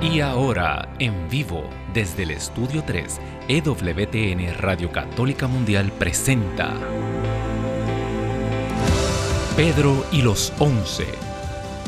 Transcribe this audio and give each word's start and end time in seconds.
Y 0.00 0.20
ahora, 0.20 0.94
en 1.00 1.28
vivo, 1.28 1.68
desde 1.92 2.22
el 2.22 2.30
Estudio 2.30 2.84
3, 2.86 3.20
EWTN 3.48 4.56
Radio 4.58 4.92
Católica 4.92 5.48
Mundial 5.48 5.90
presenta 5.90 6.72
Pedro 9.56 10.06
y 10.12 10.22
los 10.22 10.52
Once. 10.60 11.04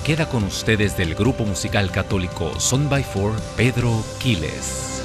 Queda 0.05 0.29
con 0.29 0.43
ustedes 0.43 0.97
del 0.97 1.15
grupo 1.15 1.45
musical 1.45 1.93
católico 1.93 2.59
Son 2.59 2.91
by 2.91 3.05
Four, 3.05 3.33
Pedro 3.57 4.03
Quiles. 4.21 5.05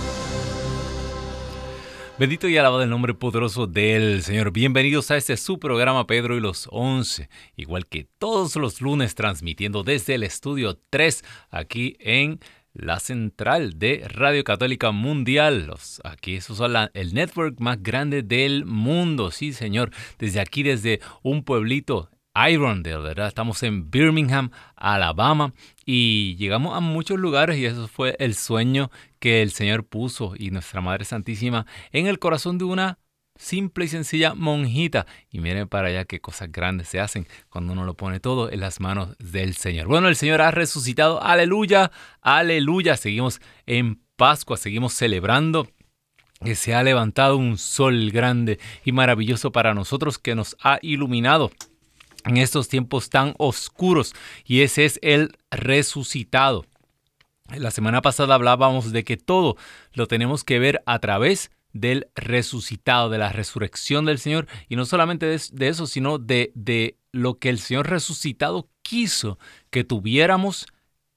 Bendito 2.17 2.47
y 2.47 2.57
alabado 2.57 2.81
el 2.81 2.89
nombre 2.89 3.13
poderoso 3.13 3.67
del 3.67 4.23
Señor. 4.23 4.49
Bienvenidos 4.49 5.11
a 5.11 5.17
este 5.17 5.37
su 5.37 5.59
programa 5.59 6.07
Pedro 6.07 6.37
y 6.37 6.39
los 6.39 6.67
Once, 6.71 7.29
igual 7.55 7.85
que 7.85 8.07
todos 8.17 8.55
los 8.55 8.81
lunes 8.81 9.13
transmitiendo 9.13 9.83
desde 9.83 10.15
el 10.15 10.23
estudio 10.23 10.79
3 10.89 11.23
aquí 11.51 11.97
en 11.99 12.39
la 12.75 12.99
central 12.99 13.79
de 13.79 14.05
Radio 14.07 14.43
Católica 14.43 14.91
Mundial. 14.91 15.73
aquí 16.03 16.35
eso 16.35 16.53
es 16.53 16.89
el 16.93 17.13
network 17.13 17.59
más 17.59 17.81
grande 17.81 18.21
del 18.21 18.65
mundo, 18.65 19.31
sí 19.31 19.53
señor. 19.53 19.91
Desde 20.19 20.39
aquí, 20.39 20.61
desde 20.61 20.99
un 21.23 21.43
pueblito, 21.43 22.09
Irondale, 22.35 22.97
¿verdad? 22.97 23.29
Estamos 23.29 23.63
en 23.63 23.89
Birmingham, 23.89 24.51
Alabama, 24.75 25.53
y 25.85 26.35
llegamos 26.35 26.75
a 26.75 26.81
muchos 26.81 27.17
lugares 27.17 27.57
y 27.57 27.65
eso 27.65 27.87
fue 27.87 28.17
el 28.19 28.35
sueño 28.35 28.91
que 29.19 29.41
el 29.41 29.51
Señor 29.51 29.85
puso 29.85 30.33
y 30.37 30.51
nuestra 30.51 30.81
Madre 30.81 31.05
Santísima 31.05 31.65
en 31.93 32.07
el 32.07 32.19
corazón 32.19 32.57
de 32.57 32.65
una 32.65 32.99
simple 33.35 33.85
y 33.85 33.87
sencilla 33.87 34.33
monjita. 34.33 35.05
Y 35.29 35.39
miren 35.39 35.67
para 35.67 35.89
allá 35.89 36.05
qué 36.05 36.19
cosas 36.19 36.51
grandes 36.51 36.87
se 36.87 36.99
hacen 36.99 37.27
cuando 37.49 37.73
uno 37.73 37.85
lo 37.85 37.95
pone 37.95 38.19
todo 38.19 38.51
en 38.51 38.59
las 38.59 38.79
manos 38.79 39.15
del 39.19 39.55
Señor. 39.55 39.87
Bueno, 39.87 40.07
el 40.07 40.15
Señor 40.15 40.41
ha 40.41 40.51
resucitado. 40.51 41.21
Aleluya, 41.21 41.91
aleluya. 42.21 42.97
Seguimos 42.97 43.41
en 43.65 44.01
Pascua, 44.15 44.57
seguimos 44.57 44.93
celebrando 44.93 45.67
que 46.43 46.55
se 46.55 46.73
ha 46.73 46.83
levantado 46.83 47.37
un 47.37 47.57
sol 47.57 48.11
grande 48.11 48.59
y 48.83 48.91
maravilloso 48.91 49.51
para 49.51 49.73
nosotros 49.73 50.19
que 50.19 50.35
nos 50.35 50.55
ha 50.61 50.79
iluminado 50.81 51.51
en 52.25 52.37
estos 52.37 52.67
tiempos 52.67 53.09
tan 53.09 53.33
oscuros 53.37 54.13
y 54.45 54.61
ese 54.61 54.85
es 54.85 54.99
el 55.01 55.37
resucitado. 55.51 56.65
La 57.49 57.71
semana 57.71 58.01
pasada 58.01 58.35
hablábamos 58.35 58.91
de 58.91 59.03
que 59.03 59.17
todo 59.17 59.55
lo 59.93 60.07
tenemos 60.07 60.43
que 60.43 60.59
ver 60.59 60.81
a 60.85 60.99
través 60.99 61.51
del 61.75 62.07
resucitado, 62.15 63.09
de 63.09 63.17
la 63.17 63.33
resurrección 63.33 64.05
del 64.05 64.17
Señor, 64.17 64.47
y 64.69 64.77
no 64.77 64.85
solamente 64.85 65.25
de, 65.25 65.67
eso, 65.67 65.87
sino 65.87 66.17
de, 66.17 66.53
de 66.55 66.95
lo 67.11 67.37
que 67.37 67.49
el 67.49 67.59
Señor 67.59 67.89
resucitado 67.89 68.69
quiso 68.81 69.37
que 69.71 69.83
tuviéramos 69.83 70.67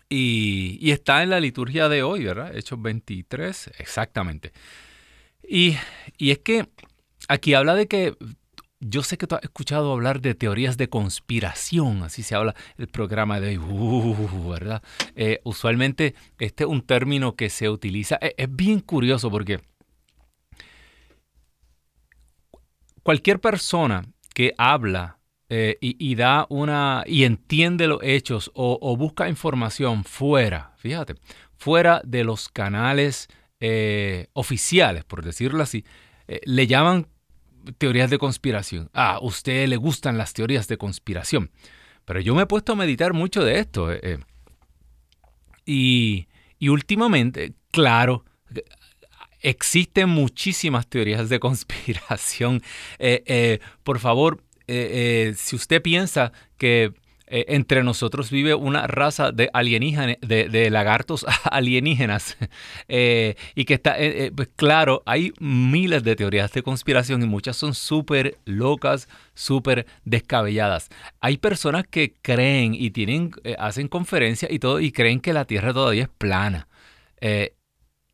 y, 0.07 0.77
y, 0.79 0.91
está 0.91 1.21
en 1.21 1.31
la 1.31 1.39
liturgia 1.39 1.89
de 1.89 2.01
hoy, 2.01 2.23
¿verdad? 2.23 2.55
Hechos 2.55 2.81
23, 2.81 3.71
exactamente. 3.77 4.53
Y, 5.43 5.75
y 6.17 6.31
es 6.31 6.39
que 6.39 6.69
aquí 7.27 7.53
habla 7.55 7.75
de 7.75 7.87
que 7.87 8.15
yo 8.79 9.03
sé 9.03 9.17
que 9.17 9.27
tú 9.27 9.35
has 9.35 9.43
escuchado 9.43 9.91
hablar 9.91 10.21
de 10.21 10.35
teorías 10.35 10.77
de 10.77 10.89
conspiración, 10.89 12.03
así 12.03 12.23
se 12.23 12.35
habla 12.35 12.55
el 12.77 12.87
programa 12.87 13.39
de 13.39 13.49
hoy, 13.49 13.57
uh, 13.57 14.49
¿verdad? 14.49 14.81
Eh, 15.15 15.41
usualmente 15.43 16.15
este 16.39 16.63
es 16.63 16.69
un 16.69 16.81
término 16.81 17.35
que 17.35 17.49
se 17.49 17.69
utiliza, 17.69 18.17
es, 18.21 18.55
bien 18.55 18.79
curioso 18.79 19.29
porque 19.29 19.59
cualquier 23.03 23.39
persona 23.39 24.05
que 24.33 24.53
habla 24.57 25.17
eh, 25.49 25.77
y, 25.81 26.15
da 26.15 26.45
una 26.49 27.03
y 27.07 27.23
entiende 27.23 27.87
los 27.87 27.99
hechos 28.03 28.51
o, 28.53 28.95
busca 28.95 29.27
información 29.27 30.03
fuera, 30.03 30.73
fíjate, 30.77 31.15
fuera 31.57 32.01
de 32.05 32.23
los 32.23 32.49
canales 32.49 33.27
eh, 33.59 34.27
oficiales, 34.33 35.03
por 35.03 35.25
decirlo 35.25 35.63
así, 35.63 35.83
le 36.45 36.67
llaman 36.67 37.07
teorías 37.77 38.09
de 38.09 38.17
conspiración. 38.17 38.89
Ah, 38.93 39.15
a 39.15 39.19
usted 39.19 39.67
le 39.67 39.77
gustan 39.77 40.17
las 40.17 40.33
teorías 40.33 40.67
de 40.67 40.77
conspiración. 40.77 41.51
Pero 42.05 42.21
yo 42.21 42.33
me 42.35 42.43
he 42.43 42.45
puesto 42.45 42.73
a 42.73 42.75
meditar 42.75 43.13
mucho 43.13 43.43
de 43.43 43.59
esto. 43.59 43.91
Eh, 43.91 43.99
eh. 44.01 44.17
Y, 45.65 46.27
últimamente, 46.67 47.53
claro, 47.71 48.25
existen 49.41 50.09
muchísimas 50.09 50.87
teorías 50.87 51.29
de 51.29 51.39
conspiración. 51.39 52.61
Eh, 52.99 53.59
por 53.83 53.99
favor, 53.99 54.43
si 54.67 55.55
usted 55.55 55.81
piensa 55.81 56.31
que 56.57 56.93
eh, 57.31 57.45
entre 57.49 57.83
nosotros 57.83 58.31
vive 58.31 58.55
una 58.55 58.87
raza 58.87 59.31
de 59.31 59.51
alienígenas, 59.53 60.17
de, 60.21 60.69
lagartos 60.71 61.25
alienígenas. 61.43 62.37
Eh, 62.87 63.35
y 63.53 63.65
que 63.65 63.75
está, 63.75 63.99
eh, 63.99 64.31
pues 64.35 64.49
claro, 64.55 65.03
hay 65.05 65.31
miles 65.39 66.03
de 66.03 66.15
teorías 66.15 66.51
de 66.53 66.63
conspiración 66.63 67.21
y 67.21 67.27
muchas 67.27 67.55
son 67.55 67.75
súper 67.75 68.39
locas, 68.45 69.07
súper 69.35 69.85
descabelladas. 70.05 70.89
Hay 71.21 71.37
personas 71.37 71.85
que 71.87 72.15
creen 72.21 72.73
y 72.73 72.89
tienen, 72.89 73.31
hacen 73.59 73.87
conferencias 73.87 74.51
y 74.51 74.57
todo 74.57 74.79
y 74.79 74.91
creen 74.91 75.19
que 75.19 75.33
la 75.33 75.45
Tierra 75.45 75.71
todavía 75.71 76.03
es 76.03 76.09
plana. 76.09 76.67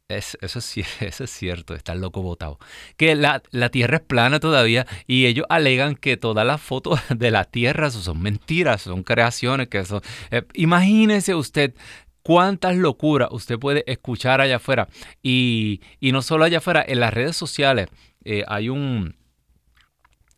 Es, 0.08 0.38
eso, 0.42 0.60
es, 0.60 0.78
eso, 1.02 1.24
es, 1.24 1.32
cierto, 1.32 1.74
está 1.74 1.96
loco 1.96 2.22
votado. 2.22 2.60
Que 2.96 3.16
la, 3.16 3.42
Tierra 3.72 3.98
es 3.98 4.04
plana 4.04 4.40
todavía 4.40 4.86
y 5.08 5.26
ellos 5.26 5.48
alegan 5.50 5.96
que 5.96 6.16
todas 6.16 6.46
las 6.46 6.62
fotos 6.62 7.00
de 7.10 7.32
la 7.32 7.46
Tierra 7.46 7.90
son 7.90 8.22
mentiras, 8.22 8.84
son 8.84 9.04
creaciones. 9.04 9.68
que 9.68 9.84
son, 9.84 10.02
eh, 10.30 10.44
Imagínese 10.54 11.34
usted 11.34 11.74
cuántas 12.22 12.76
locuras 12.76 13.30
usted 13.32 13.58
puede 13.58 13.84
escuchar 13.92 14.42
allá 14.42 14.58
afuera. 14.58 14.88
Y, 15.24 15.82
no 16.02 16.22
solo 16.22 16.46
allá 16.46 16.60
afuera, 16.60 16.86
en 16.88 17.00
las 17.00 17.14
redes 17.14 17.36
sociales 17.36 17.88
eh, 18.26 18.44
hay 18.48 18.70
un, 18.70 19.16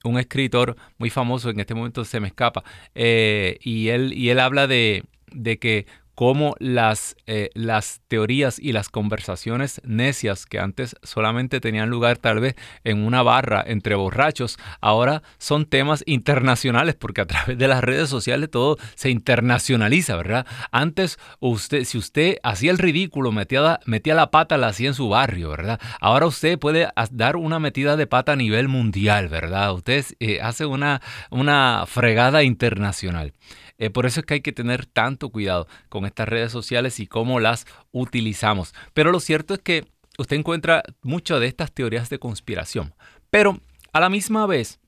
un 0.05 0.17
escritor 0.17 0.77
muy 0.97 1.09
famoso, 1.09 1.49
en 1.49 1.59
este 1.59 1.75
momento 1.75 2.05
se 2.05 2.21
me 2.21 2.27
escapa, 2.27 2.63
eh, 2.95 3.57
y, 3.61 3.89
él, 3.89 4.13
y 4.13 4.29
él 4.29 4.39
habla 4.39 4.67
de, 4.67 5.03
de 5.31 5.59
que 5.59 5.87
cómo 6.17 6.55
las, 6.57 7.15
eh, 7.27 7.51
las 7.53 8.01
teorías 8.07 8.57
y 8.57 8.71
las 8.71 8.89
conversaciones 8.89 9.79
necias 9.83 10.47
que 10.47 10.57
antes 10.57 10.95
solamente 11.03 11.59
tenían 11.59 11.91
lugar 11.91 12.17
tal 12.17 12.39
vez 12.39 12.55
en 12.83 13.05
una 13.05 13.21
barra 13.21 13.63
entre 13.67 13.93
borrachos, 13.93 14.57
ahora 14.81 15.21
son 15.37 15.67
temas 15.67 16.03
internacionales 16.07 16.95
porque 16.95 17.21
a 17.21 17.27
través 17.27 17.59
de 17.59 17.67
las 17.67 17.83
redes 17.83 18.09
sociales 18.09 18.49
todo 18.49 18.77
se 18.95 19.11
internacionaliza, 19.11 20.15
¿verdad? 20.15 20.47
Antes 20.71 21.19
usted, 21.39 21.83
si 21.83 21.99
usted 21.99 22.37
hacía 22.41 22.71
el 22.71 22.79
ridículo, 22.79 23.31
metía, 23.31 23.79
metía 23.85 24.15
la 24.15 24.31
pata, 24.31 24.57
la 24.57 24.69
hacía 24.69 24.87
en 24.87 24.95
su 24.95 25.09
barrio, 25.09 25.51
¿verdad? 25.51 25.79
Ahora 26.01 26.25
usted 26.25 26.57
puede 26.57 26.89
dar 27.11 27.35
una 27.35 27.59
metida 27.59 27.95
de 27.95 28.07
pata 28.07 28.31
a 28.31 28.35
nivel 28.37 28.69
mundial, 28.69 29.29
¿verdad? 29.29 29.71
Usted 29.71 30.03
eh, 30.19 30.41
hace 30.41 30.65
una, 30.65 30.99
una 31.29 31.85
fregada 31.85 32.41
internacional. 32.41 33.33
Eh, 33.77 33.89
por 33.89 34.05
eso 34.05 34.19
es 34.19 34.25
que 34.25 34.35
hay 34.35 34.41
que 34.41 34.51
tener 34.51 34.85
tanto 34.85 35.29
cuidado 35.29 35.67
con 35.89 36.05
estas 36.05 36.27
redes 36.27 36.51
sociales 36.51 36.99
y 36.99 37.07
cómo 37.07 37.39
las 37.39 37.65
utilizamos. 37.91 38.73
Pero 38.93 39.11
lo 39.11 39.19
cierto 39.19 39.53
es 39.53 39.59
que 39.59 39.85
usted 40.17 40.35
encuentra 40.35 40.83
muchas 41.01 41.39
de 41.39 41.47
estas 41.47 41.71
teorías 41.71 42.09
de 42.09 42.19
conspiración. 42.19 42.93
Pero 43.29 43.59
a 43.93 43.99
la 43.99 44.09
misma 44.09 44.45
vez 44.45 44.79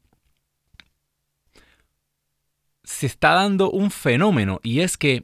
se 2.83 3.06
está 3.06 3.33
dando 3.33 3.69
un 3.69 3.91
fenómeno 3.91 4.59
y 4.63 4.80
es 4.80 4.97
que 4.97 5.24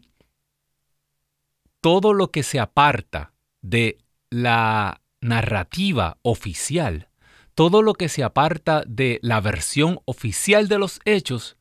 todo 1.81 2.13
lo 2.13 2.31
que 2.31 2.43
se 2.43 2.59
aparta 2.59 3.33
de 3.61 3.97
la 4.29 5.01
narrativa 5.21 6.17
oficial, 6.21 7.09
todo 7.55 7.81
lo 7.81 7.93
que 7.93 8.09
se 8.09 8.23
aparta 8.23 8.83
de 8.85 9.19
la 9.21 9.41
versión 9.41 9.99
oficial 10.05 10.67
de 10.67 10.77
los 10.77 10.99
hechos, 11.05 11.57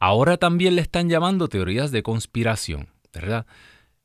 ahora 0.00 0.38
también 0.38 0.74
le 0.74 0.82
están 0.82 1.08
llamando 1.08 1.48
teorías 1.48 1.92
de 1.92 2.02
conspiración, 2.02 2.88
¿verdad? 3.12 3.46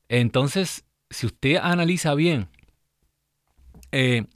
Entonces, 0.08 0.84
si 1.10 1.26
usted 1.26 1.56
analiza 1.56 2.14
bien, 2.14 2.48
eh, 3.90 4.26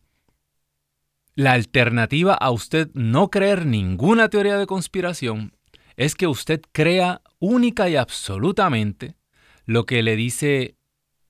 la 1.35 1.53
alternativa 1.53 2.35
a 2.35 2.51
usted 2.51 2.91
no 2.95 3.31
creer 3.31 3.67
ninguna 3.67 4.29
teoría 4.29 4.59
de 4.59 4.67
conspiración 4.67 5.53
es 5.97 6.15
que 6.15 6.27
usted 6.27 6.63
crea 6.73 7.23
única 7.39 7.89
y 7.89 7.97
absolutamente 7.97 9.15
lo 9.67 9.85
que 9.85 10.03
le 10.03 10.17
dice 10.17 10.77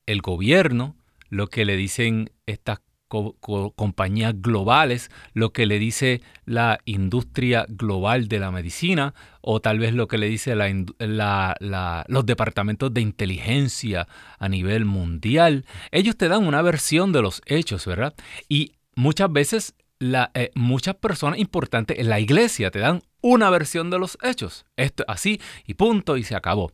el 0.07 0.23
gobierno, 0.23 0.97
lo 1.29 1.49
que 1.49 1.65
le 1.65 1.77
dicen 1.77 2.31
estas 2.47 2.81
compañías 3.11 4.41
globales, 4.41 5.11
lo 5.35 5.53
que 5.53 5.67
le 5.67 5.79
dice 5.79 6.23
la 6.45 6.79
industria 6.85 7.67
global 7.69 8.29
de 8.29 8.39
la 8.39 8.51
medicina 8.51 9.15
o 9.41 9.61
tal 9.61 9.79
vez 9.81 9.95
lo 9.95 10.07
que 10.07 10.19
le 10.19 10.29
dice 10.29 10.55
los 10.55 12.27
departamentos 12.27 12.95
de 12.95 13.01
inteligencia 13.01 14.07
a 14.39 14.49
nivel 14.49 14.85
mundial. 14.85 15.67
Ellos 15.91 16.17
te 16.17 16.29
dan 16.29 16.47
una 16.47 16.63
versión 16.63 17.13
de 17.13 17.23
los 17.23 17.43
hechos, 17.47 17.85
¿verdad? 17.85 18.15
Y 18.49 18.73
muchas 18.95 19.33
veces 19.33 19.75
eh, 20.01 20.51
muchas 20.55 20.95
personas 20.95 21.39
importantes 21.39 21.99
en 21.99 22.09
la 22.09 22.21
iglesia 22.21 22.71
te 22.71 22.79
dan 22.79 23.03
una 23.21 23.51
versión 23.51 23.91
de 23.91 23.99
los 23.99 24.17
hechos. 24.23 24.65
Esto 24.77 25.05
así 25.09 25.41
y 25.67 25.75
punto 25.75 26.17
y 26.17 26.23
se 26.23 26.35
acabó. 26.35 26.73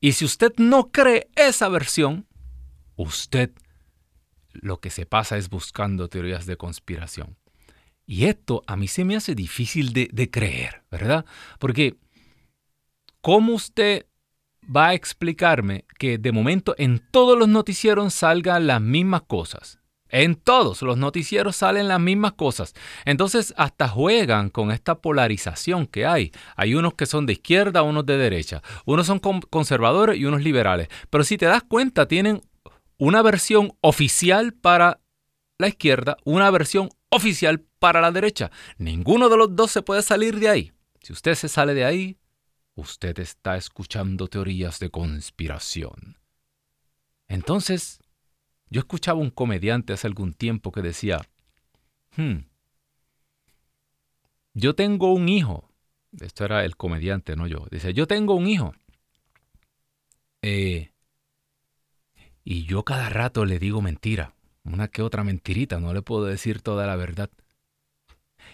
Y 0.00 0.12
si 0.12 0.24
usted 0.24 0.52
no 0.56 0.90
cree 0.90 1.28
esa 1.36 1.68
versión, 1.68 2.26
usted 2.96 3.52
lo 4.62 4.80
que 4.80 4.90
se 4.90 5.06
pasa 5.06 5.36
es 5.36 5.48
buscando 5.48 6.08
teorías 6.08 6.46
de 6.46 6.56
conspiración. 6.56 7.36
Y 8.06 8.26
esto 8.26 8.62
a 8.66 8.76
mí 8.76 8.86
se 8.86 9.04
me 9.04 9.16
hace 9.16 9.34
difícil 9.34 9.92
de, 9.92 10.30
creer, 10.30 10.84
¿verdad? 10.90 11.24
Porque, 11.58 11.96
¿cómo 13.20 13.54
usted 13.54 14.06
va 14.64 14.88
a 14.88 14.94
explicarme 14.94 15.84
que 15.98 16.18
de 16.18 16.32
momento 16.32 16.74
en 16.78 17.02
todos 17.10 17.36
los 17.36 17.48
noticieros 17.48 18.14
salgan 18.14 18.68
las 18.68 18.80
mismas 18.80 19.22
cosas? 19.22 19.80
En 20.08 20.36
todos 20.36 20.82
los 20.82 20.96
noticieros 20.96 21.56
salen 21.56 21.88
las 21.88 21.98
mismas 21.98 22.34
cosas. 22.34 22.74
Entonces 23.04 23.52
hasta 23.56 23.88
juegan 23.88 24.50
con 24.50 24.70
esta 24.70 25.00
polarización 25.00 25.86
que 25.86 26.06
hay. 26.06 26.30
Hay 26.54 26.76
unos 26.76 26.94
que 26.94 27.06
son 27.06 27.26
de 27.26 27.32
izquierda, 27.32 27.82
unos 27.82 28.06
de 28.06 28.16
derecha. 28.16 28.62
Unos 28.84 29.08
son 29.08 29.18
conservadores 29.18 30.16
y 30.16 30.24
unos 30.24 30.42
liberales. 30.42 30.88
Pero 31.10 31.24
si 31.24 31.36
te 31.36 31.46
das 31.46 31.64
cuenta, 31.64 32.06
tienen 32.06 32.40
una 32.98 33.22
versión 33.22 33.76
oficial 33.80 34.52
para 34.52 35.00
la 35.58 35.68
izquierda, 35.68 36.16
una 36.24 36.50
versión 36.50 36.90
oficial 37.10 37.60
para 37.78 38.00
la 38.00 38.12
derecha. 38.12 38.50
Ninguno 38.78 39.28
de 39.28 39.36
los 39.36 39.54
dos 39.54 39.70
se 39.70 39.82
puede 39.82 40.02
salir 40.02 40.38
de 40.38 40.48
ahí. 40.48 40.72
Si 41.00 41.12
usted 41.12 41.34
se 41.34 41.48
sale 41.48 41.74
de 41.74 41.84
ahí, 41.84 42.18
usted 42.74 43.18
está 43.18 43.56
escuchando 43.56 44.28
teorías 44.28 44.78
de 44.78 44.90
conspiración. 44.90 46.18
Entonces, 47.28 48.00
yo 48.68 48.80
escuchaba 48.80 49.20
un 49.20 49.30
comediante 49.30 49.92
hace 49.92 50.06
algún 50.06 50.34
tiempo 50.34 50.72
que 50.72 50.82
decía, 50.82 51.20
hmm, 52.16 52.38
yo 54.54 54.74
tengo 54.74 55.12
un 55.12 55.28
hijo. 55.28 55.70
Esto 56.20 56.44
era 56.44 56.64
el 56.64 56.76
comediante, 56.76 57.36
no 57.36 57.46
yo. 57.46 57.66
Dice, 57.70 57.92
yo 57.92 58.06
tengo 58.06 58.34
un 58.34 58.46
hijo. 58.46 58.74
Eh, 60.42 60.92
y 62.48 62.62
yo 62.62 62.84
cada 62.84 63.08
rato 63.08 63.44
le 63.44 63.58
digo 63.58 63.82
mentira, 63.82 64.32
una 64.62 64.86
que 64.86 65.02
otra 65.02 65.24
mentirita, 65.24 65.80
no 65.80 65.92
le 65.92 66.00
puedo 66.00 66.26
decir 66.26 66.62
toda 66.62 66.86
la 66.86 66.94
verdad. 66.94 67.28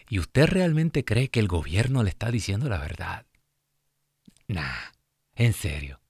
¿Y 0.08 0.18
usted 0.18 0.46
realmente 0.46 1.04
cree 1.04 1.28
que 1.28 1.40
el 1.40 1.46
gobierno 1.46 2.02
le 2.02 2.08
está 2.08 2.30
diciendo 2.30 2.70
la 2.70 2.78
verdad? 2.78 3.26
Nah, 4.48 4.92
en 5.34 5.52
serio. 5.52 6.00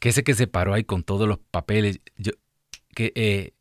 Que 0.00 0.08
ese 0.08 0.24
que 0.24 0.34
se 0.34 0.48
paró 0.48 0.74
ahí 0.74 0.82
con 0.82 1.04
todos 1.04 1.28
los 1.28 1.38
papeles, 1.38 2.00
yo, 2.16 2.32
eh, 2.96 3.52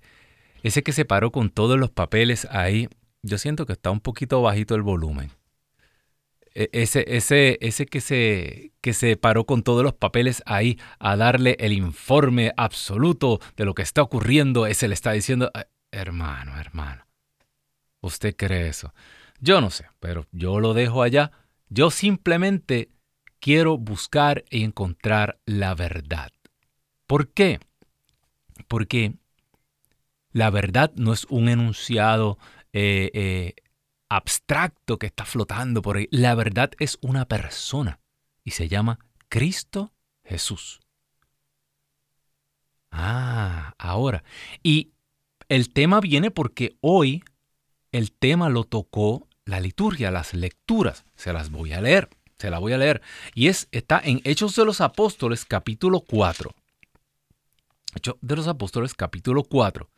ese 0.64 0.82
que 0.82 0.92
se 0.92 1.06
paró 1.06 1.32
con 1.32 1.52
todos 1.52 1.78
los 1.78 1.92
papeles 1.92 2.48
ahí, 2.50 2.90
yo 3.22 3.38
siento 3.38 3.68
que 3.68 3.74
está 3.74 3.92
un 3.92 4.00
poquito 4.00 4.42
bajito 4.42 4.74
el 4.74 4.82
volumen. 4.82 5.30
E, 6.54 6.70
ese, 6.74 7.06
ese, 7.08 7.58
ese 7.62 7.86
que, 7.86 8.02
se, 8.02 8.74
que 8.82 8.94
se 8.94 9.18
paró 9.18 9.46
con 9.46 9.64
todos 9.64 9.84
los 9.84 9.94
papeles 9.94 10.44
ahí 10.46 10.80
a 11.00 11.16
darle 11.16 11.56
el 11.60 11.74
informe 11.74 12.54
absoluto 12.58 13.40
de 13.56 13.66
lo 13.66 13.74
que 13.74 13.84
está 13.84 14.02
ocurriendo, 14.02 14.66
ese 14.66 14.88
le 14.88 14.94
está 14.94 15.12
diciendo, 15.12 15.52
hermano, 15.92 16.60
hermano, 16.60 17.06
¿usted 18.02 18.36
cree 18.36 18.68
eso? 18.68 18.94
Yo 19.40 19.60
no 19.62 19.70
sé, 19.70 19.86
pero 20.00 20.28
yo 20.32 20.60
lo 20.60 20.74
dejo 20.74 21.02
allá. 21.02 21.32
Yo 21.70 21.90
simplemente 21.90 22.90
quiero 23.40 23.78
buscar 23.78 24.44
y 24.50 24.64
encontrar 24.64 25.40
la 25.46 25.74
verdad. 25.74 26.32
¿Por 27.08 27.30
qué? 27.30 27.60
Porque 28.68 29.16
la 30.32 30.50
verdad 30.50 30.92
no 30.96 31.12
es 31.12 31.26
un 31.26 31.50
enunciado 31.50 32.38
eh, 32.72 33.10
eh, 33.14 33.56
abstracto 34.12 35.00
que 35.00 35.08
está 35.08 35.24
flotando 35.24 35.82
por 35.82 35.96
ahí. 35.96 36.10
La 36.12 36.36
verdad 36.36 36.72
es 36.80 36.98
una 37.02 37.26
persona 37.26 38.02
y 38.44 38.52
se 38.52 38.68
llama 38.68 39.00
Cristo 39.30 39.94
Jesús. 40.26 40.82
Ah, 42.92 43.74
ahora. 43.78 44.26
Y 44.62 44.92
el 45.48 45.72
tema 45.72 46.02
viene 46.02 46.30
porque 46.30 46.76
hoy 46.82 47.24
el 47.94 48.12
tema 48.12 48.50
lo 48.50 48.66
tocó 48.66 49.30
la 49.46 49.62
liturgia, 49.62 50.12
las 50.12 50.34
lecturas. 50.34 51.06
Se 51.16 51.32
las 51.32 51.50
voy 51.50 51.72
a 51.72 51.80
leer, 51.80 52.10
se 52.38 52.50
la 52.50 52.60
voy 52.60 52.74
a 52.74 52.78
leer. 52.78 53.02
Y 53.34 53.48
es, 53.48 53.70
está 53.72 54.02
en 54.04 54.20
Hechos 54.26 54.58
de 54.58 54.66
los 54.66 54.82
Apóstoles 54.82 55.46
capítulo 55.46 56.02
4. 56.02 56.54
Hechos 57.96 58.16
de 58.20 58.36
los 58.36 58.48
Apóstoles 58.50 58.94
capítulo 58.94 59.44
4, 59.44 59.90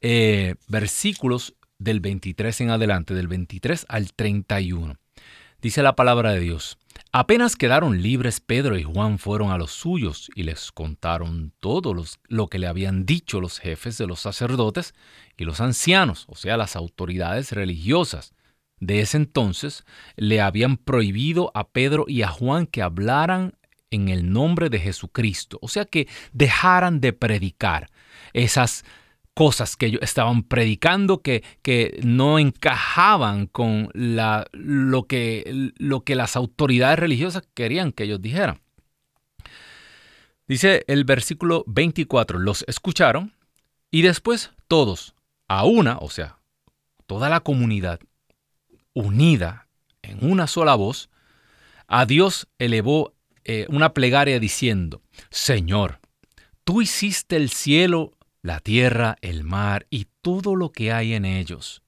eh, 0.00 0.54
versículos 0.68 1.54
del 1.78 2.00
23 2.00 2.60
en 2.62 2.70
adelante, 2.70 3.14
del 3.14 3.28
23 3.28 3.86
al 3.88 4.12
31. 4.12 4.96
Dice 5.60 5.82
la 5.82 5.96
palabra 5.96 6.32
de 6.32 6.40
Dios. 6.40 6.78
Apenas 7.10 7.56
quedaron 7.56 8.02
libres, 8.02 8.40
Pedro 8.40 8.76
y 8.76 8.82
Juan 8.82 9.18
fueron 9.18 9.50
a 9.50 9.58
los 9.58 9.70
suyos 9.70 10.30
y 10.34 10.42
les 10.42 10.72
contaron 10.72 11.52
todo 11.60 11.94
lo 12.28 12.48
que 12.48 12.58
le 12.58 12.66
habían 12.66 13.06
dicho 13.06 13.40
los 13.40 13.58
jefes 13.58 13.96
de 13.98 14.06
los 14.06 14.20
sacerdotes 14.20 14.94
y 15.36 15.44
los 15.44 15.60
ancianos, 15.60 16.26
o 16.28 16.34
sea, 16.34 16.56
las 16.56 16.76
autoridades 16.76 17.52
religiosas. 17.52 18.34
De 18.80 19.00
ese 19.00 19.16
entonces 19.16 19.84
le 20.16 20.40
habían 20.40 20.76
prohibido 20.76 21.50
a 21.54 21.68
Pedro 21.68 22.04
y 22.06 22.22
a 22.22 22.28
Juan 22.28 22.66
que 22.66 22.82
hablaran 22.82 23.54
en 23.90 24.08
el 24.08 24.30
nombre 24.30 24.68
de 24.68 24.78
Jesucristo, 24.78 25.58
o 25.62 25.68
sea, 25.68 25.86
que 25.86 26.06
dejaran 26.32 27.00
de 27.00 27.12
predicar 27.12 27.90
esas 28.32 28.84
cosas 29.38 29.76
que 29.76 29.86
ellos 29.86 30.02
estaban 30.02 30.42
predicando 30.42 31.22
que, 31.22 31.44
que 31.62 32.00
no 32.02 32.40
encajaban 32.40 33.46
con 33.46 33.88
la, 33.94 34.48
lo, 34.50 35.04
que, 35.04 35.70
lo 35.76 36.00
que 36.00 36.16
las 36.16 36.34
autoridades 36.34 36.98
religiosas 36.98 37.44
querían 37.54 37.92
que 37.92 38.02
ellos 38.02 38.20
dijeran. 38.20 38.60
Dice 40.48 40.82
el 40.88 41.04
versículo 41.04 41.62
24, 41.68 42.40
los 42.40 42.64
escucharon 42.66 43.32
y 43.92 44.02
después 44.02 44.50
todos, 44.66 45.14
a 45.46 45.64
una, 45.64 45.98
o 45.98 46.10
sea, 46.10 46.40
toda 47.06 47.28
la 47.28 47.38
comunidad 47.38 48.00
unida 48.92 49.68
en 50.02 50.28
una 50.28 50.48
sola 50.48 50.74
voz, 50.74 51.10
a 51.86 52.06
Dios 52.06 52.48
elevó 52.58 53.14
eh, 53.44 53.66
una 53.68 53.94
plegaria 53.94 54.40
diciendo, 54.40 55.00
Señor, 55.30 56.00
tú 56.64 56.82
hiciste 56.82 57.36
el 57.36 57.50
cielo 57.50 58.17
la 58.48 58.60
tierra, 58.60 59.18
el 59.20 59.44
mar 59.44 59.86
y 59.90 60.06
todo 60.22 60.56
lo 60.56 60.72
que 60.72 60.90
hay 60.90 61.12
en 61.12 61.26
ellos. 61.26 61.82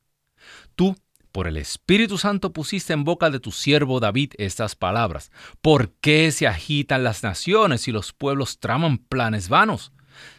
Tú, 0.76 0.94
por 1.32 1.48
el 1.48 1.56
Espíritu 1.56 2.18
Santo, 2.18 2.52
pusiste 2.52 2.92
en 2.92 3.02
boca 3.02 3.30
de 3.30 3.40
tu 3.40 3.50
siervo 3.50 3.98
David 3.98 4.34
estas 4.36 4.76
palabras. 4.76 5.32
¿Por 5.62 5.92
qué 6.02 6.30
se 6.30 6.46
agitan 6.46 7.02
las 7.02 7.22
naciones 7.22 7.88
y 7.88 7.92
los 7.92 8.12
pueblos 8.12 8.60
traman 8.60 8.98
planes 8.98 9.48
vanos? 9.48 9.92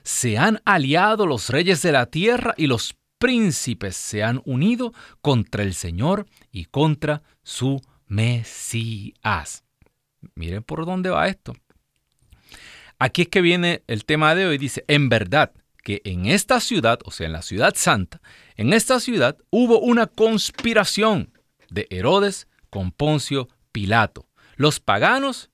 Se 0.04 0.38
han 0.38 0.62
aliado 0.64 1.26
los 1.26 1.50
reyes 1.50 1.82
de 1.82 1.92
la 1.92 2.06
tierra 2.06 2.54
y 2.56 2.68
los 2.68 2.96
príncipes 3.18 3.96
se 3.96 4.24
han 4.24 4.44
unido 4.46 4.94
contra 5.22 5.64
el 5.64 5.74
Señor 5.74 6.28
y 6.52 6.66
contra 6.66 7.24
su 7.42 7.82
Mesías. 8.06 9.64
Miren 10.36 10.62
por 10.62 10.86
dónde 10.86 11.10
va 11.10 11.28
esto. 11.28 11.56
Aquí 13.00 13.24
es 13.24 13.30
que 13.30 13.42
viene 13.42 13.82
el 13.88 14.06
tema 14.06 14.36
de 14.36 14.46
hoy. 14.46 14.60
Dice, 14.60 14.86
en 14.88 15.10
verdad, 15.10 15.52
que 15.82 16.02
en 16.06 16.26
esta 16.26 16.60
ciudad, 16.60 17.00
o 17.06 17.12
sea, 17.12 17.28
en 17.28 17.34
la 17.34 17.42
ciudad 17.42 17.74
santa, 17.76 18.22
en 18.56 18.74
esta 18.74 19.00
ciudad 19.00 19.38
hubo 19.50 19.80
una 19.80 20.08
conspiración 20.08 21.34
de 21.70 21.88
Herodes 21.90 22.48
con 22.70 22.92
Poncio 22.92 23.48
Pilato, 23.72 24.28
los 24.56 24.80
paganos 24.80 25.50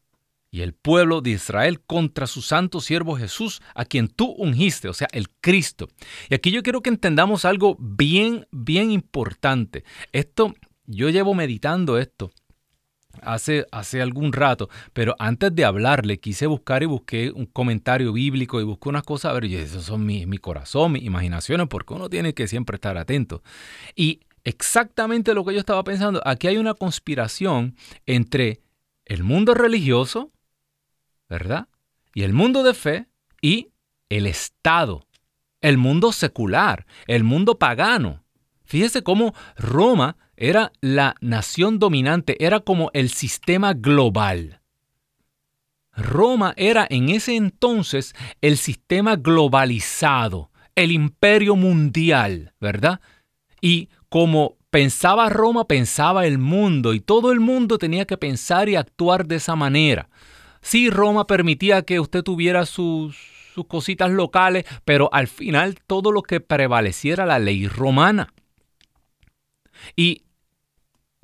y 0.50 0.62
el 0.62 0.74
pueblo 0.74 1.22
de 1.22 1.32
Israel 1.32 1.82
contra 1.82 2.26
su 2.28 2.42
santo 2.42 2.82
siervo 2.82 3.18
Jesús, 3.18 3.62
a 3.76 3.86
quien 3.86 4.08
tú 4.08 4.28
ungiste, 4.38 4.88
o 4.88 4.94
sea, 4.94 5.08
el 5.12 5.30
Cristo. 5.30 5.88
Y 6.30 6.36
aquí 6.36 6.52
yo 6.52 6.64
quiero 6.64 6.82
que 6.82 6.90
entendamos 6.90 7.46
algo 7.46 7.76
bien, 7.80 8.48
bien 8.52 8.92
importante. 8.92 9.84
Esto, 10.14 10.56
yo 10.86 11.10
llevo 11.10 11.34
meditando 11.34 11.98
esto 11.98 12.32
hace, 13.22 13.66
hace 13.72 14.02
algún 14.02 14.34
rato, 14.34 14.70
pero 14.94 15.16
antes 15.20 15.54
de 15.54 15.66
hablarle 15.66 16.20
quise 16.20 16.48
buscar 16.48 16.84
y 16.84 16.86
busqué 16.86 17.32
un 17.32 17.46
comentario 17.46 18.14
bíblico 18.14 18.60
y 18.62 18.64
busqué 18.64 18.90
unas 18.90 19.04
cosas, 19.04 19.32
a 19.32 19.34
ver, 19.34 19.46
y 19.46 19.56
eso 19.56 19.82
son 19.82 20.06
mi, 20.06 20.26
mi 20.26 20.38
corazón, 20.38 20.94
mis 20.94 21.04
imaginaciones, 21.04 21.68
porque 21.68 21.94
uno 21.94 22.10
tiene 22.10 22.34
que 22.34 22.48
siempre 22.48 22.76
estar 22.76 22.98
atento. 22.98 23.44
Y 23.96 24.22
exactamente 24.44 25.34
lo 25.34 25.44
que 25.44 25.54
yo 25.54 25.60
estaba 25.60 25.84
pensando, 25.84 26.22
aquí 26.26 26.48
hay 26.48 26.58
una 26.58 26.74
conspiración 26.74 27.76
entre 28.06 28.62
el 29.06 29.24
mundo 29.24 29.54
religioso, 29.54 30.32
¿verdad? 31.30 31.68
Y 32.14 32.24
el 32.24 32.34
mundo 32.34 32.64
de 32.64 32.74
fe 32.74 33.08
y 33.42 33.72
el 34.10 34.26
Estado, 34.26 35.06
el 35.62 35.78
mundo 35.78 36.12
secular, 36.12 36.86
el 37.08 37.24
mundo 37.24 37.58
pagano. 37.58 38.24
Fíjese 38.66 39.04
cómo 39.04 39.34
Roma 39.56 40.18
era 40.38 40.72
la 40.82 41.16
nación 41.20 41.80
dominante, 41.80 42.44
era 42.44 42.60
como 42.60 42.92
el 42.94 43.10
sistema 43.10 43.74
global. 43.74 44.62
Roma 45.96 46.54
era 46.58 46.86
en 46.90 47.10
ese 47.10 47.36
entonces 47.36 48.14
el 48.42 48.58
sistema 48.58 49.16
globalizado, 49.16 50.52
el 50.76 50.92
imperio 50.92 51.56
mundial, 51.56 52.54
¿verdad? 52.62 53.02
Y 53.62 53.90
como 54.10 54.58
pensaba 54.70 55.28
Roma, 55.30 55.66
pensaba 55.66 56.28
el 56.28 56.38
mundo, 56.38 56.94
y 56.94 57.00
todo 57.00 57.32
el 57.32 57.40
mundo 57.40 57.80
tenía 57.80 58.06
que 58.06 58.18
pensar 58.18 58.70
y 58.70 58.76
actuar 58.76 59.26
de 59.26 59.38
esa 59.38 59.56
manera. 59.56 60.08
Sí, 60.62 60.92
Roma 60.92 61.26
permitía 61.26 61.82
que 61.82 62.00
usted 62.00 62.22
tuviera 62.22 62.68
sus, 62.68 63.18
sus 63.56 63.66
cositas 63.66 64.12
locales, 64.12 64.66
pero 64.86 65.10
al 65.14 65.28
final 65.28 65.80
todo 65.88 66.12
lo 66.12 66.22
que 66.22 66.42
prevaleciera 66.42 67.26
la 67.26 67.40
ley 67.40 67.68
romana. 67.68 68.34
Y 69.96 70.27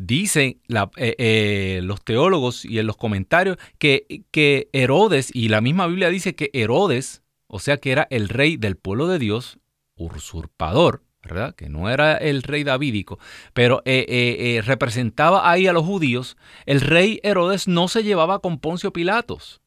Dicen 0.05 0.59
eh, 0.97 1.15
eh, 1.17 1.79
los 1.81 2.03
teólogos 2.03 2.65
y 2.65 2.77
en 2.77 2.87
los 2.87 2.97
comentarios 2.97 3.57
que, 3.77 4.25
que 4.31 4.67
Herodes, 4.73 5.33
y 5.33 5.47
la 5.47 5.61
misma 5.61 5.87
Biblia 5.87 6.09
dice 6.09 6.35
que 6.35 6.49
Herodes, 6.51 7.23
o 7.47 7.59
sea 7.59 7.77
que 7.77 7.93
era 7.93 8.05
el 8.09 8.27
rey 8.27 8.57
del 8.57 8.75
pueblo 8.75 9.07
de 9.07 9.17
Dios, 9.17 9.59
usurpador, 9.95 11.03
¿verdad? 11.23 11.55
Que 11.55 11.69
no 11.69 11.89
era 11.89 12.17
el 12.17 12.43
rey 12.43 12.65
davídico, 12.65 13.17
pero 13.53 13.81
eh, 13.85 14.61
representaba 14.65 15.49
ahí 15.49 15.67
a 15.67 15.73
los 15.73 15.85
judíos. 15.85 16.35
El 16.65 16.81
rey 16.81 17.21
Herodes 17.23 17.69
no 17.69 17.87
se 17.87 18.03
llevaba 18.03 18.39
con 18.39 18.59
Poncio 18.59 18.91
Pilatos. 18.91 19.61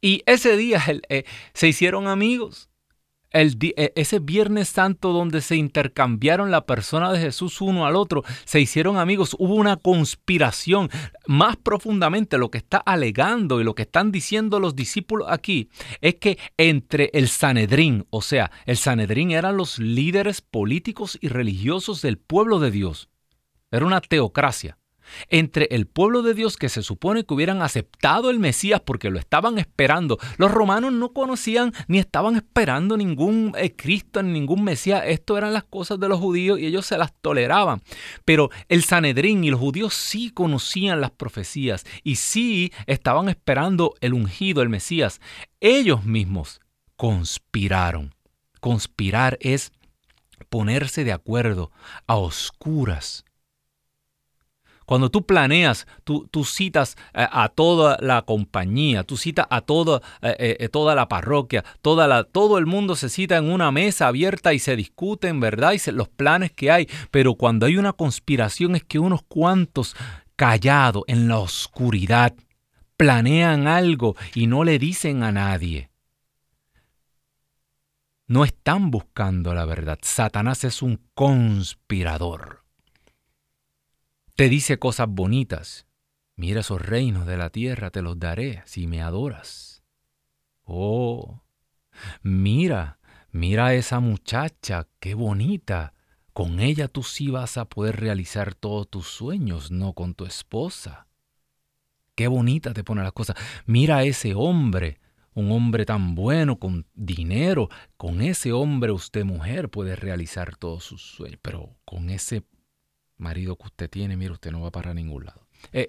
Y 0.00 0.22
ese 0.26 0.56
día 0.56 0.80
se 1.54 1.66
hicieron 1.66 2.06
amigos 2.06 2.68
e, 3.32 3.92
ese 3.96 4.18
Viernes 4.18 4.68
Santo 4.68 5.12
donde 5.12 5.40
se 5.40 5.56
intercambiaron 5.56 6.50
la 6.50 6.66
persona 6.66 7.12
de 7.12 7.20
Jesús 7.20 7.60
uno 7.60 7.86
al 7.86 7.96
otro, 7.96 8.24
se 8.44 8.60
hicieron 8.60 8.96
amigos, 8.96 9.36
hubo 9.38 9.54
una 9.54 9.76
conspiración. 9.76 10.90
Más 11.26 11.56
profundamente 11.56 12.38
lo 12.38 12.50
que 12.50 12.58
está 12.58 12.78
alegando 12.78 13.60
y 13.60 13.64
lo 13.64 13.74
que 13.74 13.82
están 13.82 14.12
diciendo 14.12 14.60
los 14.60 14.74
discípulos 14.76 15.28
aquí 15.30 15.70
es 16.00 16.16
que 16.16 16.38
entre 16.56 17.10
el 17.14 17.28
Sanedrín, 17.28 18.06
o 18.10 18.22
sea, 18.22 18.50
el 18.66 18.76
Sanedrín 18.76 19.30
eran 19.30 19.56
los 19.56 19.78
líderes 19.78 20.40
políticos 20.40 21.18
y 21.20 21.28
religiosos 21.28 22.02
del 22.02 22.18
pueblo 22.18 22.58
de 22.58 22.70
Dios. 22.70 23.08
Era 23.70 23.86
una 23.86 24.00
teocracia 24.00 24.78
entre 25.28 25.68
el 25.70 25.86
pueblo 25.86 26.22
de 26.22 26.34
Dios 26.34 26.56
que 26.56 26.68
se 26.68 26.82
supone 26.82 27.24
que 27.24 27.34
hubieran 27.34 27.62
aceptado 27.62 28.30
el 28.30 28.38
Mesías 28.38 28.80
porque 28.80 29.10
lo 29.10 29.18
estaban 29.18 29.58
esperando. 29.58 30.18
Los 30.36 30.50
romanos 30.50 30.92
no 30.92 31.12
conocían 31.12 31.72
ni 31.88 31.98
estaban 31.98 32.36
esperando 32.36 32.96
ningún 32.96 33.52
eh, 33.56 33.74
Cristo, 33.74 34.22
ni 34.22 34.32
ningún 34.32 34.64
Mesías. 34.64 35.02
Esto 35.06 35.38
eran 35.38 35.52
las 35.52 35.64
cosas 35.64 35.98
de 36.00 36.08
los 36.08 36.18
judíos 36.18 36.58
y 36.58 36.66
ellos 36.66 36.86
se 36.86 36.98
las 36.98 37.12
toleraban. 37.20 37.82
Pero 38.24 38.50
el 38.68 38.84
Sanedrín 38.84 39.44
y 39.44 39.50
los 39.50 39.60
judíos 39.60 39.94
sí 39.94 40.30
conocían 40.30 41.00
las 41.00 41.10
profecías 41.10 41.84
y 42.02 42.16
sí 42.16 42.72
estaban 42.86 43.28
esperando 43.28 43.94
el 44.00 44.14
ungido, 44.14 44.62
el 44.62 44.68
Mesías. 44.68 45.20
Ellos 45.60 46.04
mismos 46.04 46.60
conspiraron. 46.96 48.14
Conspirar 48.60 49.38
es 49.40 49.72
ponerse 50.48 51.04
de 51.04 51.12
acuerdo 51.12 51.72
a 52.06 52.16
oscuras 52.16 53.24
cuando 54.92 55.08
tú 55.08 55.24
planeas, 55.24 55.86
tú, 56.04 56.28
citas 56.44 56.98
eh, 57.14 57.26
a 57.32 57.48
toda 57.48 57.96
la 58.02 58.20
compañía, 58.20 59.04
tú 59.04 59.16
citas 59.16 59.46
a 59.48 59.62
toda, 59.62 60.02
eh, 60.20 60.58
eh, 60.60 60.68
toda 60.68 60.94
la 60.94 61.08
parroquia, 61.08 61.64
toda 61.80 62.06
la, 62.06 62.24
todo 62.24 62.58
el 62.58 62.66
mundo 62.66 62.94
se 62.94 63.08
cita 63.08 63.38
en 63.38 63.50
una 63.50 63.72
mesa 63.72 64.08
abierta 64.08 64.52
y 64.52 64.58
se 64.58 64.76
discuten, 64.76 65.40
¿verdad? 65.40 65.72
Y 65.72 65.90
los 65.92 66.10
planes 66.10 66.52
que 66.52 66.70
hay. 66.70 66.90
Pero 67.10 67.36
cuando 67.36 67.64
hay 67.64 67.78
una 67.78 67.94
conspiración 67.94 68.76
es 68.76 68.84
que 68.84 68.98
unos 68.98 69.22
cuantos 69.22 69.96
callados 70.36 71.04
en 71.06 71.26
la 71.26 71.38
oscuridad 71.38 72.34
planean 72.98 73.68
algo 73.68 74.14
y 74.34 74.46
no 74.46 74.62
le 74.62 74.78
dicen 74.78 75.22
a 75.22 75.32
nadie. 75.32 75.88
No 78.26 78.44
están 78.44 78.90
buscando 78.90 79.54
la 79.54 79.64
verdad. 79.64 79.98
Satanás 80.02 80.64
es 80.64 80.82
un 80.82 81.00
conspirador 81.14 82.61
te 84.42 84.48
dice 84.48 84.80
cosas 84.80 85.06
bonitas. 85.08 85.86
Mira 86.34 86.62
esos 86.62 86.82
reinos 86.82 87.28
de 87.28 87.36
la 87.36 87.50
tierra, 87.50 87.90
te 87.92 88.02
los 88.02 88.18
daré 88.18 88.60
si 88.66 88.88
me 88.88 89.00
adoras. 89.00 89.84
Oh, 90.64 91.44
mira, 92.22 92.98
mira 93.30 93.66
a 93.66 93.74
esa 93.74 94.00
muchacha, 94.00 94.88
qué 94.98 95.14
bonita. 95.14 95.94
Con 96.32 96.58
ella 96.58 96.88
tú 96.88 97.04
sí 97.04 97.30
vas 97.30 97.56
a 97.56 97.66
poder 97.66 98.00
realizar 98.00 98.56
todos 98.56 98.90
tus 98.90 99.06
sueños, 99.06 99.70
no 99.70 99.92
con 99.92 100.12
tu 100.12 100.24
esposa. 100.24 101.06
Qué 102.16 102.26
bonita 102.26 102.74
te 102.74 102.82
pone 102.82 103.04
las 103.04 103.12
cosas. 103.12 103.36
Mira 103.64 104.02
ese 104.02 104.34
hombre. 104.34 104.98
un 105.34 105.52
hombre 105.52 105.86
tan 105.86 106.16
bueno, 106.16 106.58
con 106.58 106.84
dinero, 106.94 107.68
con 107.96 108.20
ese 108.20 108.52
hombre 108.52 108.90
usted 108.90 109.24
mujer 109.24 109.68
puede 109.68 109.94
realizar 109.94 110.56
todos 110.56 110.82
sus 110.82 111.00
sueños, 111.00 111.38
pero 111.40 111.76
con 111.84 112.10
ese 112.10 112.42
marido 113.22 113.56
que 113.56 113.66
usted 113.66 113.88
tiene, 113.88 114.16
mire, 114.16 114.32
usted 114.32 114.50
no 114.50 114.60
va 114.60 114.70
para 114.70 114.92
ningún 114.92 115.24
lado. 115.24 115.46
Eh, 115.72 115.88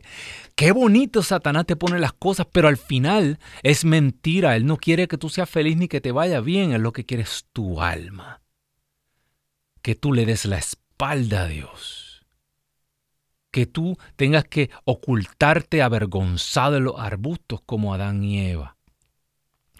qué 0.55 0.71
bonito 0.71 1.23
Satanás 1.23 1.65
te 1.65 1.75
pone 1.75 1.99
las 1.99 2.13
cosas, 2.13 2.47
pero 2.51 2.67
al 2.67 2.77
final 2.77 3.39
es 3.63 3.85
mentira. 3.85 4.55
Él 4.55 4.65
no 4.65 4.77
quiere 4.77 5.07
que 5.07 5.17
tú 5.17 5.29
seas 5.29 5.49
feliz 5.49 5.75
ni 5.75 5.87
que 5.87 6.01
te 6.01 6.11
vaya 6.11 6.39
bien, 6.39 6.71
él 6.71 6.81
lo 6.81 6.93
que 6.93 7.05
quiere 7.05 7.23
es 7.23 7.45
tu 7.51 7.81
alma. 7.81 8.41
Que 9.81 9.95
tú 9.95 10.13
le 10.13 10.25
des 10.25 10.45
la 10.45 10.57
espalda 10.57 11.43
a 11.43 11.47
Dios. 11.47 12.25
Que 13.51 13.65
tú 13.65 13.97
tengas 14.15 14.45
que 14.45 14.69
ocultarte 14.85 15.81
avergonzado 15.81 16.77
en 16.77 16.85
los 16.85 16.99
arbustos 16.99 17.61
como 17.65 17.93
Adán 17.93 18.23
y 18.23 18.49
Eva 18.49 18.77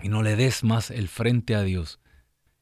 y 0.03 0.09
no 0.09 0.21
le 0.21 0.35
des 0.35 0.63
más 0.63 0.91
el 0.91 1.07
frente 1.07 1.55
a 1.55 1.63
Dios. 1.63 1.99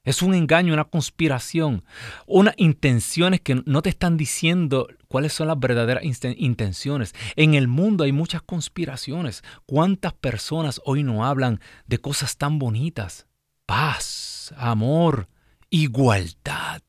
Es 0.03 0.23
un 0.23 0.33
engaño, 0.33 0.73
una 0.73 0.85
conspiración, 0.85 1.83
unas 2.25 2.55
intenciones 2.57 3.39
que 3.39 3.61
no 3.65 3.83
te 3.83 3.89
están 3.89 4.17
diciendo 4.17 4.87
cuáles 5.07 5.31
son 5.33 5.47
las 5.47 5.59
verdaderas 5.59 6.03
intenciones. 6.03 7.13
En 7.35 7.53
el 7.53 7.67
mundo 7.67 8.03
hay 8.03 8.11
muchas 8.11 8.41
conspiraciones. 8.41 9.43
¿Cuántas 9.67 10.13
personas 10.13 10.81
hoy 10.85 11.03
no 11.03 11.23
hablan 11.23 11.59
de 11.85 11.99
cosas 11.99 12.37
tan 12.37 12.57
bonitas? 12.57 13.27
Paz, 13.67 14.53
amor, 14.57 15.27
igualdad. 15.69 16.81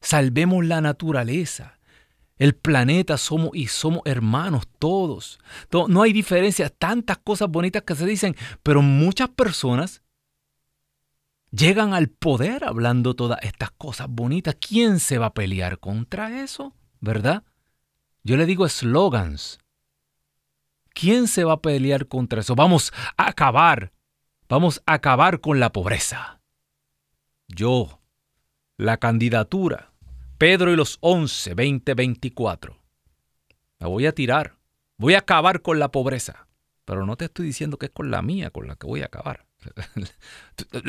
Salvemos 0.00 0.64
la 0.64 0.80
naturaleza. 0.80 1.78
El 2.38 2.54
planeta 2.54 3.18
somos 3.18 3.50
y 3.52 3.66
somos 3.66 4.00
hermanos 4.06 4.66
todos. 4.78 5.38
No 5.88 6.00
hay 6.00 6.14
diferencia, 6.14 6.70
tantas 6.70 7.18
cosas 7.18 7.50
bonitas 7.50 7.82
que 7.82 7.94
se 7.94 8.06
dicen, 8.06 8.34
pero 8.62 8.80
muchas 8.80 9.28
personas 9.28 10.02
llegan 11.50 11.94
al 11.94 12.08
poder 12.08 12.64
hablando 12.64 13.14
todas 13.14 13.38
estas 13.42 13.70
cosas 13.72 14.08
bonitas. 14.08 14.56
¿Quién 14.60 15.00
se 15.00 15.18
va 15.18 15.26
a 15.26 15.34
pelear 15.34 15.78
contra 15.78 16.42
eso? 16.42 16.74
¿Verdad? 17.00 17.44
Yo 18.22 18.36
le 18.36 18.46
digo 18.46 18.68
slogans. 18.68 19.58
¿Quién 20.94 21.28
se 21.28 21.44
va 21.44 21.54
a 21.54 21.62
pelear 21.62 22.06
contra 22.06 22.40
eso? 22.40 22.54
Vamos 22.54 22.92
a 23.16 23.28
acabar. 23.28 23.92
Vamos 24.48 24.82
a 24.86 24.94
acabar 24.94 25.40
con 25.40 25.60
la 25.60 25.72
pobreza. 25.72 26.40
Yo, 27.48 28.00
la 28.76 28.96
candidatura 28.96 29.92
Pedro 30.38 30.70
y 30.70 30.76
los 30.76 30.98
11, 31.00 31.54
20, 31.54 31.94
24. 31.94 32.76
La 33.78 33.86
voy 33.86 34.04
a 34.04 34.12
tirar. 34.12 34.58
Voy 34.98 35.14
a 35.14 35.20
acabar 35.20 35.62
con 35.62 35.78
la 35.78 35.90
pobreza. 35.90 36.46
Pero 36.84 37.06
no 37.06 37.16
te 37.16 37.24
estoy 37.24 37.46
diciendo 37.46 37.78
que 37.78 37.86
es 37.86 37.92
con 37.92 38.10
la 38.10 38.20
mía 38.20 38.50
con 38.50 38.68
la 38.68 38.76
que 38.76 38.86
voy 38.86 39.00
a 39.00 39.06
acabar. 39.06 39.45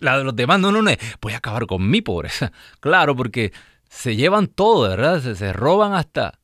La, 0.00 0.18
de 0.18 0.24
los 0.24 0.36
demás, 0.36 0.60
no, 0.60 0.70
no, 0.70 0.82
no. 0.82 0.90
Voy 1.20 1.32
a 1.32 1.38
acabar 1.38 1.66
con 1.66 1.88
mi 1.88 2.02
pobreza. 2.02 2.52
Claro, 2.80 3.16
porque 3.16 3.52
se 3.88 4.16
llevan 4.16 4.48
todo, 4.48 4.88
¿verdad? 4.88 5.22
Se, 5.22 5.34
se 5.34 5.52
roban 5.52 5.94
hasta... 5.94 6.40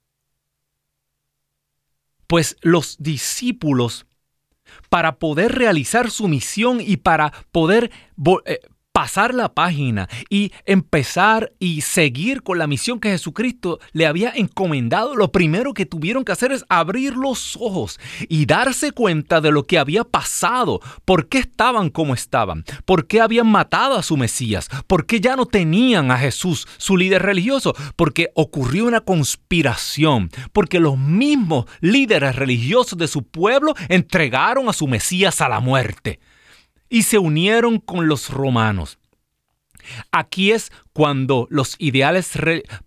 Pues 2.26 2.56
los 2.62 2.96
discípulos, 3.00 4.06
para 4.88 5.18
poder 5.18 5.52
realizar 5.52 6.10
su 6.10 6.28
misión 6.28 6.80
y 6.80 6.96
para 6.98 7.32
poder 7.52 7.90
eh, 8.44 8.60
pasar 9.00 9.34
la 9.34 9.54
página 9.54 10.10
y 10.28 10.52
empezar 10.66 11.54
y 11.58 11.80
seguir 11.80 12.42
con 12.42 12.58
la 12.58 12.66
misión 12.66 13.00
que 13.00 13.08
Jesucristo 13.08 13.78
le 13.94 14.04
había 14.04 14.30
encomendado, 14.36 15.16
lo 15.16 15.32
primero 15.32 15.72
que 15.72 15.86
tuvieron 15.86 16.22
que 16.22 16.32
hacer 16.32 16.52
es 16.52 16.66
abrir 16.68 17.16
los 17.16 17.56
ojos 17.58 17.98
y 18.28 18.44
darse 18.44 18.92
cuenta 18.92 19.40
de 19.40 19.52
lo 19.52 19.66
que 19.66 19.78
había 19.78 20.04
pasado, 20.04 20.80
por 21.06 21.30
qué 21.30 21.38
estaban 21.38 21.88
como 21.88 22.12
estaban, 22.12 22.62
por 22.84 23.06
qué 23.06 23.22
habían 23.22 23.46
matado 23.46 23.96
a 23.96 24.02
su 24.02 24.18
Mesías, 24.18 24.68
por 24.86 25.06
qué 25.06 25.18
ya 25.18 25.34
no 25.34 25.46
tenían 25.46 26.10
a 26.10 26.18
Jesús, 26.18 26.68
su 26.76 26.98
líder 26.98 27.22
religioso, 27.22 27.74
porque 27.96 28.32
ocurrió 28.34 28.84
una 28.84 29.00
conspiración, 29.00 30.28
porque 30.52 30.78
los 30.78 30.98
mismos 30.98 31.64
líderes 31.80 32.36
religiosos 32.36 32.98
de 32.98 33.08
su 33.08 33.22
pueblo 33.22 33.72
entregaron 33.88 34.68
a 34.68 34.74
su 34.74 34.86
Mesías 34.86 35.40
a 35.40 35.48
la 35.48 35.60
muerte 35.60 36.20
y 36.90 37.04
se 37.04 37.18
unieron 37.18 37.78
con 37.78 38.08
los 38.08 38.28
romanos. 38.28 38.98
Aquí 40.12 40.52
es 40.52 40.72
cuando 40.92 41.46
los 41.50 41.76
ideales... 41.78 42.32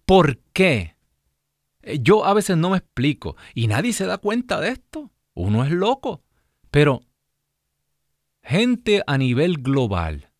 ¿Por 0.05 0.39
qué? 0.53 0.95
Eh, 1.83 1.99
yo 2.01 2.25
a 2.25 2.33
veces 2.33 2.57
no 2.57 2.71
me 2.71 2.77
explico 2.77 3.35
y 3.53 3.67
nadie 3.67 3.93
se 3.93 4.05
da 4.05 4.17
cuenta 4.17 4.59
de 4.59 4.69
esto. 4.69 5.11
Uno 5.33 5.63
es 5.63 5.71
loco. 5.71 6.23
Pero 6.71 7.01
gente 8.41 9.03
a 9.05 9.17
nivel 9.17 9.57
global, 9.57 10.31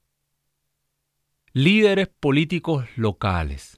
líderes 1.53 2.07
políticos 2.07 2.85
locales, 2.95 3.77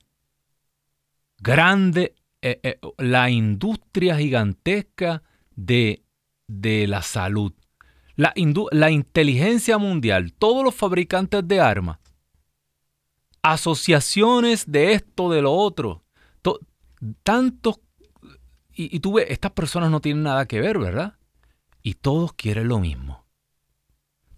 grande, 1.37 2.15
eh, 2.41 2.59
eh, 2.63 2.79
la 2.97 3.29
industria 3.29 4.17
gigantesca 4.17 5.23
de, 5.55 6.03
de 6.47 6.87
la 6.87 7.01
salud, 7.01 7.53
la, 8.15 8.33
la 8.71 8.91
inteligencia 8.91 9.77
mundial, 9.77 10.33
todos 10.33 10.63
los 10.63 10.73
fabricantes 10.73 11.47
de 11.47 11.59
armas, 11.59 11.99
asociaciones 13.45 14.71
de 14.71 14.93
esto, 14.93 15.29
de 15.29 15.41
lo 15.41 15.53
otro, 15.53 16.03
tantos, 17.21 17.79
y, 18.73 18.95
y 18.95 18.99
tú 18.99 19.13
ves, 19.13 19.27
estas 19.29 19.51
personas 19.51 19.91
no 19.91 20.01
tienen 20.01 20.23
nada 20.23 20.47
que 20.47 20.59
ver, 20.59 20.79
¿verdad? 20.79 21.13
Y 21.83 21.93
todos 21.93 22.33
quieren 22.33 22.67
lo 22.67 22.79
mismo. 22.79 23.25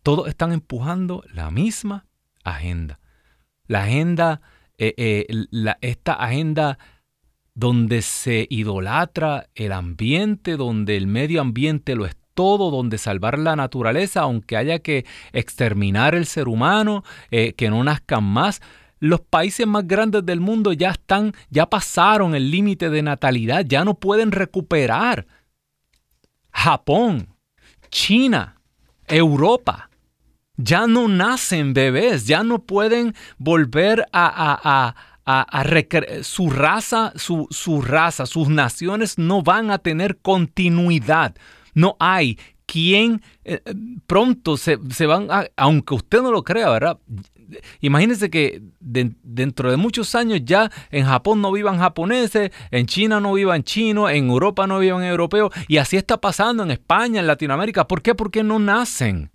Todos 0.03 0.27
están 0.27 0.51
empujando 0.51 1.23
la 1.33 1.51
misma 1.51 2.05
agenda. 2.43 2.99
La 3.67 3.83
agenda, 3.83 4.41
eh, 4.77 4.93
eh, 4.97 5.27
esta 5.81 6.13
agenda 6.13 6.77
donde 7.53 8.01
se 8.01 8.45
idolatra 8.49 9.47
el 9.55 9.71
ambiente, 9.71 10.57
donde 10.57 10.97
el 10.97 11.07
medio 11.07 11.41
ambiente 11.41 11.95
lo 11.95 12.05
está 12.05 12.27
todo 12.37 12.69
donde 12.69 12.99
salvar 12.99 13.39
la 13.39 13.55
naturaleza, 13.55 14.21
aunque 14.21 14.57
haya 14.57 14.77
que 14.77 15.07
exterminar 15.33 16.13
el 16.13 16.27
ser 16.27 16.47
humano, 16.47 17.03
eh, 17.31 17.53
que 17.53 17.71
no 17.71 17.83
nazcan 17.83 18.23
más. 18.23 18.61
Los 18.99 19.21
países 19.21 19.67
más 19.67 19.87
grandes 19.87 20.25
del 20.25 20.39
mundo 20.39 20.73
ya 20.73 20.91
están, 20.91 21.33
ya 21.49 21.67
pasaron 21.67 22.35
el 22.35 22.51
límite 22.51 22.89
de 22.89 23.01
natalidad, 23.01 23.65
ya 23.65 23.85
no 23.85 23.95
pueden 23.95 24.31
recuperar. 24.31 25.27
Japón, 26.51 27.27
China, 27.89 28.61
Europa, 29.07 29.89
ya 30.55 30.87
no 30.87 31.07
nacen 31.07 31.73
bebés, 31.73 32.25
ya 32.25 32.43
no 32.43 32.59
pueden 32.59 33.13
volver 33.37 34.05
a, 34.11 34.93
a, 35.25 36.23
su 36.23 36.49
raza, 36.49 37.13
su, 37.15 37.47
su 37.51 37.81
raza, 37.81 38.25
sus 38.25 38.47
naciones 38.47 39.17
no 39.17 39.43
van 39.43 39.71
a 39.71 39.77
tener 39.77 40.17
continuidad 40.17 41.35
no 41.77 41.95
hay 41.99 42.39
quien 42.65 43.21
eh, 43.45 43.61
pronto 44.07 44.57
se, 44.57 44.77
van 45.05 45.27
a, 45.29 45.45
aunque 45.55 45.93
usted 45.93 46.21
no 46.21 46.31
lo 46.31 46.43
crea, 46.43 46.69
¿verdad? 46.69 46.97
Imagínense 47.79 48.29
que 48.29 48.61
dentro 48.79 49.71
de 49.71 49.77
muchos 49.77 50.15
años 50.15 50.41
ya 50.43 50.71
en 50.91 51.05
Japón 51.05 51.41
no 51.41 51.51
vivan 51.51 51.79
japoneses, 51.79 52.51
en 52.71 52.85
China 52.85 53.19
no 53.19 53.33
vivan 53.33 53.63
chinos, 53.63 54.11
en 54.11 54.29
Europa 54.29 54.67
no 54.67 54.79
vivan 54.79 55.03
europeos, 55.03 55.53
y 55.67 55.77
así 55.77 55.97
está 55.97 56.19
pasando 56.19 56.63
en 56.63 56.71
España, 56.71 57.19
en 57.19 57.27
Latinoamérica. 57.27 57.87
¿Por 57.87 58.01
qué? 58.01 58.15
Porque 58.15 58.43
no 58.43 58.59
nacen. 58.59 59.31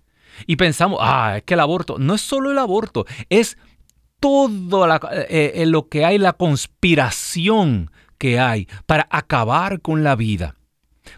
Y 0.47 0.55
pensamos, 0.55 0.99
ah, 1.01 1.37
es 1.37 1.43
que 1.43 1.53
el 1.53 1.59
aborto, 1.59 1.97
no 1.99 2.15
es 2.15 2.21
solo 2.21 2.51
el 2.51 2.57
aborto, 2.57 3.05
es 3.29 3.57
todo 4.19 4.87
eh, 5.11 5.51
eh, 5.55 5.65
lo 5.65 5.89
que 5.89 6.05
hay, 6.05 6.17
la 6.17 6.33
conspiración 6.33 7.91
que 8.17 8.39
hay 8.39 8.67
para 8.85 9.07
acabar 9.11 9.81
con 9.81 10.03
la 10.03 10.15
vida 10.15 10.55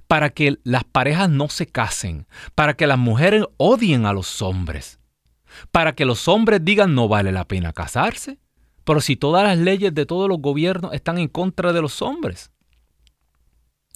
para 0.08 0.30
que 0.32 0.58
las 0.64 0.84
parejas 0.84 1.30
no 1.30 1.50
se 1.50 1.68
casen, 1.68 2.28
para 2.56 2.76
que 2.76 2.88
las 2.88 2.98
mujeres 2.98 3.44
odien 3.58 4.06
a 4.06 4.14
los 4.14 4.42
hombres, 4.42 5.00
para 5.72 5.96
que 5.96 6.06
los 6.06 6.28
hombres 6.28 6.64
digan 6.64 6.96
no 6.96 7.08
vale 7.08 7.32
la 7.32 7.46
pena 7.46 7.74
casarse, 7.74 8.40
pero 8.84 9.02
si 9.02 9.16
todas 9.16 9.44
las 9.44 9.58
leyes 9.58 9.94
de 9.94 10.06
todos 10.06 10.30
los 10.30 10.40
gobiernos 10.40 10.94
están 10.94 11.18
en 11.18 11.28
contra 11.28 11.74
de 11.74 11.82
los 11.82 12.02
hombres, 12.02 12.52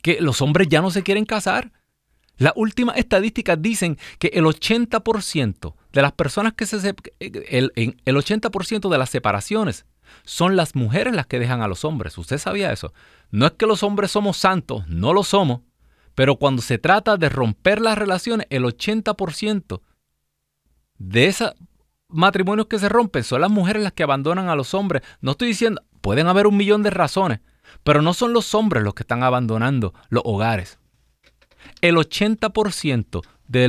que 0.02 0.20
los 0.22 0.42
hombres 0.42 0.68
ya 0.70 0.82
no 0.82 0.92
se 0.92 1.04
quieren 1.04 1.26
casar. 1.26 1.72
Las 2.38 2.54
últimas 2.56 2.98
estadísticas 2.98 3.62
dicen 3.62 3.98
que 4.18 4.32
el 4.34 4.46
80% 4.46 5.76
de 5.92 6.02
las 6.02 6.14
personas 6.14 6.54
que 6.54 6.66
se... 6.66 6.96
El, 7.20 7.72
el 7.76 8.16
80% 8.16 8.90
de 8.90 8.98
las 8.98 9.10
separaciones 9.10 9.86
son 10.24 10.56
las 10.56 10.74
mujeres 10.76 11.14
las 11.14 11.28
que 11.28 11.40
dejan 11.40 11.62
a 11.62 11.68
los 11.68 11.84
hombres. 11.84 12.18
¿Usted 12.18 12.38
sabía 12.38 12.72
eso? 12.72 12.94
No 13.30 13.46
es 13.46 13.52
que 13.54 13.66
los 13.66 13.84
hombres 13.84 14.12
somos 14.12 14.38
santos, 14.38 14.88
no 14.88 15.14
lo 15.14 15.24
somos, 15.24 15.62
pero 16.16 16.38
cuando 16.38 16.62
se 16.62 16.78
trata 16.78 17.18
de 17.18 17.30
romper 17.30 17.82
las 17.82 17.98
relaciones, 17.98 18.48
el 18.50 18.64
80% 18.64 19.82
de 21.00 21.26
esos 21.26 21.54
matrimonios 22.10 22.68
que 22.68 22.78
se 22.78 22.90
rompen 22.90 23.24
son 23.24 23.42
las 23.42 23.50
mujeres 23.50 23.82
las 23.82 23.94
que 23.94 24.04
abandonan 24.04 24.50
a 24.50 24.56
los 24.56 24.74
hombres. 24.74 25.02
No 25.22 25.32
estoy 25.32 25.48
diciendo, 25.48 25.82
pueden 26.02 26.28
haber 26.28 26.46
un 26.46 26.58
millón 26.58 26.84
de 26.84 26.92
razones, 26.92 27.40
pero 27.84 28.02
no 28.02 28.14
son 28.14 28.34
los 28.34 28.54
hombres 28.54 28.84
los 28.84 28.94
que 28.94 29.04
están 29.04 29.24
abandonando 29.24 29.94
los 30.10 30.24
hogares. 30.26 30.80
El 31.82 31.96
80% 31.96 33.22
de, 33.48 33.60
de, 33.60 33.68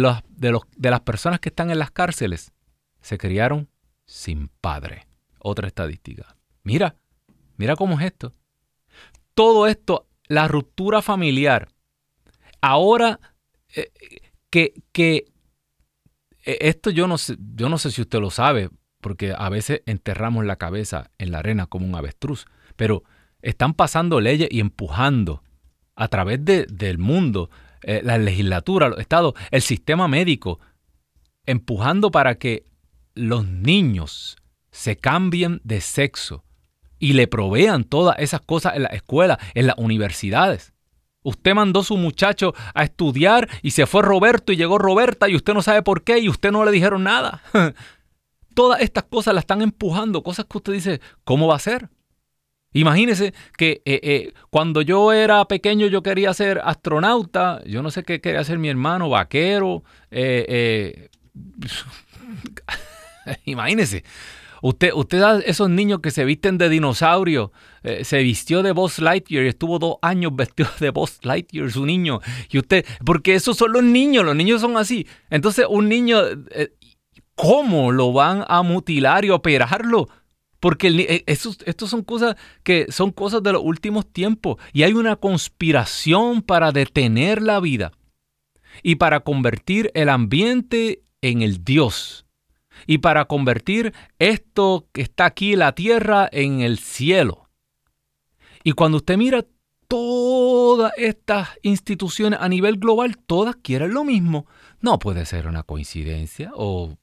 los, 0.51 0.62
de 0.77 0.90
las 0.90 1.01
personas 1.01 1.40
que 1.40 1.49
están 1.49 1.71
en 1.71 1.79
las 1.79 1.90
cárceles 1.90 2.53
se 3.01 3.19
criaron 3.19 3.69
sin 4.07 4.49
padre. 4.61 5.07
Otra 5.38 5.66
estadística. 5.66 6.37
Mira, 6.64 6.97
mira 7.57 7.77
cómo 7.77 7.99
es 7.99 8.07
esto. 8.07 8.35
Todo 9.35 9.66
esto, 9.66 10.09
la 10.27 10.49
ruptura 10.49 11.01
familiar. 11.01 11.69
Ahora 12.61 13.21
eh, 13.75 13.90
que, 14.51 14.75
que 14.93 15.30
esto 16.44 16.90
yo 16.90 17.07
no 17.07 17.18
sé, 17.18 17.37
yo 17.55 17.68
no 17.68 17.79
sé 17.79 17.90
si 17.90 18.00
usted 18.00 18.20
lo 18.20 18.31
sabe, 18.31 18.70
porque 19.00 19.35
a 19.37 19.48
veces 19.48 19.83
enterramos 19.87 20.44
la 20.44 20.57
cabeza 20.57 21.11
en 21.18 21.33
la 21.33 21.38
arena 21.38 21.66
como 21.66 21.87
un 21.87 21.94
avestruz, 21.94 22.46
pero 22.76 23.03
están 23.42 23.74
pasando 23.74 24.20
leyes 24.20 24.48
y 24.50 24.61
empujando 24.61 25.42
a 25.94 26.09
través 26.09 26.44
del 26.44 26.98
mundo, 26.98 27.50
eh, 27.83 28.00
la 28.05 28.18
legislatura, 28.18 28.88
los 28.88 29.00
estados, 29.00 29.35
el 29.50 29.62
sistema 29.62 30.09
médico, 30.09 30.61
empujando 31.46 32.11
para 32.11 32.37
que 32.37 32.66
los 33.14 33.46
niños 33.46 34.37
se 34.70 34.96
cambien 34.96 35.61
de 35.64 35.81
sexo 35.81 36.44
y 36.98 37.14
le 37.14 37.26
provean 37.26 37.85
todas 37.85 38.16
esas 38.18 38.40
cosas 38.40 38.76
en 38.76 38.83
la 38.85 38.90
escuela, 38.90 39.38
en 39.55 39.66
las 39.66 39.76
universidades. 39.79 40.74
Usted 41.23 41.55
mandó 41.55 41.81
a 41.81 41.85
su 41.85 41.97
muchacho 41.97 42.55
a 42.75 42.83
estudiar 42.83 43.49
y 43.63 43.73
se 43.73 43.87
fue 43.87 44.03
Roberto 44.03 44.53
y 44.53 44.57
llegó 44.57 44.79
Roberta 44.79 45.29
y 45.29 45.37
usted 45.37 45.53
no 45.53 45.63
sabe 45.63 45.83
por 45.83 46.03
qué 46.03 46.19
y 46.19 46.29
usted 46.29 46.51
no 46.51 46.65
le 46.65 46.71
dijeron 46.71 47.05
nada. 47.05 47.43
Todas 48.55 48.81
estas 48.81 49.05
cosas 49.05 49.35
las 49.35 49.43
están 49.43 49.63
empujando, 49.63 50.23
cosas 50.23 50.47
que 50.47 50.59
usted 50.59 50.73
dice, 50.73 51.01
¿cómo 51.25 51.47
va 51.47 51.57
a 51.57 51.61
ser? 51.61 51.89
Imagínese 52.73 53.35
que 53.59 53.83
eh, 53.85 54.01
eh, 54.03 54.33
cuando 54.49 54.81
yo 54.81 55.13
era 55.13 55.45
pequeño 55.47 55.89
yo 55.89 56.03
quería 56.03 56.33
ser 56.35 56.61
astronauta, 56.65 57.63
yo 57.67 57.83
no 57.83 57.91
sé 57.91 58.05
qué 58.05 58.21
quería 58.21 58.45
ser 58.45 58.59
mi 58.59 58.69
hermano, 58.69 59.09
vaquero. 59.09 59.83
Eh, 60.11 61.09
imagínese, 63.45 64.05
usted, 64.62 64.92
usted 64.94 65.42
esos 65.46 65.70
niños 65.70 66.01
que 66.01 66.11
se 66.11 66.25
visten 66.25 66.59
de 66.59 66.68
dinosaurio, 66.68 67.53
se 68.03 68.23
vistió 68.23 68.62
de 68.62 68.73
Buzz 68.73 68.99
Lightyear 68.99 69.44
y 69.44 69.49
estuvo 69.49 69.79
dos 69.79 69.96
años 70.03 70.33
vestido 70.37 70.70
de 70.81 70.90
Buzz 70.90 71.18
Lightyear, 71.23 71.70
su 71.70 71.87
niño. 71.87 72.20
Y 72.51 72.59
usted, 72.59 72.85
porque 73.05 73.35
esos 73.35 73.57
son 73.57 73.73
los 73.73 73.83
niños, 73.83 74.25
los 74.25 74.37
niños 74.37 74.61
son 74.61 74.77
así. 74.77 75.07
Entonces 75.31 75.66
un 75.68 75.88
niño, 75.88 76.18
¿cómo 77.35 77.92
lo 77.92 78.12
van 78.12 78.44
a 78.49 78.62
mutilar 78.62 79.25
y 79.25 79.31
operarlo? 79.31 80.09
Porque 80.61 80.88
eh, 80.88 81.25
estos 81.27 81.90
son 81.90 82.03
cosas 82.03 82.37
que 82.62 82.87
son 82.90 83.11
cosas 83.11 83.42
de 83.42 83.53
los 83.53 83.62
últimos 83.64 84.07
tiempos. 84.07 84.59
Y 84.73 84.83
hay 84.83 84.92
una 84.92 85.16
conspiración 85.16 86.42
para 86.42 86.70
detener 86.70 87.42
la 87.42 87.61
vida 87.61 87.92
y 88.83 88.96
para 88.96 89.20
convertir 89.20 89.90
el 89.94 90.11
ambiente 90.11 91.03
en 91.23 91.42
el 91.42 91.64
Dios. 91.64 92.27
Y 92.87 92.99
para 92.99 93.27
convertir 93.27 93.95
esto 94.19 94.88
que 94.93 95.03
está 95.03 95.27
aquí, 95.27 95.57
la 95.57 95.75
tierra, 95.75 96.29
en 96.31 96.61
el 96.61 96.79
cielo. 96.79 97.49
Y 98.62 98.73
cuando 98.73 98.99
usted 98.99 99.16
mira 99.16 99.45
todas 99.88 100.93
estas 100.97 101.49
instituciones 101.62 102.38
a 102.40 102.49
nivel 102.49 102.77
global, 102.77 103.19
todas 103.19 103.57
quieren 103.57 103.93
lo 103.93 104.05
mismo. 104.05 104.47
No 104.81 104.99
puede 104.99 105.27
ser 105.27 105.47
una 105.47 105.64
coincidencia 105.64 106.53
o, 106.55 106.97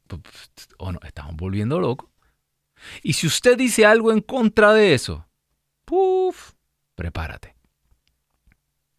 o 0.77 0.91
no, 0.91 0.99
estamos 1.03 1.35
volviendo 1.35 1.79
locos. 1.79 2.09
Y 3.03 3.13
si 3.13 3.27
usted 3.27 3.57
dice 3.57 3.85
algo 3.85 4.11
en 4.11 4.21
contra 4.21 4.73
de 4.73 4.93
eso, 4.93 5.27
¡puf! 5.83 6.53
Prepárate. 6.95 7.55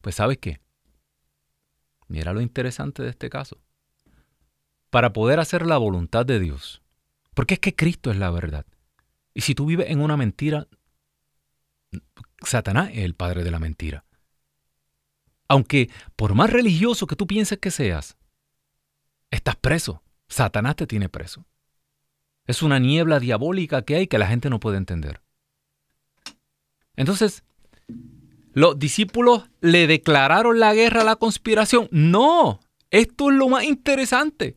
Pues 0.01 0.17
sabes 0.17 0.39
qué? 0.39 0.61
Mira 2.09 2.33
lo 2.33 2.41
interesante 2.41 3.03
de 3.03 3.11
este 3.11 3.31
caso. 3.31 3.59
Para 4.91 5.13
poder 5.13 5.41
hacer 5.41 5.67
la 5.67 5.79
voluntad 5.79 6.25
de 6.25 6.41
Dios, 6.41 6.83
porque 7.35 7.55
es 7.55 7.61
que 7.61 7.75
Cristo 7.75 8.11
es 8.11 8.17
la 8.17 8.31
verdad. 8.31 8.67
Y 9.35 9.43
si 9.43 9.55
tú 9.55 9.67
vives 9.67 9.91
en 9.91 10.01
una 10.01 10.17
mentira, 10.17 10.67
Satanás 12.43 12.91
es 12.93 13.05
el 13.05 13.15
padre 13.15 13.45
de 13.45 13.51
la 13.51 13.59
mentira. 13.59 14.05
Aunque 15.49 15.91
por 16.17 16.35
más 16.35 16.51
religioso 16.51 17.07
que 17.07 17.17
tú 17.17 17.27
pienses 17.27 17.59
que 17.59 17.71
seas, 17.71 18.17
estás 19.31 19.57
preso. 19.57 20.03
Satanás 20.29 20.77
te 20.77 20.87
tiene 20.87 21.09
preso. 21.09 21.47
Es 22.47 22.63
una 22.63 22.79
niebla 22.79 23.21
diabólica 23.21 23.83
que 23.83 23.97
hay 23.97 24.07
que 24.07 24.19
la 24.19 24.27
gente 24.27 24.51
no 24.51 24.61
puede 24.61 24.77
entender. 24.77 25.23
Entonces, 26.97 27.45
los 28.53 28.79
discípulos 28.79 29.49
le 29.61 29.87
declararon 29.87 30.59
la 30.59 30.75
guerra 30.75 31.03
a 31.03 31.05
la 31.05 31.17
conspiración. 31.17 31.89
No, 31.93 32.61
esto 32.91 33.31
es 33.31 33.37
lo 33.37 33.49
más 33.49 33.65
interesante. 33.65 34.57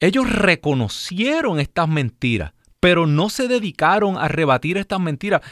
Ellos 0.00 0.30
reconocieron 0.30 1.58
estas 1.58 1.88
mentiras, 1.88 2.52
pero 2.80 3.06
no 3.06 3.30
se 3.30 3.48
dedicaron 3.48 4.16
a 4.16 4.28
rebatir 4.28 4.76
estas 4.76 5.00
mentiras. 5.00 5.42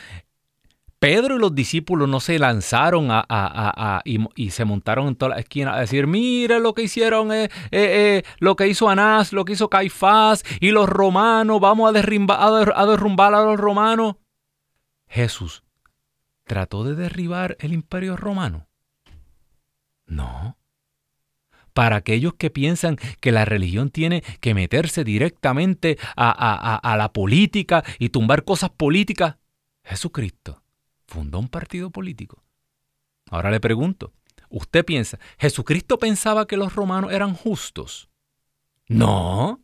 Pedro 0.98 1.36
y 1.36 1.38
los 1.38 1.54
discípulos 1.54 2.08
no 2.08 2.20
se 2.20 2.38
lanzaron 2.38 3.08
a, 3.10 4.02
y, 4.04 4.50
se 4.50 4.64
montaron 4.64 5.08
en 5.08 5.16
toda 5.16 5.34
la 5.34 5.40
esquina 5.40 5.74
a 5.74 5.80
decir, 5.80 6.06
mire 6.06 6.58
lo 6.58 6.72
que 6.74 6.82
hicieron, 6.82 7.32
eh, 7.32 7.44
eh, 7.44 7.50
eh, 7.70 8.22
lo 8.38 8.56
que 8.56 8.66
hizo 8.66 8.88
Anás, 8.88 9.32
lo 9.32 9.44
que 9.44 9.52
hizo 9.52 9.68
Caifás 9.68 10.42
y 10.58 10.70
los 10.70 10.88
romanos, 10.88 11.60
vamos 11.60 11.88
a, 11.88 11.92
derrumbar, 11.92 12.72
a 12.74 12.86
derrumbar 12.86 13.34
a 13.34 13.42
los 13.42 13.60
romanos. 13.60 14.16
Jesús 15.06 15.64
trató 16.44 16.82
de 16.84 16.94
derribar 16.94 17.56
el 17.60 17.72
imperio 17.72 18.16
romano. 18.16 18.66
No. 20.06 20.55
Para 21.76 21.96
aquellos 21.96 22.32
que 22.32 22.48
piensan 22.48 22.96
que 23.20 23.32
la 23.32 23.44
religión 23.44 23.90
tiene 23.90 24.22
que 24.40 24.54
meterse 24.54 25.04
directamente 25.04 25.98
a 26.16 26.94
la 26.96 27.12
política 27.12 27.84
y 27.98 28.08
tumbar 28.08 28.44
cosas 28.44 28.70
políticas, 28.70 29.36
Jesucristo 29.84 30.62
fundó 31.06 31.38
un 31.38 31.48
partido 31.48 31.90
político. 31.90 32.42
Ahora 33.30 33.50
le 33.50 33.60
pregunto, 33.60 34.14
¿usted 34.48 34.86
piensa, 34.86 35.18
Jesucristo 35.36 35.98
pensaba 35.98 36.46
que 36.46 36.56
los 36.56 36.74
romanos 36.74 37.12
eran 37.12 37.34
justos? 37.34 38.08
No. 38.88 39.60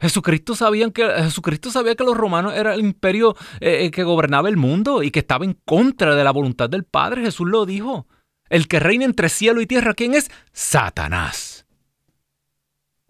Jesucristo, 0.00 0.56
sabía 0.56 0.90
que, 0.92 1.06
Jesucristo 1.24 1.70
sabía 1.70 1.94
que 1.94 2.04
los 2.04 2.16
romanos 2.16 2.54
era 2.54 2.72
el 2.72 2.80
imperio 2.80 3.36
eh, 3.60 3.84
eh, 3.84 3.90
que 3.90 4.02
gobernaba 4.02 4.48
el 4.48 4.56
mundo 4.56 5.02
y 5.02 5.10
que 5.10 5.18
estaba 5.18 5.44
en 5.44 5.58
contra 5.66 6.14
de 6.14 6.24
la 6.24 6.30
voluntad 6.30 6.70
del 6.70 6.84
Padre. 6.84 7.20
Jesús 7.20 7.46
lo 7.46 7.66
dijo. 7.66 8.06
El 8.48 8.68
que 8.68 8.80
reina 8.80 9.04
entre 9.04 9.28
cielo 9.28 9.60
y 9.60 9.66
tierra, 9.66 9.94
¿quién 9.94 10.14
es? 10.14 10.30
Satanás. 10.52 11.66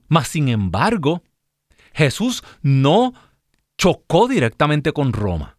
Mas, 0.09 0.29
sin 0.29 0.49
embargo, 0.49 1.23
Jesús 1.93 2.43
no 2.63 3.13
chocó 3.77 4.29
directamente 4.29 4.93
con 4.93 5.13
Roma. 5.13 5.59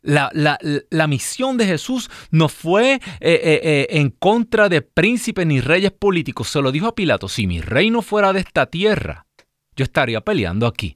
La, 0.00 1.06
misión 1.08 1.58
de 1.58 1.66
Jesús 1.66 2.08
no 2.30 2.48
fue 2.48 2.94
eh, 2.94 3.00
eh, 3.20 3.60
eh, 3.62 3.86
en 3.90 4.10
contra 4.10 4.68
de 4.68 4.80
príncipes 4.80 5.46
ni 5.46 5.60
reyes 5.60 5.90
políticos. 5.90 6.48
Se 6.48 6.62
lo 6.62 6.72
dijo 6.72 6.86
a 6.86 6.94
Pilato, 6.94 7.28
si 7.28 7.46
mi 7.46 7.60
reino 7.60 8.00
fuera 8.00 8.32
de 8.32 8.40
esta 8.40 8.66
tierra, 8.66 9.26
yo 9.76 9.84
estaría 9.84 10.20
peleando 10.22 10.66
aquí. 10.66 10.94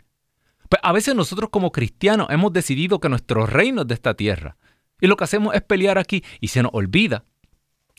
Pues 0.69 0.81
a 0.83 0.93
veces 0.93 1.15
nosotros 1.15 1.51
como 1.51 1.73
cristianos 1.73 2.29
hemos 2.31 2.53
decidido 2.53 3.01
que 3.01 3.11
nuestro 3.11 3.45
reino 3.45 3.83
es 3.83 3.88
de 3.88 3.95
esta 3.95 4.15
tierra. 4.15 4.57
Y 5.01 5.09
lo 5.09 5.17
que 5.17 5.25
hacemos 5.25 5.55
es 5.55 5.62
pelear 5.62 5.99
aquí 5.99 6.25
y 6.41 6.49
se 6.49 6.62
nos 6.62 6.73
olvida 6.73 7.25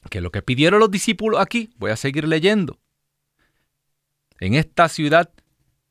que 0.10 0.22
lo 0.22 0.32
que 0.32 0.42
pidieron 0.42 0.80
los 0.80 0.92
discípulos 0.92 1.40
aquí, 1.42 1.70
voy 1.78 1.92
a 1.92 1.96
seguir 1.96 2.28
leyendo. 2.28 2.80
En 4.40 4.56
esta 4.56 4.90
ciudad 4.90 5.32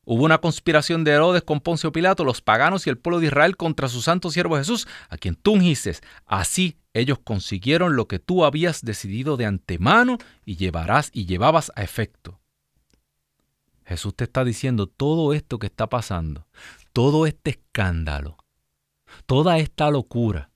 Hubo 0.05 0.25
una 0.25 0.39
conspiración 0.39 1.05
de 1.05 1.13
Herodes 1.13 1.43
con 1.45 1.61
Poncio 1.61 1.93
Pilato, 1.93 2.25
los 2.25 2.41
paganos 2.41 2.87
y 2.87 2.91
el 2.91 2.99
pueblo 2.99 3.21
de 3.21 3.27
Israel 3.27 3.57
contra 3.57 3.89
su 3.89 4.03
santo 4.03 4.31
siervo 4.31 4.57
Jesús, 4.57 4.89
a 5.09 5.17
quien 5.17 5.37
tú 5.37 5.53
ungiste. 5.53 5.97
Así 6.27 6.77
ellos 6.93 7.21
consiguieron 7.23 7.95
lo 7.95 8.09
que 8.09 8.19
tú 8.19 8.45
habías 8.45 8.83
decidido 8.83 9.37
de 9.37 9.47
antemano 9.47 10.19
y 10.45 10.57
llevarás 10.57 11.11
y 11.13 11.27
llevabas 11.27 11.71
a 11.77 11.85
efecto. 11.85 12.41
Jesús 13.85 14.15
te 14.17 14.25
está 14.25 14.45
diciendo 14.45 14.89
todo 14.89 15.35
esto 15.35 15.61
que 15.61 15.67
está 15.67 15.89
pasando, 15.89 16.49
todo 16.93 17.27
este 17.27 17.51
escándalo, 17.51 18.39
toda 19.27 19.59
esta 19.59 19.91
locura, 19.91 20.51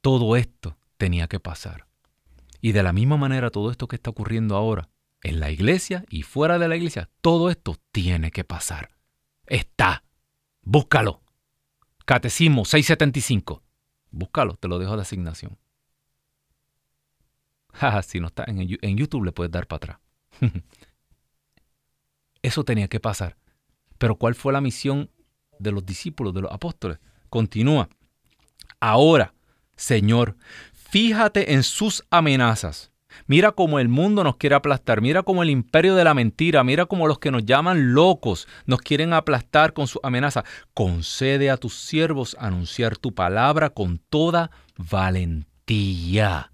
todo 0.00 0.36
esto 0.36 0.77
tenía 0.98 1.28
que 1.28 1.40
pasar. 1.40 1.86
Y 2.60 2.72
de 2.72 2.82
la 2.82 2.92
misma 2.92 3.16
manera 3.16 3.50
todo 3.50 3.70
esto 3.70 3.88
que 3.88 3.96
está 3.96 4.10
ocurriendo 4.10 4.56
ahora 4.56 4.90
en 5.22 5.40
la 5.40 5.50
iglesia 5.50 6.04
y 6.10 6.22
fuera 6.22 6.58
de 6.58 6.68
la 6.68 6.76
iglesia, 6.76 7.08
todo 7.20 7.50
esto 7.50 7.76
tiene 7.92 8.30
que 8.30 8.44
pasar. 8.44 8.90
Está. 9.46 10.04
Búscalo. 10.62 11.22
Catecismo 12.04 12.64
675. 12.64 13.62
Búscalo, 14.10 14.54
te 14.54 14.68
lo 14.68 14.78
dejo 14.78 14.96
de 14.96 15.02
asignación. 15.02 15.58
si 18.02 18.20
no 18.20 18.26
está 18.28 18.44
en, 18.46 18.78
en 18.80 18.96
YouTube 18.96 19.24
le 19.24 19.32
puedes 19.32 19.50
dar 19.50 19.66
para 19.66 19.76
atrás. 19.76 19.98
Eso 22.42 22.64
tenía 22.64 22.88
que 22.88 23.00
pasar. 23.00 23.36
Pero 23.98 24.16
¿cuál 24.16 24.34
fue 24.34 24.52
la 24.52 24.60
misión 24.60 25.10
de 25.58 25.72
los 25.72 25.84
discípulos, 25.84 26.34
de 26.34 26.42
los 26.42 26.52
apóstoles? 26.52 26.98
Continúa. 27.28 27.88
Ahora, 28.80 29.34
Señor, 29.76 30.36
fíjate 30.90 31.54
en 31.54 31.62
sus 31.62 32.04
amenazas 32.10 32.90
Mira 33.26 33.52
cómo 33.52 33.78
el 33.78 33.88
mundo 33.88 34.24
nos 34.24 34.36
quiere 34.36 34.56
aplastar, 34.56 35.00
mira 35.00 35.22
cómo 35.22 35.42
el 35.42 35.50
imperio 35.50 35.94
de 35.94 36.04
la 36.04 36.14
mentira, 36.14 36.62
mira 36.64 36.86
cómo 36.86 37.06
los 37.06 37.18
que 37.18 37.30
nos 37.30 37.44
llaman 37.44 37.94
locos 37.94 38.46
nos 38.66 38.80
quieren 38.80 39.12
aplastar 39.12 39.72
con 39.72 39.86
su 39.86 40.00
amenaza. 40.02 40.44
Concede 40.74 41.50
a 41.50 41.56
tus 41.56 41.74
siervos 41.74 42.36
anunciar 42.38 42.96
tu 42.96 43.14
palabra 43.14 43.70
con 43.70 43.98
toda 43.98 44.50
valentía. 44.76 46.52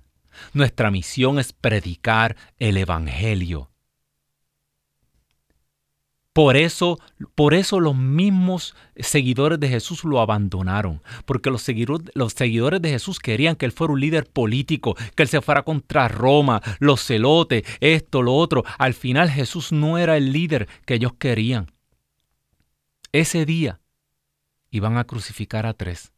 Nuestra 0.53 0.91
misión 0.91 1.39
es 1.39 1.53
predicar 1.53 2.37
el 2.59 2.77
Evangelio. 2.77 3.71
Por 6.35 6.57
eso, 6.57 6.99
por 7.37 7.55
eso 7.55 7.79
los 7.79 7.95
mismos 7.95 8.75
seguidores 8.97 9.61
de 9.61 9.69
Jesús 9.69 10.03
lo 10.03 10.21
abandonaron, 10.21 11.01
porque 11.27 11.49
los, 11.49 11.65
los, 12.15 12.33
seguidores 12.33 12.83
de 12.83 12.91
Jesús 12.91 13.21
querían 13.21 13.55
que 13.55 13.67
él 13.67 13.71
fuera 13.71 13.93
un 13.93 14.01
líder 14.01 14.27
político, 14.27 14.97
que 15.15 15.23
él 15.23 15.29
se 15.29 15.41
fuera 15.41 15.63
contra 15.63 16.09
Roma, 16.09 16.61
los 16.81 17.07
celotes, 17.07 17.63
esto, 17.79 18.21
lo 18.21 18.35
otro. 18.35 18.65
Al 18.79 18.95
final 18.95 19.31
Jesús 19.31 19.71
no 19.71 19.97
era 19.97 20.17
el 20.17 20.33
líder 20.33 20.67
que 20.87 20.95
ellos 20.95 21.13
querían. 21.21 21.71
Ese 23.13 23.47
día 23.47 23.81
iban 24.71 24.99
a 24.99 25.05
crucificar 25.05 25.67
a 25.67 25.75
tres 25.75 26.13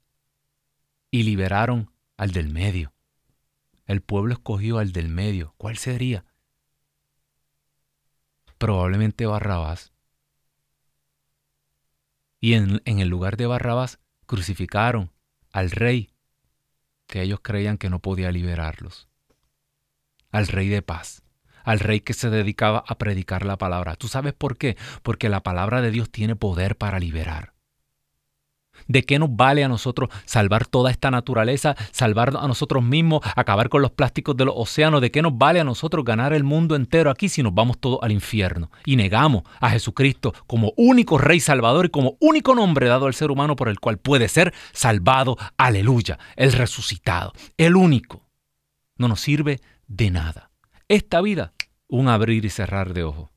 y 1.10 1.24
liberaron 1.24 1.90
al 2.16 2.30
del 2.30 2.48
medio. 2.48 2.94
El 3.84 4.00
pueblo 4.00 4.32
escogió 4.32 4.78
al 4.78 4.92
del 4.92 5.10
medio. 5.10 5.52
¿Cuál 5.58 5.76
sería? 5.76 6.24
Probablemente 8.56 9.26
Barrabás. 9.26 9.92
Y 12.46 12.54
en, 12.54 12.80
el 12.84 13.08
lugar 13.08 13.36
de 13.36 13.48
Barrabás 13.48 13.98
crucificaron 14.24 15.10
al 15.50 15.72
rey 15.72 16.10
que 17.08 17.22
ellos 17.22 17.40
creían 17.42 17.76
que 17.76 17.90
no 17.90 17.98
podía 17.98 18.30
liberarlos. 18.30 19.08
Al 20.30 20.46
rey 20.46 20.68
de 20.68 20.80
paz 20.80 21.24
al 21.64 21.80
rey 21.80 21.98
que 21.98 22.14
se 22.14 22.30
dedicaba 22.30 22.84
a 22.86 22.98
predicar 22.98 23.44
la 23.44 23.58
palabra. 23.58 23.96
¿Tú 23.96 24.06
sabes 24.06 24.32
por 24.32 24.56
qué? 24.56 24.76
Porque 25.02 25.28
la 25.28 25.42
palabra 25.42 25.82
de 25.82 25.90
Dios 25.90 26.08
tiene 26.08 26.36
poder 26.36 26.76
para 26.76 27.00
liberar. 27.00 27.55
¿De 28.88 29.04
qué 29.04 29.18
nos 29.18 29.34
vale 29.34 29.64
a 29.64 29.68
nosotros 29.68 30.10
salvar 30.24 30.66
toda 30.66 30.90
esta 30.90 31.10
naturaleza, 31.10 31.76
salvar 31.90 32.36
a 32.36 32.46
nosotros 32.46 32.82
mismos, 32.82 33.20
acabar 33.34 33.68
con 33.68 33.82
los 33.82 33.90
plásticos 33.90 34.36
de 34.36 34.44
los 34.44 34.54
océanos? 34.56 35.00
¿De 35.00 35.10
qué 35.10 35.22
nos 35.22 35.36
vale 35.36 35.60
a 35.60 35.64
nosotros 35.64 36.04
ganar 36.04 36.32
el 36.32 36.44
mundo 36.44 36.76
entero 36.76 37.10
aquí 37.10 37.28
si 37.28 37.42
nos 37.42 37.54
vamos 37.54 37.78
todos 37.78 37.98
al 38.02 38.12
infierno? 38.12 38.70
Y 38.84 38.96
negamos 38.96 39.42
a 39.60 39.70
Jesucristo 39.70 40.32
como 40.46 40.72
único 40.76 41.18
Rey 41.18 41.40
Salvador 41.40 41.86
y 41.86 41.90
como 41.90 42.16
único 42.20 42.54
nombre 42.54 42.88
dado 42.88 43.06
al 43.06 43.14
ser 43.14 43.30
humano 43.30 43.56
por 43.56 43.68
el 43.68 43.80
cual 43.80 43.98
puede 43.98 44.28
ser 44.28 44.54
salvado. 44.72 45.36
Aleluya, 45.56 46.18
el 46.36 46.52
resucitado, 46.52 47.32
el 47.56 47.76
único. 47.76 48.22
No 48.98 49.08
nos 49.08 49.20
sirve 49.20 49.60
de 49.86 50.10
nada. 50.10 50.50
Esta 50.88 51.20
vida, 51.20 51.52
un 51.88 52.08
abrir 52.08 52.44
y 52.44 52.50
cerrar 52.50 52.94
de 52.94 53.04
ojos. 53.04 53.30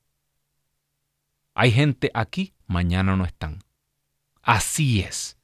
Hay 1.56 1.72
gente 1.72 2.12
aquí, 2.14 2.54
mañana 2.68 3.16
no 3.16 3.26
están. 3.26 3.60
Así 4.42 5.02
es. 5.02 5.39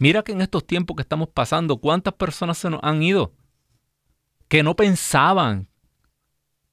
Mira 0.00 0.22
que 0.22 0.32
en 0.32 0.40
estos 0.40 0.66
tiempos 0.66 0.96
que 0.96 1.02
estamos 1.02 1.28
pasando, 1.28 1.76
¿cuántas 1.76 2.14
personas 2.14 2.56
se 2.56 2.70
nos 2.70 2.80
han 2.82 3.02
ido? 3.02 3.34
Que 4.48 4.62
no 4.62 4.74
pensaban, 4.74 5.68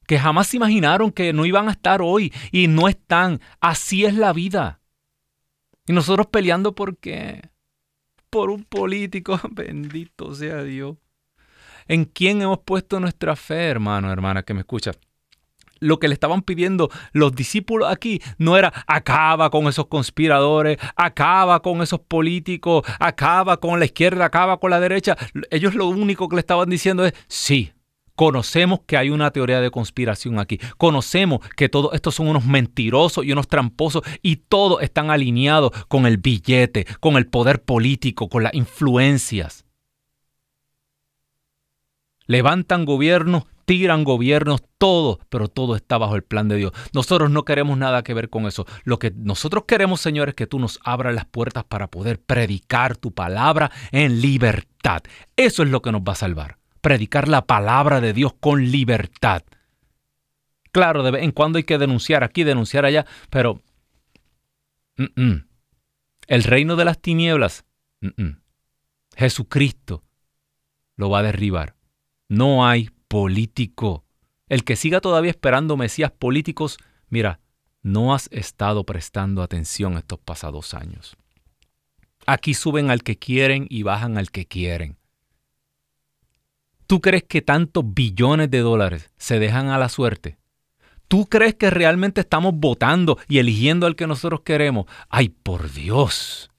que 0.08 0.18
jamás 0.18 0.48
se 0.48 0.56
imaginaron 0.56 1.12
que 1.12 1.34
no 1.34 1.46
iban 1.46 1.68
a 1.68 1.74
estar 1.74 2.02
hoy 2.02 2.34
y 2.54 2.70
no 2.70 2.88
están. 2.88 3.42
Así 3.60 4.06
es 4.06 4.16
la 4.16 4.32
vida. 4.32 4.80
Y 5.86 5.92
nosotros 5.92 6.28
peleando 6.28 6.74
por 6.74 6.98
qué? 6.98 7.50
Por 8.30 8.50
un 8.50 8.64
político, 8.64 9.38
bendito 9.52 10.34
sea 10.34 10.64
Dios. 10.64 10.96
¿En 11.86 12.06
quién 12.06 12.42
hemos 12.42 12.60
puesto 12.60 12.98
nuestra 13.02 13.36
fe, 13.36 13.68
hermano, 13.68 14.10
hermana, 14.10 14.44
que 14.44 14.54
me 14.54 14.62
escuchas? 14.62 14.98
Lo 15.80 16.00
que 16.00 16.08
le 16.08 16.14
estaban 16.14 16.42
pidiendo 16.42 16.90
los 17.14 17.34
discípulos 17.36 17.90
aquí 17.90 18.22
no 18.38 18.58
era 18.58 18.74
acaba 18.88 19.50
con 19.50 19.68
esos 19.68 19.88
conspiradores, 19.88 20.78
acaba 20.96 21.62
con 21.62 21.82
esos 21.82 22.00
políticos, 22.00 22.84
acaba 23.00 23.58
con 23.58 23.80
la 23.80 23.86
izquierda, 23.86 24.26
acaba 24.26 24.60
con 24.60 24.72
la 24.72 24.80
derecha. 24.80 25.18
Ellos 25.50 25.76
lo 25.76 25.88
único 25.88 26.28
que 26.30 26.36
le 26.36 26.42
estaban 26.42 26.70
diciendo 26.70 27.06
es, 27.06 27.14
sí, 27.28 27.72
conocemos 28.16 28.80
que 28.88 28.98
hay 28.98 29.12
una 29.12 29.32
teoría 29.32 29.62
de 29.62 29.70
conspiración 29.70 30.40
aquí, 30.40 30.60
conocemos 30.78 31.40
que 31.56 31.70
todos 31.70 31.94
estos 31.94 32.16
son 32.16 32.28
unos 32.28 32.46
mentirosos 32.46 33.24
y 33.24 33.32
unos 33.32 33.48
tramposos 33.48 34.02
y 34.24 34.38
todos 34.38 34.82
están 34.82 35.12
alineados 35.12 35.72
con 35.88 36.06
el 36.06 36.18
billete, 36.18 36.86
con 37.00 37.16
el 37.16 37.28
poder 37.28 37.62
político, 37.62 38.28
con 38.28 38.44
las 38.44 38.54
influencias. 38.56 39.66
Levantan 42.26 42.86
gobiernos 42.86 43.46
tiran 43.68 44.06
gobiernos, 44.06 44.64
todo, 44.78 45.20
pero 45.28 45.50
todo 45.50 45.76
está 45.76 45.98
bajo 45.98 46.16
el 46.16 46.24
plan 46.24 46.48
de 46.48 46.56
Dios. 46.56 46.72
Nosotros 46.94 47.30
no 47.30 47.44
queremos 47.44 47.78
nada 47.78 48.02
que 48.02 48.14
ver 48.14 48.30
con 48.30 48.46
eso. 48.46 48.66
Lo 48.86 48.98
que 48.98 49.12
nosotros 49.12 49.66
queremos, 49.68 50.00
Señor, 50.00 50.30
es 50.30 50.36
que 50.36 50.48
tú 50.48 50.58
nos 50.58 50.80
abras 50.86 51.14
las 51.14 51.26
puertas 51.26 51.66
para 51.66 51.88
poder 51.88 52.22
predicar 52.22 52.96
tu 52.96 53.12
palabra 53.12 53.70
en 53.92 54.22
libertad. 54.22 55.04
Eso 55.36 55.64
es 55.64 55.70
lo 55.70 55.82
que 55.82 55.92
nos 55.92 56.02
va 56.02 56.14
a 56.14 56.16
salvar. 56.16 56.60
Predicar 56.80 57.28
la 57.28 57.46
palabra 57.46 58.00
de 58.00 58.14
Dios 58.14 58.34
con 58.40 58.72
libertad. 58.72 59.44
Claro, 60.72 61.04
de 61.04 61.12
vez 61.12 61.24
en 61.24 61.34
cuando 61.34 61.58
hay 61.58 61.66
que 61.66 61.78
denunciar 61.78 62.24
aquí, 62.24 62.46
denunciar 62.46 62.86
allá, 62.86 63.06
pero 63.30 63.62
el 64.96 66.44
reino 66.46 66.78
de 66.78 66.86
las 66.86 67.02
tinieblas, 67.02 67.66
Jesucristo 69.18 70.06
lo 70.96 71.10
va 71.10 71.20
a 71.20 71.24
derribar. 71.24 71.76
No 72.30 72.66
hay 72.66 72.92
político. 73.08 74.06
El 74.48 74.64
que 74.64 74.76
siga 74.76 75.02
todavía 75.02 75.32
esperando 75.32 75.78
mesías 75.78 76.12
políticos, 76.12 76.78
mira, 77.10 77.40
no 77.82 78.14
has 78.14 78.30
estado 78.32 78.84
prestando 78.86 79.42
atención 79.42 79.98
estos 79.98 80.20
pasados 80.20 80.74
años. 80.74 81.16
Aquí 82.26 82.54
suben 82.54 82.90
al 82.90 83.04
que 83.04 83.18
quieren 83.18 83.68
y 83.70 83.84
bajan 83.84 84.18
al 84.18 84.32
que 84.32 84.46
quieren. 84.46 84.98
¿Tú 86.86 87.02
crees 87.02 87.24
que 87.24 87.42
tantos 87.42 87.84
billones 87.86 88.50
de 88.50 88.60
dólares 88.60 89.12
se 89.18 89.40
dejan 89.40 89.70
a 89.70 89.78
la 89.78 89.90
suerte? 89.90 90.38
¿Tú 91.08 91.28
crees 91.28 91.56
que 91.56 91.70
realmente 91.70 92.22
estamos 92.22 92.54
votando 92.56 93.18
y 93.30 93.40
eligiendo 93.40 93.88
al 93.88 93.96
que 93.96 94.08
nosotros 94.08 94.42
queremos? 94.42 94.86
¡Ay, 95.10 95.30
por 95.30 95.72
Dios! 95.72 96.50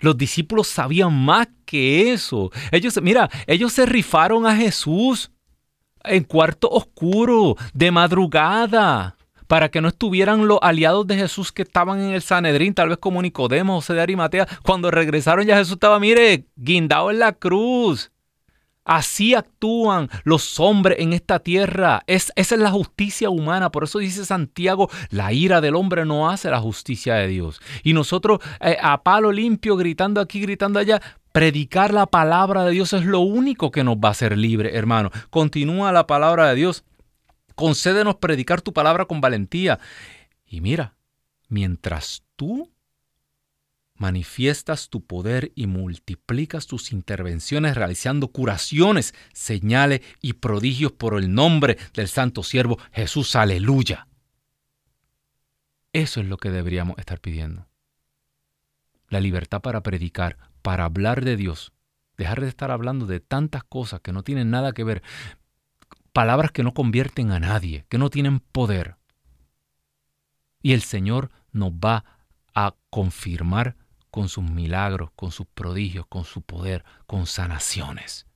Los 0.00 0.16
discípulos 0.16 0.68
sabían 0.68 1.12
más 1.24 1.48
que 1.64 2.12
eso. 2.12 2.50
Ellos, 2.70 3.00
mira, 3.02 3.30
ellos 3.46 3.72
se 3.72 3.86
rifaron 3.86 4.46
a 4.46 4.56
Jesús 4.56 5.30
en 6.04 6.24
cuarto 6.24 6.68
oscuro, 6.70 7.56
de 7.74 7.90
madrugada, 7.90 9.16
para 9.46 9.68
que 9.70 9.80
no 9.80 9.88
estuvieran 9.88 10.48
los 10.48 10.58
aliados 10.62 11.06
de 11.06 11.16
Jesús 11.16 11.52
que 11.52 11.62
estaban 11.62 12.00
en 12.00 12.14
el 12.14 12.22
Sanedrín, 12.22 12.74
tal 12.74 12.88
vez 12.88 12.98
como 12.98 13.22
Nicodemo, 13.22 13.76
José 13.76 13.94
de 13.94 14.02
Arimatea. 14.02 14.46
Cuando 14.62 14.90
regresaron 14.90 15.46
ya 15.46 15.56
Jesús 15.56 15.74
estaba, 15.74 16.00
mire, 16.00 16.46
guindado 16.56 17.10
en 17.10 17.18
la 17.18 17.32
cruz. 17.32 18.10
Así 18.86 19.34
actúan 19.34 20.08
los 20.22 20.60
hombres 20.60 20.98
en 21.00 21.12
esta 21.12 21.40
tierra. 21.40 22.02
Es, 22.06 22.32
esa 22.36 22.54
es 22.54 22.60
la 22.60 22.70
justicia 22.70 23.28
humana. 23.28 23.70
Por 23.70 23.84
eso 23.84 23.98
dice 23.98 24.24
Santiago, 24.24 24.88
la 25.10 25.32
ira 25.32 25.60
del 25.60 25.74
hombre 25.74 26.04
no 26.06 26.30
hace 26.30 26.48
la 26.50 26.60
justicia 26.60 27.14
de 27.14 27.26
Dios. 27.26 27.60
Y 27.82 27.92
nosotros 27.92 28.38
eh, 28.60 28.78
a 28.80 29.02
palo 29.02 29.32
limpio, 29.32 29.76
gritando 29.76 30.20
aquí, 30.20 30.40
gritando 30.40 30.78
allá, 30.78 31.02
predicar 31.32 31.92
la 31.92 32.06
palabra 32.06 32.64
de 32.64 32.70
Dios 32.70 32.92
es 32.92 33.04
lo 33.04 33.20
único 33.20 33.72
que 33.72 33.82
nos 33.82 33.96
va 33.96 34.08
a 34.08 34.12
hacer 34.12 34.38
libre, 34.38 34.76
hermano. 34.76 35.10
Continúa 35.30 35.90
la 35.90 36.06
palabra 36.06 36.48
de 36.48 36.54
Dios. 36.54 36.84
Concédenos 37.56 38.16
predicar 38.16 38.62
tu 38.62 38.72
palabra 38.72 39.06
con 39.06 39.20
valentía. 39.20 39.80
Y 40.46 40.60
mira, 40.60 40.94
mientras 41.48 42.22
tú 42.36 42.70
manifiestas 43.98 44.88
tu 44.88 45.04
poder 45.04 45.52
y 45.54 45.66
multiplicas 45.66 46.66
tus 46.66 46.92
intervenciones 46.92 47.74
realizando 47.74 48.28
curaciones, 48.28 49.14
señales 49.32 50.00
y 50.20 50.34
prodigios 50.34 50.92
por 50.92 51.18
el 51.18 51.32
nombre 51.32 51.78
del 51.94 52.08
santo 52.08 52.42
siervo 52.42 52.78
Jesús. 52.92 53.36
Aleluya. 53.36 54.08
Eso 55.92 56.20
es 56.20 56.26
lo 56.26 56.36
que 56.36 56.50
deberíamos 56.50 56.98
estar 56.98 57.20
pidiendo. 57.20 57.68
La 59.08 59.20
libertad 59.20 59.62
para 59.62 59.82
predicar, 59.82 60.36
para 60.62 60.84
hablar 60.84 61.24
de 61.24 61.36
Dios. 61.36 61.72
Dejar 62.16 62.40
de 62.40 62.48
estar 62.48 62.70
hablando 62.70 63.06
de 63.06 63.20
tantas 63.20 63.64
cosas 63.64 64.00
que 64.00 64.12
no 64.12 64.22
tienen 64.22 64.50
nada 64.50 64.72
que 64.72 64.84
ver. 64.84 65.02
Palabras 66.12 66.50
que 66.50 66.62
no 66.62 66.74
convierten 66.74 67.30
a 67.30 67.40
nadie, 67.40 67.86
que 67.88 67.98
no 67.98 68.10
tienen 68.10 68.40
poder. 68.40 68.96
Y 70.62 70.72
el 70.72 70.82
Señor 70.82 71.30
nos 71.52 71.72
va 71.72 72.04
a 72.54 72.74
confirmar 72.90 73.76
con 74.10 74.28
sus 74.28 74.44
milagros, 74.44 75.10
con 75.16 75.32
sus 75.32 75.46
prodigios, 75.46 76.06
con 76.06 76.24
su 76.24 76.42
poder, 76.42 76.84
con 77.06 77.26
sanaciones. 77.26 78.26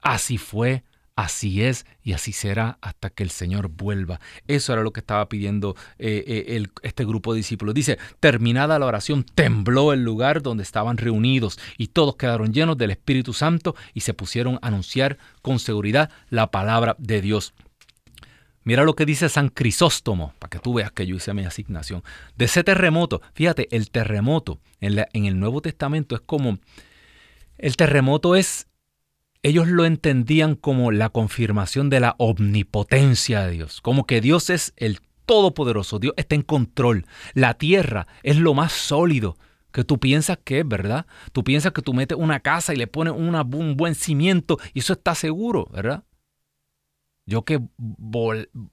Así 0.00 0.38
fue, 0.38 0.84
Así 1.16 1.62
es 1.62 1.86
y 2.02 2.12
así 2.12 2.32
será 2.32 2.76
hasta 2.82 3.08
que 3.08 3.22
el 3.22 3.30
Señor 3.30 3.68
vuelva. 3.68 4.20
Eso 4.48 4.74
era 4.74 4.82
lo 4.82 4.92
que 4.92 5.00
estaba 5.00 5.30
pidiendo 5.30 5.74
eh, 5.98 6.22
eh, 6.46 6.66
este 6.82 7.06
grupo 7.06 7.32
de 7.32 7.38
discípulos. 7.38 7.74
Dice, 7.74 7.98
terminada 8.20 8.78
la 8.78 8.84
oración, 8.84 9.24
tembló 9.24 9.94
el 9.94 10.04
lugar 10.04 10.42
donde 10.42 10.62
estaban 10.62 10.98
reunidos 10.98 11.58
y 11.78 11.88
todos 11.88 12.16
quedaron 12.16 12.52
llenos 12.52 12.76
del 12.76 12.90
Espíritu 12.90 13.32
Santo 13.32 13.74
y 13.94 14.02
se 14.02 14.12
pusieron 14.12 14.56
a 14.56 14.66
anunciar 14.66 15.16
con 15.40 15.58
seguridad 15.58 16.10
la 16.28 16.50
palabra 16.50 16.96
de 16.98 17.22
Dios. 17.22 17.54
Mira 18.66 18.82
lo 18.82 18.96
que 18.96 19.06
dice 19.06 19.28
San 19.28 19.48
Crisóstomo, 19.48 20.34
para 20.40 20.50
que 20.50 20.58
tú 20.58 20.74
veas 20.74 20.90
que 20.90 21.06
yo 21.06 21.14
hice 21.14 21.32
mi 21.32 21.44
asignación. 21.44 22.02
De 22.34 22.46
ese 22.46 22.64
terremoto, 22.64 23.22
fíjate, 23.32 23.68
el 23.70 23.92
terremoto 23.92 24.58
en, 24.80 25.06
el 25.24 25.38
Nuevo 25.38 25.62
Testamento 25.62 26.16
es 26.16 26.20
como, 26.20 26.58
el 27.58 27.76
terremoto 27.76 28.34
es 28.34 28.66
ellos 29.44 29.68
lo 29.68 29.84
entendían 29.84 30.56
como 30.56 30.90
la 30.90 31.10
confirmación 31.10 31.90
de 31.90 32.00
la 32.00 32.16
omnipotencia 32.18 33.42
de 33.42 33.52
Dios, 33.52 33.80
como 33.80 34.04
que 34.04 34.20
Dios 34.20 34.50
es 34.50 34.72
el 34.76 34.98
todopoderoso, 35.26 36.00
Dios 36.00 36.14
está 36.16 36.34
en 36.34 36.42
control. 36.42 37.06
La 37.34 37.54
tierra 37.54 38.08
es 38.24 38.36
lo 38.36 38.52
más 38.52 38.72
sólido 38.72 39.38
que 39.70 39.84
tú 39.84 40.00
piensas 40.00 40.40
que 40.42 40.60
es, 40.60 40.68
¿verdad? 40.68 41.06
Tú 41.30 41.44
piensas 41.44 41.70
que 41.70 41.82
tú 41.82 41.94
metes 41.94 42.18
una 42.18 42.40
casa 42.40 42.74
y 42.74 42.76
le 42.76 42.88
pones 42.88 43.14
un 43.14 43.76
buen 43.76 43.94
cimiento 43.94 44.58
y 44.74 44.80
eso 44.80 44.94
está 44.94 45.14
seguro, 45.14 45.68
¿verdad? 45.72 46.02
Yo 47.26 47.44
que 47.44 47.60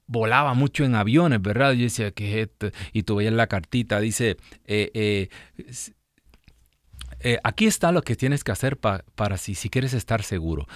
volaba 0.06 0.54
mucho 0.54 0.84
en 0.84 0.94
aviones, 0.94 1.42
¿verdad? 1.42 1.72
Yo 1.72 1.82
decía, 1.82 2.12
¿qué? 2.12 2.48
Y 2.92 3.02
tú 3.02 3.16
veías 3.16 3.32
la 3.32 3.48
cartita, 3.48 3.98
dice, 3.98 4.36
eh, 4.64 4.90
eh, 4.94 5.28
eh, 7.18 7.38
aquí 7.42 7.66
está 7.66 7.90
lo 7.90 8.02
que 8.02 8.14
tienes 8.14 8.44
que 8.44 8.52
hacer 8.52 8.78
para 8.78 9.38
si, 9.38 9.56
quieres 9.70 9.92
estar 9.92 10.22
seguro. 10.22 10.68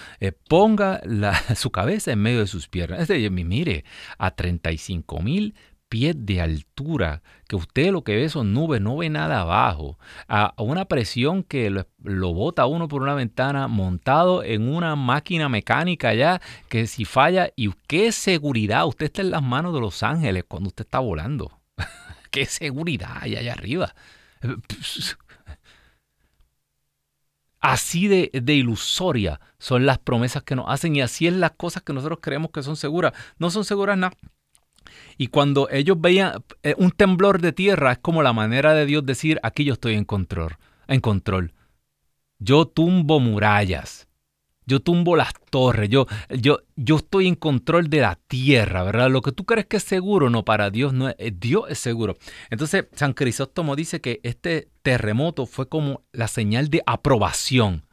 Ponga 0.49 1.01
su 1.55 1.71
cabeza 1.71 2.11
en 2.11 2.19
medio 2.19 2.39
de 2.39 2.47
sus 2.47 2.67
piernas. 2.67 3.07
Mire, 3.09 3.85
a 4.17 4.35
35 4.35 5.21
mil 5.21 5.55
pies 5.89 6.15
de 6.17 6.39
altura, 6.39 7.21
que 7.47 7.55
usted 7.55 7.91
lo 7.91 8.03
que 8.03 8.15
ve 8.15 8.29
son 8.29 8.53
nubes, 8.53 8.79
no 8.79 8.97
ve 8.97 9.09
nada 9.09 9.41
abajo, 9.41 9.97
a, 10.27 10.53
una 10.57 10.85
presión 10.85 11.43
que 11.43 11.69
lo, 11.69 11.87
lo, 12.03 12.33
bota 12.33 12.67
uno 12.67 12.87
por 12.87 13.01
una 13.01 13.15
ventana 13.15 13.67
montado 13.67 14.43
en 14.43 14.73
una 14.73 14.95
máquina 14.95 15.49
mecánica 15.49 16.13
ya, 16.13 16.41
que 16.69 16.87
si 16.87 17.05
falla, 17.05 17.51
y 17.55 17.71
qué 17.87 18.11
seguridad, 18.11 18.85
usted 18.85 19.07
está 19.07 19.21
en 19.21 19.31
las 19.31 19.43
manos 19.43 19.73
de 19.73 19.81
los 19.81 20.03
ángeles 20.03 20.45
cuando 20.47 20.69
usted 20.69 20.85
está 20.85 20.99
volando. 20.99 21.59
qué 22.31 22.45
seguridad 22.45 23.17
hay 23.21 23.35
allá 23.35 23.53
arriba. 23.53 23.93
Así 27.59 28.07
de, 28.07 28.53
ilusoria 28.53 29.41
son 29.57 29.85
las 29.85 29.97
promesas 29.97 30.43
que 30.43 30.55
nos 30.55 30.69
hacen 30.69 30.95
y 30.95 31.01
así 31.01 31.27
es 31.27 31.33
las 31.33 31.51
cosas 31.51 31.83
que 31.83 31.91
nosotros 31.91 32.19
creemos 32.21 32.51
que 32.51 32.63
son 32.63 32.77
seguras. 32.77 33.13
No 33.37 33.51
son 33.51 33.65
seguras 33.65 33.97
nada. 33.97 34.15
Y 35.17 35.27
cuando 35.27 35.69
ellos 35.69 35.99
veían 35.99 36.43
eh, 36.63 36.75
un 36.77 36.91
temblor 36.91 37.41
de 37.41 37.53
tierra, 37.53 37.93
es 37.93 37.97
como 37.99 38.23
la 38.23 38.33
manera 38.33 38.73
de 38.73 38.85
Dios 38.85 39.05
decir, 39.05 39.39
aquí 39.43 39.63
yo 39.63 39.73
estoy 39.73 39.95
en 39.95 40.05
control. 40.05 40.57
En 40.87 41.01
control. 41.01 41.53
Yo 42.39 42.65
tumbo 42.65 43.19
murallas 43.19 44.09
yo 44.69 44.79
tumbo 44.79 45.15
las 45.15 45.33
torres, 45.49 45.89
yo, 45.89 46.05
yo, 46.29 46.59
yo 46.75 46.97
estoy 46.97 47.27
en 47.27 47.33
control 47.35 47.89
de 47.89 48.01
la 48.01 48.19
tierra, 48.27 48.83
¿verdad? 48.83 49.09
Lo 49.09 49.23
que 49.23 49.31
tú 49.31 49.43
crees 49.43 49.65
que 49.65 49.77
es 49.77 49.83
seguro, 49.83 50.29
no, 50.29 50.45
para 50.45 50.69
Dios 50.69 50.93
no 50.93 51.09
eh, 51.09 51.33
Dios 51.35 51.63
es 51.69 51.79
seguro. 51.79 52.17
Entonces, 52.51 52.85
San 52.93 53.13
Crisóstomo 53.13 53.75
dice 53.75 53.99
que 53.99 54.19
este 54.21 54.69
terremoto 54.83 55.47
fue 55.47 55.67
como 55.67 56.03
la 56.11 56.27
señal 56.27 56.69
de 56.69 56.83
aprobación 56.85 57.83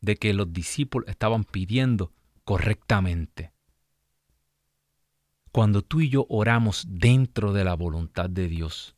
de 0.00 0.16
que 0.16 0.34
los 0.34 0.52
discípulos 0.52 1.08
estaban 1.08 1.44
pidiendo 1.44 2.12
correctamente. 2.44 3.52
Cuando 5.56 5.80
tú 5.80 6.02
y 6.02 6.10
yo 6.10 6.26
oramos 6.28 6.84
dentro 6.86 7.54
de 7.54 7.64
la 7.64 7.72
voluntad 7.72 8.28
de 8.28 8.46
Dios, 8.46 8.94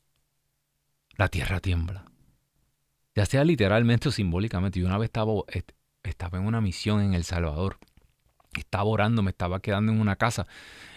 la 1.17 1.29
tierra 1.29 1.61
tiembla. 1.61 2.11
Ya 3.15 3.27
sea 3.27 3.45
literalmente 3.45 4.09
o 4.09 4.11
simbólicamente. 4.11 4.81
Yo 4.81 4.87
una 4.87 4.99
vez 4.99 5.07
estaba, 5.07 5.45
en 6.37 6.45
una 6.45 6.61
misión 6.61 7.01
en 7.01 7.15
El 7.15 7.23
Salvador. 7.23 7.79
Estaba 8.55 8.87
orando, 8.87 9.23
me 9.23 9.31
estaba 9.31 9.61
quedando 9.61 9.93
en 9.93 10.01
una 10.01 10.17
casa. 10.17 10.49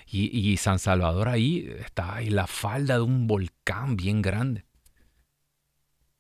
Y, 0.08 0.58
San 0.58 0.80
Salvador 0.80 1.30
ahí 1.30 1.72
estaba 1.78 2.24
en 2.24 2.36
la 2.36 2.48
falda 2.48 2.96
de 2.96 3.02
un 3.02 3.28
volcán 3.28 3.96
bien 3.98 4.24
grande. 4.24 4.66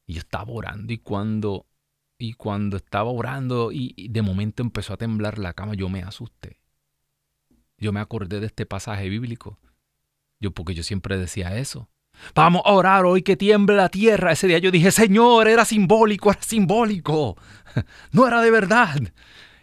Y 0.05 0.13
yo 0.13 0.19
estaba 0.19 0.51
orando 0.51 0.93
y 0.93 0.99
cuando, 0.99 1.65
y 2.19 2.33
cuando 2.33 2.77
estaba 2.77 3.09
orando 3.09 3.71
y, 3.71 4.07
de 4.07 4.21
momento 4.21 4.61
empezó 4.61 4.93
a 4.93 4.97
temblar 4.97 5.39
la 5.39 5.53
cama, 5.53 5.73
yo 5.73 5.89
me 5.89 6.03
asusté. 6.03 6.60
Yo 7.81 7.91
me 7.91 7.99
acordé 7.99 8.39
de 8.39 8.45
este 8.45 8.65
pasaje 8.67 9.09
bíblico. 9.09 9.57
Yo 10.39 10.51
porque 10.51 10.75
yo 10.75 10.83
siempre 10.83 11.17
decía 11.17 11.57
eso. 11.57 11.89
Vamos 12.35 12.61
a 12.65 12.73
orar 12.73 13.05
hoy 13.05 13.23
que 13.23 13.35
tiemble 13.35 13.75
la 13.75 13.89
tierra. 13.89 14.31
Ese 14.31 14.47
día 14.47 14.59
yo 14.59 14.69
dije, 14.69 14.91
Señor, 14.91 15.47
era 15.47 15.65
simbólico, 15.65 16.31
era 16.31 16.41
simbólico. 16.41 17.35
No 18.11 18.27
era 18.27 18.41
de 18.41 18.51
verdad. 18.51 19.01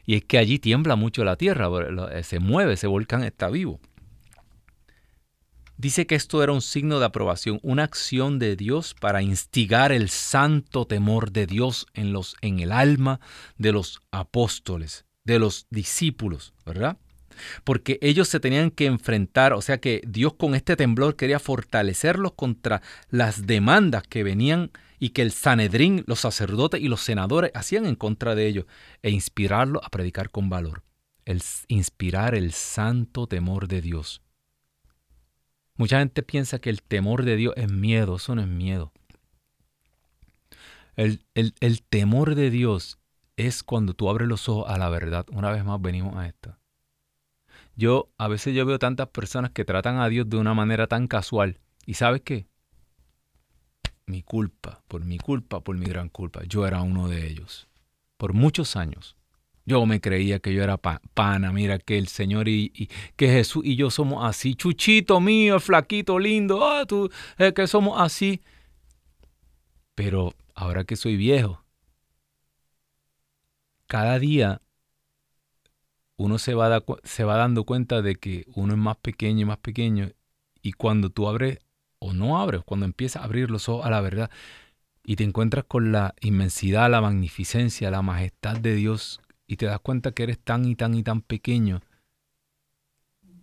Y 0.04 0.14
es 0.14 0.24
que 0.24 0.38
allí 0.38 0.58
tiembla 0.58 0.96
mucho 0.96 1.22
la 1.22 1.36
tierra, 1.36 1.68
eh, 2.12 2.22
se 2.22 2.38
mueve, 2.38 2.72
ese 2.72 2.86
volcán 2.86 3.22
está 3.22 3.50
vivo. 3.50 3.78
Dice 5.76 6.06
que 6.06 6.14
esto 6.14 6.42
era 6.42 6.52
un 6.52 6.62
signo 6.62 6.98
de 6.98 7.04
aprobación, 7.04 7.60
una 7.62 7.84
acción 7.84 8.38
de 8.38 8.56
Dios 8.56 8.94
para 8.98 9.20
instigar 9.20 9.92
el 9.92 10.08
santo 10.08 10.86
temor 10.86 11.30
de 11.30 11.46
Dios 11.46 11.86
en, 11.92 12.14
los, 12.14 12.36
en 12.40 12.60
el 12.60 12.72
alma 12.72 13.20
de 13.58 13.72
los 13.72 14.00
apóstoles, 14.10 15.04
de 15.24 15.38
los 15.38 15.66
discípulos, 15.70 16.54
¿verdad? 16.64 16.96
Porque 17.64 17.98
ellos 18.02 18.28
se 18.28 18.40
tenían 18.40 18.70
que 18.70 18.86
enfrentar, 18.86 19.52
o 19.52 19.62
sea 19.62 19.78
que 19.78 20.02
Dios 20.06 20.34
con 20.34 20.54
este 20.54 20.76
temblor 20.76 21.16
quería 21.16 21.38
fortalecerlos 21.38 22.32
contra 22.32 22.82
las 23.10 23.46
demandas 23.46 24.02
que 24.02 24.22
venían 24.22 24.70
y 24.98 25.10
que 25.10 25.22
el 25.22 25.32
Sanedrín, 25.32 26.04
los 26.06 26.20
sacerdotes 26.20 26.80
y 26.80 26.88
los 26.88 27.00
senadores 27.00 27.50
hacían 27.54 27.86
en 27.86 27.94
contra 27.94 28.34
de 28.34 28.46
ellos, 28.46 28.66
e 29.02 29.10
inspirarlos 29.10 29.82
a 29.84 29.90
predicar 29.90 30.30
con 30.30 30.48
valor, 30.48 30.82
el 31.24 31.42
inspirar 31.68 32.34
el 32.34 32.52
santo 32.52 33.26
temor 33.26 33.68
de 33.68 33.80
Dios. 33.80 34.22
Mucha 35.76 36.00
gente 36.00 36.22
piensa 36.24 36.58
que 36.58 36.70
el 36.70 36.82
temor 36.82 37.24
de 37.24 37.36
Dios 37.36 37.54
es 37.56 37.70
miedo, 37.70 38.16
eso 38.16 38.34
no 38.34 38.42
es 38.42 38.48
miedo. 38.48 38.92
El, 40.96 41.22
el 41.34 41.82
temor 41.82 42.34
de 42.34 42.50
Dios 42.50 42.98
es 43.36 43.62
cuando 43.62 43.94
tú 43.94 44.10
abres 44.10 44.26
los 44.26 44.48
ojos 44.48 44.68
a 44.68 44.76
la 44.78 44.88
verdad. 44.88 45.24
Una 45.30 45.52
vez 45.52 45.64
más 45.64 45.80
venimos 45.80 46.16
a 46.16 46.26
esto. 46.26 46.57
Yo, 47.78 48.10
a 48.18 48.26
veces 48.26 48.56
yo 48.56 48.66
veo 48.66 48.80
tantas 48.80 49.06
personas 49.10 49.52
que 49.52 49.64
tratan 49.64 50.00
a 50.00 50.08
Dios 50.08 50.28
de 50.28 50.36
una 50.36 50.52
manera 50.52 50.88
tan 50.88 51.06
casual. 51.06 51.60
¿Y 51.86 51.94
sabes 51.94 52.22
qué? 52.22 52.48
Mi 54.04 54.24
culpa, 54.24 54.82
por 54.88 55.04
mi 55.04 55.18
culpa, 55.18 55.60
por 55.60 55.78
mi 55.78 55.86
gran 55.86 56.08
culpa. 56.08 56.42
Yo 56.42 56.66
era 56.66 56.82
uno 56.82 57.06
de 57.06 57.28
ellos. 57.28 57.68
Por 58.16 58.32
muchos 58.32 58.74
años. 58.74 59.14
Yo 59.64 59.86
me 59.86 60.00
creía 60.00 60.40
que 60.40 60.52
yo 60.52 60.64
era 60.64 60.76
pana, 60.78 61.52
mira 61.52 61.78
que 61.78 61.98
el 61.98 62.08
Señor 62.08 62.48
y, 62.48 62.90
que 63.14 63.28
Jesús 63.28 63.64
y 63.64 63.76
yo 63.76 63.90
somos 63.92 64.28
así. 64.28 64.56
Chuchito 64.56 65.20
mío, 65.20 65.60
flaquito, 65.60 66.18
lindo, 66.18 66.66
ah, 66.66 66.84
tú, 66.84 67.08
es 67.36 67.52
que 67.52 67.68
somos 67.68 68.00
así. 68.00 68.42
Pero 69.94 70.34
ahora 70.56 70.82
que 70.82 70.96
soy 70.96 71.16
viejo, 71.16 71.62
cada 73.86 74.18
día 74.18 74.62
uno 76.18 76.38
se 76.38 76.54
va, 76.54 76.84
se 77.04 77.24
va 77.24 77.36
dando 77.36 77.64
cuenta 77.64 78.02
de 78.02 78.16
que 78.16 78.44
uno 78.54 78.74
es 78.74 78.78
más 78.78 78.96
pequeño 78.96 79.42
y 79.42 79.44
más 79.44 79.58
pequeño 79.58 80.10
y 80.60 80.72
cuando 80.72 81.10
tú 81.10 81.28
abres 81.28 81.60
o 82.00 82.12
no 82.12 82.40
abres, 82.40 82.62
cuando 82.64 82.86
empiezas 82.86 83.22
a 83.22 83.24
abrir 83.24 83.50
los 83.50 83.68
ojos 83.68 83.86
a 83.86 83.90
la 83.90 84.00
verdad 84.00 84.30
y 85.04 85.14
te 85.14 85.22
encuentras 85.22 85.64
con 85.64 85.92
la 85.92 86.16
inmensidad, 86.20 86.90
la 86.90 87.00
magnificencia, 87.00 87.92
la 87.92 88.02
majestad 88.02 88.58
de 88.58 88.74
Dios 88.74 89.20
y 89.46 89.56
te 89.56 89.66
das 89.66 89.78
cuenta 89.78 90.10
que 90.10 90.24
eres 90.24 90.40
tan 90.40 90.64
y 90.64 90.74
tan 90.74 90.94
y 90.94 91.04
tan 91.04 91.22
pequeño, 91.22 91.82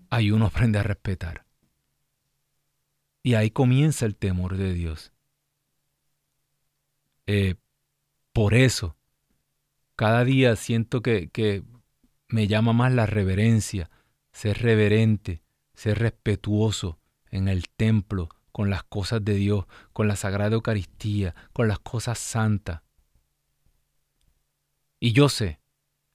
ahí 0.10 0.32
uno 0.32 0.46
aprende 0.48 0.78
a 0.78 0.84
respetar. 0.84 1.46
Y 3.24 3.36
ahí 3.36 3.52
comienza 3.52 4.06
el 4.06 4.18
temor 4.18 4.58
de 4.58 4.74
Dios. 4.74 5.14
Eh, 7.26 7.56
por 8.34 8.54
eso, 8.54 8.98
cada 9.96 10.26
día 10.26 10.58
siento 10.58 11.02
que, 11.02 11.30
que 11.30 11.64
me 12.28 12.48
llama 12.48 12.74
más 12.74 12.92
la 12.92 13.06
reverencia, 13.06 13.90
ser 14.32 14.62
reverente, 14.62 15.44
ser 15.74 16.00
respetuoso 16.00 17.00
en 17.30 17.48
el 17.48 17.70
templo, 17.70 18.30
con 18.56 18.70
las 18.70 18.84
cosas 18.84 19.24
de 19.26 19.34
Dios, 19.34 19.66
con 19.92 20.08
la 20.08 20.16
Sagrada 20.16 20.56
Eucaristía, 20.56 21.36
con 21.52 21.68
las 21.68 21.80
cosas 21.80 22.18
santas. 22.18 22.84
Y 24.98 25.12
yo 25.12 25.28
sé, 25.28 25.60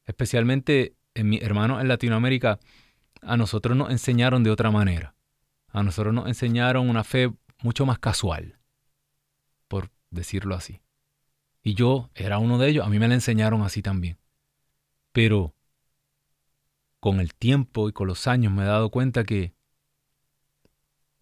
especialmente 0.06 0.96
en 1.12 1.28
mi 1.28 1.36
hermano 1.36 1.82
en 1.82 1.88
Latinoamérica, 1.88 2.58
a 3.20 3.36
nosotros 3.36 3.76
nos 3.76 3.90
enseñaron 3.90 4.42
de 4.42 4.50
otra 4.50 4.70
manera. 4.70 5.14
A 5.68 5.82
nosotros 5.82 6.14
nos 6.14 6.28
enseñaron 6.28 6.88
una 6.88 7.04
fe 7.04 7.30
mucho 7.62 7.84
más 7.84 7.98
casual, 7.98 8.58
por 9.68 9.90
decirlo 10.08 10.54
así. 10.54 10.80
Y 11.62 11.74
yo 11.74 12.08
era 12.14 12.38
uno 12.38 12.56
de 12.56 12.70
ellos, 12.70 12.86
a 12.86 12.88
mí 12.88 12.98
me 12.98 13.08
la 13.08 13.14
enseñaron 13.14 13.61
así 13.61 13.82
también. 13.82 14.18
Pero 15.12 15.54
con 17.01 17.18
el 17.18 17.34
tiempo 17.34 17.88
y 17.88 17.92
con 17.92 18.07
los 18.07 18.26
años 18.26 18.53
me 18.53 18.62
he 18.62 18.66
dado 18.66 18.90
cuenta 18.90 19.24
que 19.24 19.55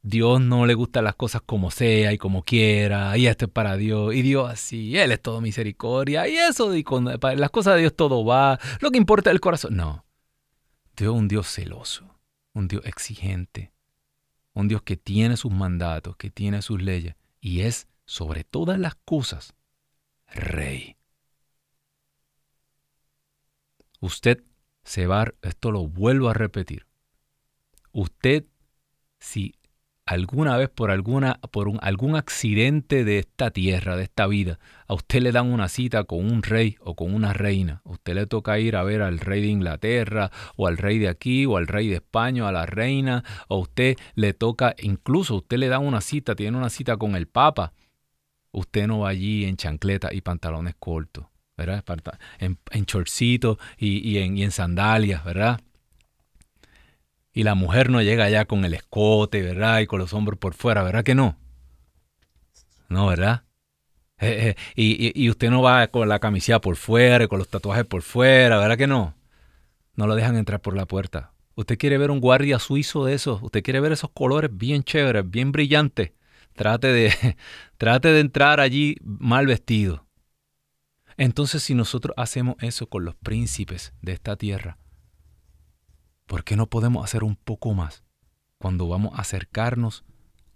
Dios 0.02 0.40
no 0.40 0.66
le 0.66 0.74
gustan 0.74 1.04
las 1.04 1.14
cosas 1.14 1.42
como 1.44 1.70
sea 1.70 2.12
y 2.12 2.18
como 2.18 2.42
quiera, 2.42 3.16
y 3.16 3.26
esto 3.26 3.46
es 3.46 3.50
para 3.50 3.76
Dios, 3.76 4.14
y 4.14 4.22
Dios 4.22 4.50
así, 4.50 4.96
Él 4.96 5.12
es 5.12 5.20
todo 5.20 5.40
misericordia, 5.40 6.28
y 6.28 6.36
eso, 6.36 6.74
y 6.74 6.82
con 6.82 7.04
las 7.04 7.50
cosas 7.50 7.74
de 7.74 7.80
Dios 7.80 7.96
todo 7.96 8.24
va, 8.24 8.58
lo 8.80 8.90
que 8.90 8.98
importa 8.98 9.30
es 9.30 9.34
el 9.34 9.40
corazón. 9.40 9.76
No, 9.76 10.04
Dios 10.96 11.14
es 11.14 11.18
un 11.18 11.28
Dios 11.28 11.48
celoso, 11.48 12.18
un 12.54 12.68
Dios 12.68 12.84
exigente, 12.86 13.72
un 14.54 14.68
Dios 14.68 14.82
que 14.82 14.96
tiene 14.96 15.36
sus 15.36 15.52
mandatos, 15.52 16.16
que 16.16 16.30
tiene 16.30 16.62
sus 16.62 16.80
leyes, 16.80 17.14
y 17.40 17.60
es, 17.60 17.88
sobre 18.04 18.44
todas 18.44 18.78
las 18.78 18.94
cosas, 18.94 19.54
rey. 20.28 20.96
Usted 24.00 24.42
se 24.88 25.06
va, 25.06 25.26
esto 25.42 25.70
lo 25.70 25.86
vuelvo 25.86 26.30
a 26.30 26.34
repetir, 26.34 26.86
usted 27.92 28.46
si 29.18 29.54
alguna 30.06 30.56
vez 30.56 30.70
por, 30.70 30.90
alguna, 30.90 31.38
por 31.50 31.68
un, 31.68 31.78
algún 31.82 32.16
accidente 32.16 33.04
de 33.04 33.18
esta 33.18 33.50
tierra, 33.50 33.94
de 33.96 34.04
esta 34.04 34.26
vida, 34.26 34.58
a 34.86 34.94
usted 34.94 35.20
le 35.20 35.32
dan 35.32 35.52
una 35.52 35.68
cita 35.68 36.04
con 36.04 36.24
un 36.24 36.42
rey 36.42 36.76
o 36.80 36.96
con 36.96 37.14
una 37.14 37.34
reina. 37.34 37.82
Usted 37.84 38.14
le 38.14 38.26
toca 38.26 38.58
ir 38.58 38.76
a 38.76 38.84
ver 38.84 39.02
al 39.02 39.18
rey 39.18 39.42
de 39.42 39.48
Inglaterra 39.48 40.30
o 40.56 40.66
al 40.66 40.78
rey 40.78 40.98
de 40.98 41.08
aquí 41.08 41.44
o 41.44 41.58
al 41.58 41.66
rey 41.66 41.88
de 41.88 41.96
España 41.96 42.44
o 42.44 42.46
a 42.46 42.52
la 42.52 42.64
reina. 42.64 43.22
O 43.48 43.56
a 43.56 43.58
usted 43.58 43.96
le 44.14 44.32
toca, 44.32 44.74
incluso 44.78 45.34
usted 45.34 45.58
le 45.58 45.68
dan 45.68 45.84
una 45.84 46.00
cita, 46.00 46.34
tiene 46.34 46.56
una 46.56 46.70
cita 46.70 46.96
con 46.96 47.14
el 47.14 47.28
papa. 47.28 47.74
Usted 48.50 48.86
no 48.86 49.00
va 49.00 49.10
allí 49.10 49.44
en 49.44 49.58
chancleta 49.58 50.14
y 50.14 50.22
pantalones 50.22 50.74
cortos, 50.78 51.26
¿verdad? 51.58 51.84
En, 52.38 52.58
en 52.70 52.86
y, 53.78 54.18
en, 54.18 54.38
y 54.38 54.42
en 54.44 54.50
sandalias, 54.50 55.24
¿verdad? 55.24 55.60
y 57.38 57.44
la 57.44 57.54
mujer 57.54 57.88
no 57.88 58.02
llega 58.02 58.24
allá 58.24 58.46
con 58.46 58.64
el 58.64 58.74
escote, 58.74 59.42
¿verdad? 59.42 59.78
Y 59.78 59.86
con 59.86 60.00
los 60.00 60.12
hombros 60.12 60.40
por 60.40 60.54
fuera, 60.54 60.82
¿verdad 60.82 61.04
que 61.04 61.14
no? 61.14 61.36
No, 62.88 63.06
¿verdad? 63.06 63.44
Eh, 64.18 64.56
eh, 64.76 65.12
y, 65.14 65.30
usted 65.30 65.48
no 65.48 65.62
va 65.62 65.86
con 65.86 66.08
la 66.08 66.18
camiseta 66.18 66.60
por 66.60 66.74
fuera, 66.74 67.22
y 67.22 67.28
con 67.28 67.38
los 67.38 67.48
tatuajes 67.48 67.84
por 67.84 68.02
fuera, 68.02 68.58
¿verdad 68.58 68.76
que 68.76 68.88
no? 68.88 69.14
No 69.94 70.08
lo 70.08 70.16
dejan 70.16 70.36
entrar 70.36 70.60
por 70.60 70.74
la 70.74 70.86
puerta. 70.86 71.30
Usted 71.54 71.78
quiere 71.78 71.96
ver 71.96 72.10
un 72.10 72.18
guardia 72.18 72.58
suizo 72.58 73.04
de 73.04 73.14
esos, 73.14 73.40
usted 73.40 73.62
quiere 73.62 73.78
ver 73.78 73.92
esos 73.92 74.10
colores 74.10 74.50
bien 74.52 74.82
chéveres, 74.82 75.30
bien 75.30 75.52
brillantes. 75.52 76.10
Trate 76.54 76.88
de, 76.88 77.36
trate 77.76 78.08
de 78.08 78.18
entrar 78.18 78.58
allí 78.58 78.96
mal 79.04 79.46
vestido. 79.46 80.07
Entonces, 81.18 81.62
si 81.62 81.74
nosotros 81.74 82.14
hacemos 82.16 82.56
eso 82.60 82.88
con 82.88 83.04
los 83.04 83.14
príncipes 83.16 83.92
de 84.00 84.12
esta 84.12 84.36
tierra, 84.36 84.78
¿Por 86.28 86.44
qué 86.44 86.56
no 86.56 86.66
podemos 86.66 87.02
hacer 87.02 87.24
un 87.24 87.36
poco 87.36 87.72
más 87.72 88.04
cuando 88.58 88.86
vamos 88.86 89.14
a 89.14 89.22
acercarnos 89.22 90.04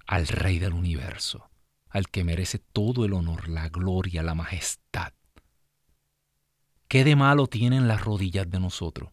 al 0.06 0.28
Rey 0.28 0.58
del 0.58 0.74
universo, 0.74 1.50
al 1.88 2.08
que 2.08 2.24
merece 2.24 2.58
todo 2.58 3.06
el 3.06 3.14
honor, 3.14 3.48
la 3.48 3.70
gloria, 3.70 4.22
la 4.22 4.34
majestad? 4.34 5.14
¿Qué 6.88 7.04
de 7.04 7.16
malo 7.16 7.46
tienen 7.46 7.88
las 7.88 8.04
rodillas 8.04 8.50
de 8.50 8.60
nosotros? 8.60 9.12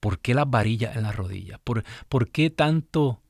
¿Por 0.00 0.20
qué 0.20 0.34
las 0.34 0.50
varillas 0.50 0.94
en 0.94 1.04
las 1.04 1.16
rodillas? 1.16 1.58
¿Por, 1.64 1.82
qué 2.30 2.50
tanto... 2.50 3.22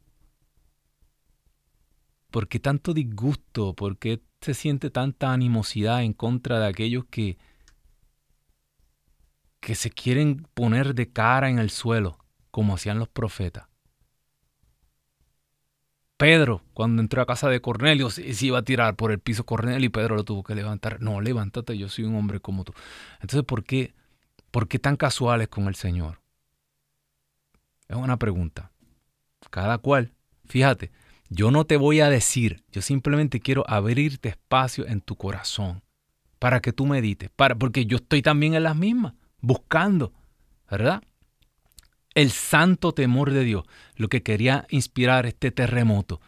¿Por 2.33 2.49
qué 2.49 2.59
tanto 2.59 2.95
disgusto? 2.95 3.75
¿Por 3.75 3.97
qué 3.97 4.21
se 4.41 4.55
siente 4.55 4.91
tanta 4.91 5.33
animosidad 5.33 6.03
en 6.03 6.13
contra 6.13 6.59
de 6.59 6.67
aquellos 6.67 7.05
que, 7.07 7.39
que 9.61 9.75
se 9.75 9.91
quieren 9.91 10.47
poner 10.55 10.95
de 10.95 11.13
cara 11.13 11.51
en 11.51 11.59
el 11.59 11.71
suelo, 11.71 12.19
como 12.51 12.75
hacían 12.75 12.99
los 12.99 13.09
profetas. 13.09 13.71
Pedro, 16.17 16.63
cuando 16.75 17.01
entró 17.01 17.23
a 17.23 17.27
casa 17.27 17.49
de 17.49 17.63
Cornelio, 17.63 18.11
se, 18.11 18.23
iba 18.45 18.59
a 18.59 18.63
tirar 18.63 18.95
por 18.95 19.11
el 19.11 19.21
piso 19.21 19.47
Cornelio 19.47 19.87
y 19.87 19.89
Pedro 19.89 20.17
lo 20.17 20.25
tuvo 20.25 20.43
que 20.43 20.55
levantar. 20.55 21.01
No, 21.01 21.21
levántate, 21.23 21.79
yo 21.79 21.89
soy 21.89 22.05
un 22.05 22.15
hombre 22.15 22.41
como 22.41 22.65
tú. 22.65 22.75
Entonces, 23.23 23.43
¿por 23.43 23.65
qué, 23.65 23.95
¿por 24.51 24.69
qué 24.69 24.79
tan 24.79 24.97
casuales 24.97 25.49
con 25.49 25.67
el 25.67 25.77
Señor? 25.77 26.21
Es 27.89 27.97
una 27.97 28.19
pregunta. 28.19 28.71
Cada 29.49 29.79
cual, 29.79 30.13
fíjate, 30.45 30.93
yo 31.31 31.53
no 31.53 31.65
te 31.65 31.77
voy 31.77 32.01
a 32.01 32.11
decir, 32.11 32.65
yo 32.73 32.83
simplemente 32.83 33.41
quiero 33.41 33.65
abrirte 33.69 34.29
espacio 34.29 34.87
en 34.87 35.01
tu 35.01 35.15
corazón 35.17 35.83
para 36.41 36.61
que 36.61 36.73
tú 36.73 36.87
medites, 36.87 37.31
para, 37.35 37.55
porque 37.55 37.87
yo 37.87 37.97
estoy 37.99 38.21
también 38.21 38.55
en 38.55 38.65
las 38.65 38.75
mismas 38.75 39.15
buscando, 39.41 40.13
¿verdad? 40.69 41.03
El 42.15 42.33
santo 42.33 42.93
temor 42.93 43.31
de 43.31 43.45
Dios, 43.45 43.65
lo 43.95 44.09
que 44.09 44.25
quería 44.25 44.67
inspirar 44.71 45.25
este 45.25 45.53
terremoto, 45.53 46.21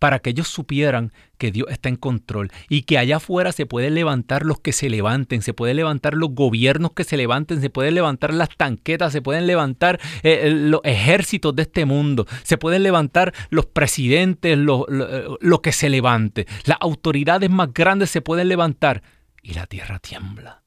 para 0.00 0.18
que 0.18 0.30
ellos 0.30 0.48
supieran 0.48 1.12
que 1.38 1.52
Dios 1.52 1.68
está 1.70 1.88
en 1.88 1.96
control 1.96 2.50
y 2.68 2.82
que 2.82 2.98
allá 2.98 3.18
afuera 3.18 3.52
se 3.52 3.66
pueden 3.66 3.94
levantar 3.94 4.44
los 4.44 4.58
que 4.58 4.72
se 4.72 4.90
levanten, 4.90 5.42
se 5.42 5.54
pueden 5.54 5.76
levantar 5.76 6.14
los 6.14 6.30
gobiernos 6.34 6.92
que 6.92 7.04
se 7.04 7.16
levanten, 7.16 7.60
se 7.60 7.70
pueden 7.70 7.94
levantar 7.94 8.34
las 8.34 8.48
tanquetas, 8.56 9.12
se 9.12 9.22
pueden 9.22 9.46
levantar 9.46 10.00
eh, 10.24 10.50
los 10.50 10.80
ejércitos 10.82 11.54
de 11.54 11.62
este 11.62 11.84
mundo, 11.84 12.26
se 12.42 12.58
pueden 12.58 12.82
levantar 12.82 13.32
los 13.50 13.66
presidentes, 13.66 14.58
lo, 14.58 14.86
lo 14.88 15.62
que 15.62 15.70
se 15.70 15.88
levante, 15.88 16.46
las 16.64 16.78
autoridades 16.80 17.50
más 17.50 17.72
grandes 17.72 18.10
se 18.10 18.22
pueden 18.22 18.48
levantar 18.48 19.02
y 19.42 19.54
la 19.54 19.66
tierra 19.66 20.00
tiembla 20.00 20.64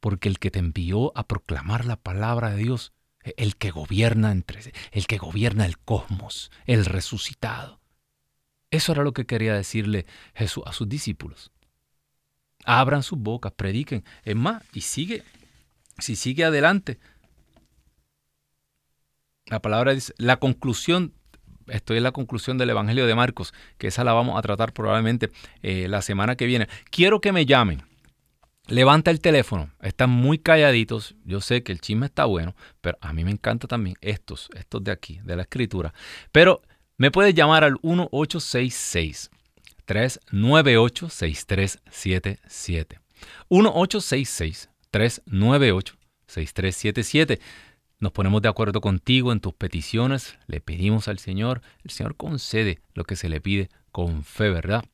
porque 0.00 0.28
el 0.28 0.38
que 0.38 0.50
te 0.50 0.58
envió 0.58 1.16
a 1.16 1.26
proclamar 1.26 1.86
la 1.86 1.96
palabra 1.96 2.50
de 2.50 2.58
Dios, 2.58 2.92
el 3.38 3.56
que 3.56 3.70
gobierna 3.70 4.32
entre 4.32 4.60
el 4.92 5.06
que 5.06 5.16
gobierna 5.16 5.64
el 5.64 5.78
cosmos, 5.78 6.50
el 6.66 6.84
resucitado. 6.84 7.80
Eso 8.74 8.90
era 8.90 9.04
lo 9.04 9.12
que 9.12 9.24
quería 9.24 9.54
decirle 9.54 10.04
Jesús 10.34 10.64
a 10.66 10.72
sus 10.72 10.88
discípulos. 10.88 11.52
Abran 12.64 13.04
sus 13.04 13.16
bocas, 13.20 13.52
prediquen. 13.52 14.02
Es 14.24 14.34
más, 14.34 14.64
y 14.72 14.80
sigue, 14.80 15.22
si 15.98 16.16
sigue 16.16 16.44
adelante. 16.44 16.98
La 19.46 19.60
palabra 19.60 19.94
dice, 19.94 20.12
la 20.16 20.38
conclusión, 20.38 21.12
esto 21.68 21.94
es 21.94 22.02
la 22.02 22.10
conclusión 22.10 22.58
del 22.58 22.70
Evangelio 22.70 23.06
de 23.06 23.14
Marcos, 23.14 23.54
que 23.78 23.86
esa 23.86 24.02
la 24.02 24.12
vamos 24.12 24.36
a 24.36 24.42
tratar 24.42 24.72
probablemente 24.72 25.30
eh, 25.62 25.86
la 25.86 26.02
semana 26.02 26.34
que 26.34 26.46
viene. 26.46 26.66
Quiero 26.90 27.20
que 27.20 27.30
me 27.30 27.46
llamen 27.46 27.84
Levanta 28.66 29.10
el 29.10 29.20
teléfono, 29.20 29.70
están 29.82 30.08
muy 30.08 30.38
calladitos. 30.38 31.14
Yo 31.26 31.42
sé 31.42 31.62
que 31.62 31.70
el 31.70 31.82
chisme 31.82 32.06
está 32.06 32.24
bueno, 32.24 32.56
pero 32.80 32.96
a 33.02 33.12
mí 33.12 33.22
me 33.22 33.30
encanta 33.30 33.68
también 33.68 33.96
estos, 34.00 34.48
estos 34.54 34.82
de 34.82 34.90
aquí, 34.90 35.20
de 35.22 35.36
la 35.36 35.42
escritura. 35.42 35.92
Pero 36.32 36.62
me 36.96 37.10
puedes 37.10 37.34
llamar 37.34 37.64
al 37.64 37.72
1866 37.82 39.30
398 39.84 41.08
6377. 41.08 43.00
1866 43.50 44.70
398 44.90 45.94
6377. 46.26 47.40
Nos 47.98 48.12
ponemos 48.12 48.42
de 48.42 48.48
acuerdo 48.48 48.80
contigo 48.80 49.32
en 49.32 49.40
tus 49.40 49.54
peticiones, 49.54 50.38
le 50.46 50.60
pedimos 50.60 51.08
al 51.08 51.18
Señor, 51.18 51.62
el 51.84 51.90
Señor 51.90 52.16
concede 52.16 52.80
lo 52.92 53.04
que 53.04 53.16
se 53.16 53.28
le 53.28 53.40
pide 53.40 53.70
con 53.92 54.24
fe, 54.24 54.50
¿verdad? 54.50 54.84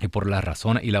Y 0.00 0.08
por 0.08 0.28
las 0.28 0.44
razones 0.44 0.84
y 0.84 0.90
la, 0.92 1.00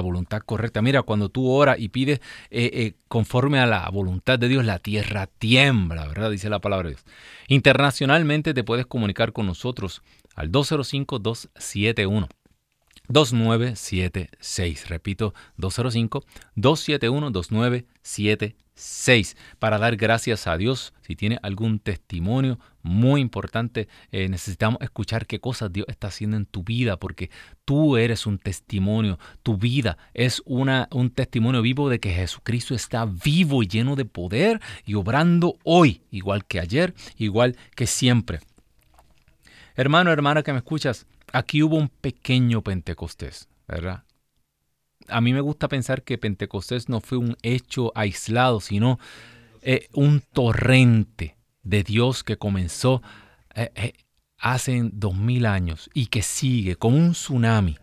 voluntad 0.00 0.40
correcta. 0.40 0.80
Mira, 0.80 1.02
cuando 1.02 1.28
tú 1.28 1.50
oras 1.50 1.78
y 1.78 1.90
pides 1.90 2.20
eh, 2.50 2.70
eh, 2.72 2.94
conforme 3.08 3.60
a 3.60 3.66
la 3.66 3.86
voluntad 3.90 4.38
de 4.38 4.48
Dios, 4.48 4.64
la 4.64 4.78
tierra 4.78 5.26
tiembla, 5.26 6.08
¿verdad? 6.08 6.30
Dice 6.30 6.48
la 6.48 6.60
palabra 6.60 6.88
de 6.88 6.94
Dios. 6.94 7.04
Internacionalmente 7.48 8.54
te 8.54 8.64
puedes 8.64 8.86
comunicar 8.86 9.34
con 9.34 9.44
nosotros 9.46 10.00
al 10.34 10.50
205-271. 10.50 12.26
2976, 13.10 14.88
repito, 14.88 15.34
205-271-2976. 15.58 18.54
6. 18.78 19.36
Para 19.58 19.78
dar 19.78 19.96
gracias 19.96 20.46
a 20.46 20.56
Dios, 20.56 20.94
si 21.02 21.16
tiene 21.16 21.38
algún 21.42 21.80
testimonio 21.80 22.58
muy 22.82 23.20
importante, 23.20 23.88
eh, 24.12 24.28
necesitamos 24.28 24.80
escuchar 24.80 25.26
qué 25.26 25.40
cosas 25.40 25.72
Dios 25.72 25.86
está 25.88 26.08
haciendo 26.08 26.36
en 26.36 26.46
tu 26.46 26.62
vida, 26.62 26.96
porque 26.96 27.30
tú 27.64 27.96
eres 27.96 28.26
un 28.26 28.38
testimonio, 28.38 29.18
tu 29.42 29.56
vida 29.56 29.98
es 30.14 30.42
una, 30.46 30.88
un 30.92 31.10
testimonio 31.10 31.60
vivo 31.60 31.88
de 31.88 31.98
que 31.98 32.12
Jesucristo 32.12 32.74
está 32.74 33.04
vivo 33.04 33.62
y 33.62 33.66
lleno 33.66 33.96
de 33.96 34.04
poder 34.04 34.60
y 34.86 34.94
obrando 34.94 35.58
hoy, 35.64 36.02
igual 36.10 36.44
que 36.44 36.60
ayer, 36.60 36.94
igual 37.16 37.56
que 37.74 37.86
siempre. 37.86 38.40
Hermano, 39.74 40.10
hermana 40.12 40.42
que 40.42 40.52
me 40.52 40.58
escuchas, 40.58 41.06
aquí 41.32 41.62
hubo 41.62 41.76
un 41.76 41.88
pequeño 41.88 42.62
Pentecostés, 42.62 43.48
¿verdad? 43.66 44.04
A 45.08 45.20
mí 45.20 45.32
me 45.32 45.40
gusta 45.40 45.68
pensar 45.68 46.02
que 46.02 46.18
Pentecostés 46.18 46.88
no 46.88 47.00
fue 47.00 47.18
un 47.18 47.36
hecho 47.42 47.92
aislado, 47.94 48.60
sino 48.60 48.98
eh, 49.62 49.88
un 49.92 50.20
torrente 50.32 51.36
de 51.62 51.82
Dios 51.82 52.24
que 52.24 52.36
comenzó 52.36 53.02
eh, 53.54 53.70
eh, 53.74 53.92
hace 54.38 54.88
dos 54.92 55.16
mil 55.16 55.46
años 55.46 55.90
y 55.94 56.06
que 56.06 56.22
sigue 56.22 56.76
como 56.76 56.96
un 56.96 57.12
tsunami, 57.12 57.76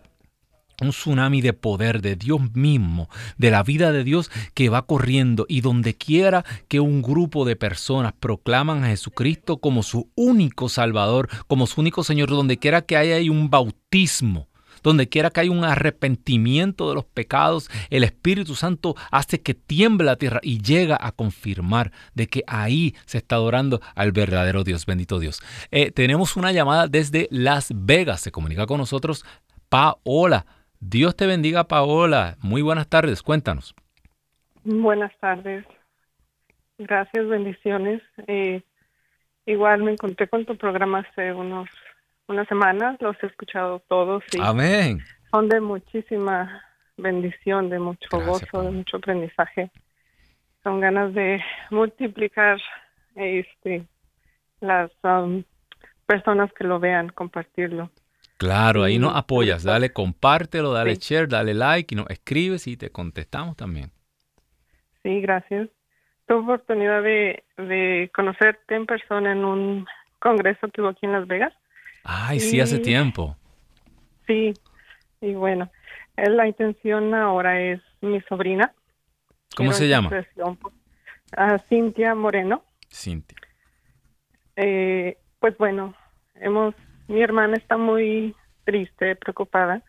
un 0.82 0.90
tsunami 0.90 1.42
de 1.42 1.54
poder 1.54 2.02
de 2.02 2.16
Dios 2.16 2.54
mismo, 2.54 3.10
de 3.38 3.52
la 3.52 3.64
vida 3.64 3.92
de 3.92 4.04
Dios 4.04 4.32
que 4.54 4.70
va 4.70 4.86
corriendo 4.86 5.46
y 5.48 5.62
donde 5.62 5.96
quiera 5.96 6.46
que 6.68 6.80
un 6.80 7.02
grupo 7.02 7.46
de 7.46 7.56
personas 7.56 8.14
proclaman 8.14 8.84
a 8.84 8.88
Jesucristo 8.88 9.58
como 9.58 9.84
su 9.84 10.10
único 10.16 10.70
Salvador, 10.70 11.30
como 11.48 11.68
su 11.68 11.82
único 11.82 12.04
Señor, 12.04 12.30
donde 12.30 12.58
quiera 12.58 12.84
que 12.84 12.98
haya 12.98 13.32
un 13.32 13.50
bautismo, 13.50 14.48
donde 14.86 15.10
quiera 15.10 15.32
que 15.32 15.42
haya 15.42 15.52
un 15.52 15.64
arrepentimiento 15.64 16.88
de 16.88 16.96
los 16.96 17.06
pecados, 17.06 17.70
el 17.90 18.04
Espíritu 18.04 18.54
Santo 18.54 18.96
hace 19.12 19.42
que 19.42 19.56
tiemble 19.56 20.06
la 20.06 20.16
tierra 20.16 20.40
y 20.44 20.62
llega 20.62 20.96
a 21.02 21.12
confirmar 21.12 21.92
de 22.14 22.28
que 22.28 22.44
ahí 22.46 22.94
se 23.06 23.18
está 23.18 23.36
adorando 23.36 23.82
al 23.96 24.12
verdadero 24.12 24.64
Dios, 24.64 24.86
bendito 24.86 25.20
Dios. 25.20 25.42
Eh, 25.72 25.90
tenemos 25.90 26.38
una 26.38 26.52
llamada 26.52 26.88
desde 26.88 27.28
Las 27.32 27.72
Vegas, 27.76 28.22
se 28.22 28.32
comunica 28.32 28.68
con 28.68 28.78
nosotros 28.78 29.26
Paola. 29.70 30.46
Dios 30.80 31.16
te 31.16 31.26
bendiga, 31.26 31.64
Paola. 31.64 32.38
Muy 32.42 32.62
buenas 32.62 32.88
tardes, 32.88 33.24
cuéntanos. 33.24 33.74
Buenas 34.64 35.12
tardes. 35.20 35.66
Gracias, 36.78 37.28
bendiciones. 37.28 38.04
Eh, 38.28 38.62
igual 39.48 39.82
me 39.82 39.94
encontré 39.94 40.28
con 40.28 40.46
tu 40.46 40.56
programa 40.58 41.00
hace 41.00 41.34
unos 41.34 41.70
unas 42.28 42.48
semanas, 42.48 42.98
los 43.02 43.16
he 43.22 43.28
escuchado 43.28 43.80
todos. 43.88 44.24
Y 44.34 44.40
Amén. 44.42 45.00
Son 45.32 45.50
de 45.50 45.60
muchísima 45.60 46.64
bendición, 46.98 47.70
de 47.70 47.80
mucho 47.80 48.08
gozo, 48.12 48.62
de 48.62 48.72
mucho 48.72 48.98
aprendizaje. 48.98 49.72
Son 50.64 50.80
ganas 50.80 51.14
de 51.14 51.44
multiplicar 51.70 52.60
este, 53.16 53.86
las 54.62 54.92
um, 55.04 55.44
personas 56.06 56.52
que 56.54 56.64
lo 56.64 56.80
vean, 56.80 57.10
compartirlo. 57.10 57.92
Claro, 58.38 58.84
ahí 58.84 59.00
nos 59.00 59.16
apoyas. 59.16 59.64
Dale, 59.64 59.94
compártelo, 59.94 60.74
dale 60.74 60.96
share, 60.96 61.28
dale 61.28 61.54
like 61.54 61.94
y 61.94 61.98
nos 61.98 62.10
escribes 62.10 62.68
y 62.68 62.76
te 62.76 62.90
contestamos 62.90 63.56
también. 63.56 63.92
Sí, 65.04 65.22
gracias. 65.22 65.70
Tuve 66.28 66.40
oportunidad 66.40 67.04
de, 67.04 67.44
de 67.58 68.12
conocerte 68.14 68.76
en 68.76 68.86
persona 68.86 69.32
en 69.32 69.46
un 69.46 69.86
congreso 70.20 70.68
que 70.70 70.82
hubo 70.82 70.90
aquí 70.90 71.06
en 71.06 71.14
Las 71.14 71.28
Vegas. 71.28 71.54
Ay, 72.08 72.40
sí, 72.40 72.60
hace 72.62 72.78
tiempo. 72.78 73.36
Sí, 74.28 74.54
y 75.22 75.34
bueno, 75.34 75.72
la 76.16 76.48
intención 76.48 77.14
ahora 77.16 77.60
es 77.60 77.82
mi 78.02 78.22
sobrina. 78.22 78.72
¿Cómo 79.56 79.74
se 79.74 79.88
llama? 79.88 80.12
Uh, 80.38 81.58
Cintia 81.68 82.14
Moreno. 82.14 82.64
Cintia. 82.90 83.38
Eh, 84.56 85.18
pues 85.40 85.58
bueno, 85.58 85.96
hemos 86.36 86.76
mi 87.08 87.22
hermana 87.22 87.58
está 87.58 87.78
muy 87.78 88.36
triste, 88.64 89.16
preocupada, 89.16 89.82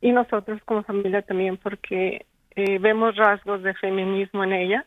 y 0.00 0.12
nosotros 0.12 0.60
como 0.64 0.82
familia 0.82 1.22
también 1.22 1.58
porque 1.58 2.26
eh, 2.54 2.78
vemos 2.78 3.16
rasgos 3.16 3.62
de 3.62 3.74
feminismo 3.74 4.44
en 4.44 4.52
ella 4.52 4.86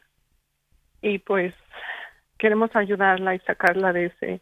y 1.02 1.20
pues 1.20 1.54
queremos 2.38 2.76
ayudarla 2.76 3.36
y 3.36 3.40
sacarla 3.40 3.94
de 3.94 4.06
ese 4.06 4.42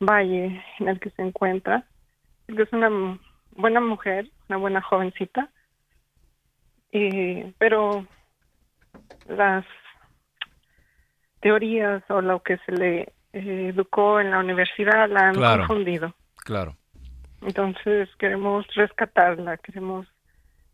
valle 0.00 0.62
en 0.78 0.88
el 0.88 1.00
que 1.00 1.10
se 1.10 1.22
encuentra, 1.22 1.84
porque 2.46 2.62
es 2.62 2.72
una 2.72 3.18
buena 3.52 3.80
mujer, 3.80 4.30
una 4.48 4.58
buena 4.58 4.82
jovencita, 4.82 5.50
y, 6.92 7.42
pero 7.58 8.06
las 9.28 9.64
teorías 11.40 12.02
o 12.08 12.20
lo 12.20 12.42
que 12.42 12.58
se 12.58 12.72
le 12.72 13.00
eh, 13.32 13.68
educó 13.74 14.20
en 14.20 14.30
la 14.30 14.38
universidad 14.38 15.08
la 15.08 15.28
han 15.28 15.58
confundido. 15.58 16.14
Claro. 16.36 16.76
Entonces 17.42 18.08
queremos 18.18 18.66
rescatarla, 18.74 19.56
queremos 19.58 20.06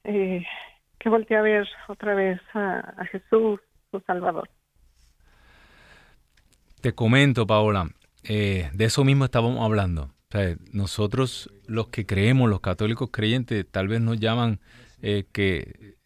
eh, 0.04 0.44
que 0.98 1.08
voltee 1.08 1.36
a 1.36 1.42
ver 1.42 1.68
otra 1.88 2.14
vez 2.14 2.40
a, 2.54 3.04
Jesús, 3.10 3.60
su 3.90 4.00
Salvador. 4.06 4.48
Te 6.80 6.94
comento, 6.94 7.46
Paola, 7.46 7.88
eh, 8.24 8.70
de 8.72 8.84
eso 8.84 9.04
mismo 9.04 9.24
estábamos 9.24 9.64
hablando. 9.64 10.14
nosotros 10.72 11.50
los 11.66 11.88
que 11.88 12.06
creemos, 12.06 12.48
los 12.48 12.60
católicos 12.60 13.10
creyentes, 13.12 13.66
tal 13.70 13.88
vez 13.88 14.00
nos 14.00 14.18
llaman 14.18 14.60
que 15.32 15.96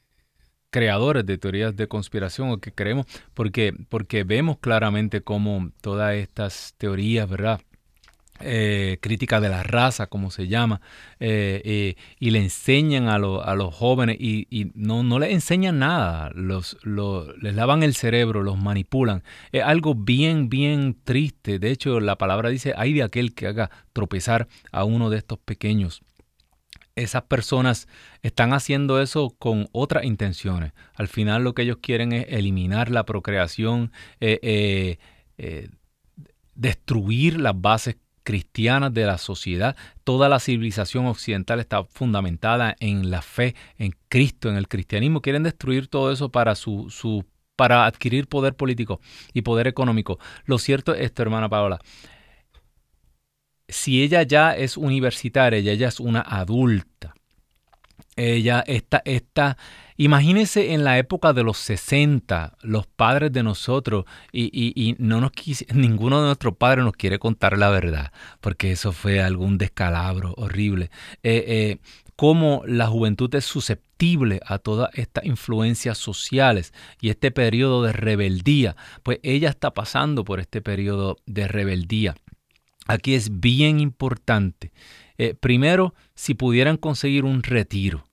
creadores 0.71 1.25
de 1.25 1.39
teorías 1.39 1.75
de 1.77 1.89
conspiración 1.89 2.51
o 2.51 2.59
que 2.59 2.73
creemos, 2.73 3.07
porque, 3.35 3.73
porque 3.89 4.25
vemos 4.25 4.59
claramente 4.59 5.23
cómo 5.23 5.71
todas 5.81 6.15
estas 6.15 6.75
teorías, 6.77 7.29
¿verdad? 7.29 7.61
Eh, 8.41 8.99
crítica 9.01 9.41
de 9.41 9.49
la 9.49 9.63
raza, 9.63 10.09
como 10.09 10.31
se 10.31 10.47
llama, 10.47 10.83
eh, 11.21 11.63
eh, 11.65 11.97
y 12.19 12.31
le 12.31 12.41
enseñan 12.41 13.09
a, 13.09 13.15
a 13.15 13.55
los 13.55 13.75
jóvenes 13.75 14.17
y, 14.21 14.73
no, 14.75 15.03
no 15.03 15.19
les 15.19 15.31
enseñan 15.31 15.79
nada, 15.79 16.31
los, 16.35 16.77
les 16.85 17.55
lavan 17.55 17.83
el 17.83 17.95
cerebro, 17.95 18.43
los 18.43 18.59
manipulan. 18.59 19.23
Es 19.53 19.63
algo 19.63 19.95
bien, 19.95 20.51
bien 20.51 20.99
triste. 21.03 21.59
De 21.59 21.71
hecho, 21.71 21.99
la 22.01 22.19
palabra 22.19 22.51
dice, 22.51 22.75
hay 22.77 22.93
de 22.93 23.05
aquel 23.05 23.35
que 23.35 23.47
haga 23.47 23.71
tropezar 23.93 24.49
a 24.71 24.85
uno 24.85 25.09
de 25.11 25.19
estos 25.19 25.39
pequeños 25.39 26.03
esas 26.95 27.25
personas 27.25 27.89
están 28.23 28.55
haciendo 28.55 29.03
eso 29.03 29.37
con 29.39 29.69
otras 29.73 30.05
intenciones. 30.05 30.73
Al 30.95 31.09
final 31.09 31.45
lo 31.45 31.55
que 31.55 31.61
ellos 31.61 31.77
quieren 31.83 32.13
es 32.13 32.25
eliminar 32.31 32.91
la 32.91 33.05
procreación, 33.05 33.93
destruir 36.55 37.39
las 37.39 37.61
bases 37.61 37.97
cristianas 38.27 38.93
de 38.93 39.07
la 39.07 39.19
sociedad. 39.19 39.77
Toda 40.03 40.29
la 40.29 40.41
civilización 40.41 41.07
occidental 41.07 41.61
está 41.61 41.85
fundamentada 41.85 42.75
en 42.81 43.13
la 43.13 43.23
fe 43.23 43.55
en 43.79 43.95
Cristo, 44.09 44.51
en 44.51 44.57
el 44.57 44.67
cristianismo. 44.67 45.23
Quieren 45.23 45.45
destruir 45.45 45.87
todo 45.87 46.11
eso 46.11 46.29
para 46.31 46.57
su, 46.57 46.91
su 46.91 47.25
para 47.55 47.87
adquirir 47.87 48.27
poder 48.27 48.57
político 48.57 49.01
y 49.33 49.43
poder 49.43 49.69
económico. 49.69 50.19
Lo 50.45 50.59
cierto 50.59 50.93
es 50.93 51.03
esto, 51.03 51.23
hermana 51.23 51.49
Paola, 51.49 51.79
si 53.69 54.03
ella 54.03 54.25
ya 54.25 54.57
es 54.57 54.77
universitaria, 54.77 55.61
ella 55.61 55.75
ya 55.75 55.89
es 55.89 56.01
una 56.01 56.21
adulta, 56.21 57.15
ella 58.17 58.65
está, 58.67 59.03
está, 59.05 59.57
imagínense 59.97 60.73
en 60.73 60.85
la 60.85 60.99
época 60.99 61.33
de 61.33 61.43
los 61.43 61.59
60, 61.59 62.57
los 62.63 62.87
padres 62.87 63.33
de 63.33 63.43
nosotros, 63.43 64.05
y, 64.33 64.95
no 64.99 65.21
nos 65.21 65.33
ninguno 65.75 66.21
de 66.21 66.27
nuestros 66.27 66.57
padres 66.57 66.85
nos 66.85 66.95
quiere 66.95 67.19
contar 67.19 67.59
la 67.59 67.71
verdad, 67.71 68.13
porque 68.41 68.73
eso 68.73 68.93
fue 68.93 69.21
algún 69.21 69.59
descalabro 69.59 70.35
horrible. 70.37 70.91
Eh, 71.23 71.45
eh, 71.47 71.79
cómo 72.17 72.63
la 72.67 72.87
juventud 72.87 73.33
es 73.35 73.45
susceptible 73.45 74.41
a 74.47 74.59
todas 74.59 74.91
estas 74.95 75.25
influencias 75.27 75.99
sociales 75.99 76.73
y 77.01 77.11
este 77.11 77.31
periodo 77.31 77.83
de 77.83 77.93
rebeldía, 77.93 78.77
pues 79.03 79.21
ella 79.23 79.51
está 79.51 79.73
pasando 79.73 80.25
por 80.25 80.41
este 80.41 80.63
periodo 80.63 81.19
de 81.27 81.47
rebeldía. 81.47 82.17
Aquí 82.89 83.15
es 83.15 83.41
bien 83.41 83.81
importante. 83.81 84.73
Eh, 85.19 85.35
primero, 85.35 85.95
si 86.15 86.35
pudieran 86.35 86.77
conseguir 86.77 87.25
un 87.25 87.43
retiro. 87.43 88.06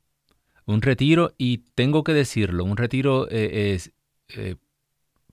Un 0.66 0.82
retiro, 0.82 1.34
y 1.38 1.60
tengo 1.76 2.04
que 2.04 2.14
decirlo, 2.14 2.64
un 2.64 2.78
retiro 2.78 3.28
eh, 3.30 3.74
es 3.74 3.92
eh, 4.30 4.56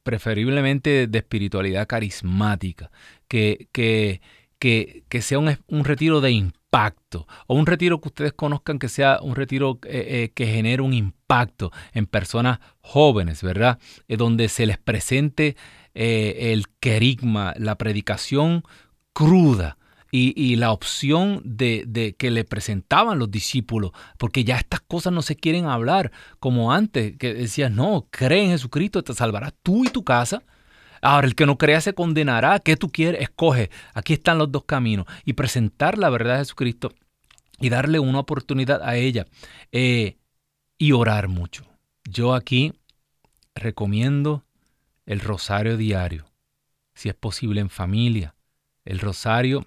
preferiblemente 0.03 1.07
de 1.07 1.19
espiritualidad 1.19 1.87
carismática, 1.87 2.91
que, 3.29 3.69
que, 3.73 4.21
que, 4.59 5.23
sea 5.23 5.39
un, 5.39 5.85
retiro 5.85 6.21
de 6.21 6.33
impacto, 6.33 7.27
o 7.47 7.55
un 7.55 7.67
retiro 7.67 8.01
que 8.01 8.09
ustedes 8.09 8.33
conozcan 8.33 8.79
que 8.79 8.89
sea 8.89 9.21
un 9.23 9.37
retiro 9.37 9.79
que 9.81 10.33
genere 10.37 10.83
un 10.83 10.93
impacto 10.93 11.71
en 11.93 12.07
personas 12.07 12.59
jóvenes, 12.81 13.43
¿verdad? 13.43 13.79
donde 14.09 14.49
se 14.49 14.67
les 14.67 14.79
presente 14.79 15.57
el 15.95 16.65
querigma, 16.81 17.55
la 17.57 17.77
predicación 17.77 18.65
cruda 19.13 19.79
y, 20.13 20.57
la 20.57 20.73
opción 20.73 21.41
de, 21.45 22.15
que 22.19 22.31
le 22.31 22.45
presentaban 22.45 23.19
los 23.19 23.31
discípulos, 23.31 23.93
porque 24.19 24.45
ya 24.45 24.57
estas 24.57 24.81
cosas 24.81 25.13
no 25.13 25.23
se 25.23 25.37
quieren 25.37 25.67
hablar 25.67 26.11
como 26.41 26.73
antes, 26.73 27.17
que 27.17 27.35
decías, 27.35 27.71
no, 27.71 28.07
cree 28.11 28.45
en 28.45 28.51
Jesucristo, 28.51 29.03
te 29.03 29.15
salvarás 29.15 29.55
tú 29.63 29.85
y 29.85 29.89
tu 29.89 30.05
casa. 30.05 30.43
Ahora, 31.03 31.27
el 31.27 31.35
que 31.35 31.47
no 31.47 31.57
crea 31.57 31.81
se 31.81 31.95
condenará. 31.95 32.59
¿Qué 32.59 32.77
tú 32.77 32.91
quieres? 32.91 33.23
Escoge. 33.23 33.71
Aquí 33.95 34.13
están 34.13 34.37
los 34.37 34.53
dos 34.53 34.65
caminos. 34.65 35.07
Y 35.25 35.33
presentar 35.33 35.97
la 35.97 36.11
verdad 36.11 36.35
de 36.35 36.41
Jesucristo 36.41 36.93
y 37.59 37.71
darle 37.71 38.01
una 38.01 38.19
oportunidad 38.19 38.83
a 38.83 38.97
ella. 38.97 39.27
Eh, 39.73 40.19
y 40.77 40.93
orar 40.93 41.29
mucho. 41.29 41.65
Yo 42.05 42.35
aquí 42.35 42.75
recomiendo 43.55 44.45
el 45.07 45.21
rosario 45.21 45.79
diario, 45.79 46.27
si 46.95 47.09
es 47.09 47.15
posible 47.15 47.61
en 47.61 47.71
familia 47.71 48.35
el 48.85 48.99
rosario, 48.99 49.65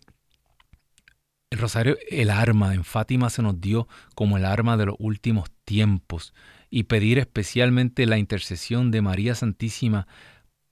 el 1.53 1.59
rosario, 1.59 1.97
el 2.09 2.31
arma 2.31 2.73
en 2.73 2.83
Fátima 2.83 3.29
se 3.29 3.43
nos 3.43 3.61
dio 3.61 3.87
como 4.15 4.37
el 4.37 4.45
arma 4.45 4.75
de 4.75 4.87
los 4.87 4.95
últimos 4.97 5.51
tiempos 5.65 6.33
y 6.71 6.83
pedir 6.83 7.19
especialmente 7.19 8.07
la 8.07 8.17
intercesión 8.17 8.89
de 8.89 9.03
María 9.03 9.35
Santísima 9.35 10.07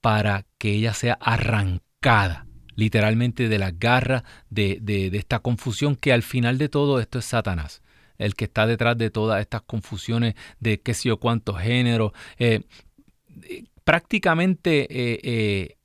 para 0.00 0.44
que 0.58 0.72
ella 0.72 0.92
sea 0.92 1.14
arrancada 1.20 2.46
literalmente 2.74 3.48
de 3.48 3.58
la 3.58 3.70
garra 3.70 4.24
de, 4.50 5.10
esta 5.12 5.38
confusión 5.38 5.94
que 5.94 6.12
al 6.12 6.24
final 6.24 6.58
de 6.58 6.68
todo 6.68 6.98
esto 6.98 7.20
es 7.20 7.26
Satanás. 7.26 7.82
el 8.18 8.34
que 8.34 8.46
está 8.46 8.66
detrás 8.66 8.98
de 8.98 9.10
todas 9.10 9.40
estas 9.40 9.62
confusiones 9.62 10.34
de 10.58 10.80
qué 10.80 10.94
sé 10.94 11.10
yo 11.10 11.18
cuántos 11.18 11.60
géneros. 11.60 12.12
Eh, 12.38 12.62
prácticamente 13.84 14.86
eh, 14.90 15.76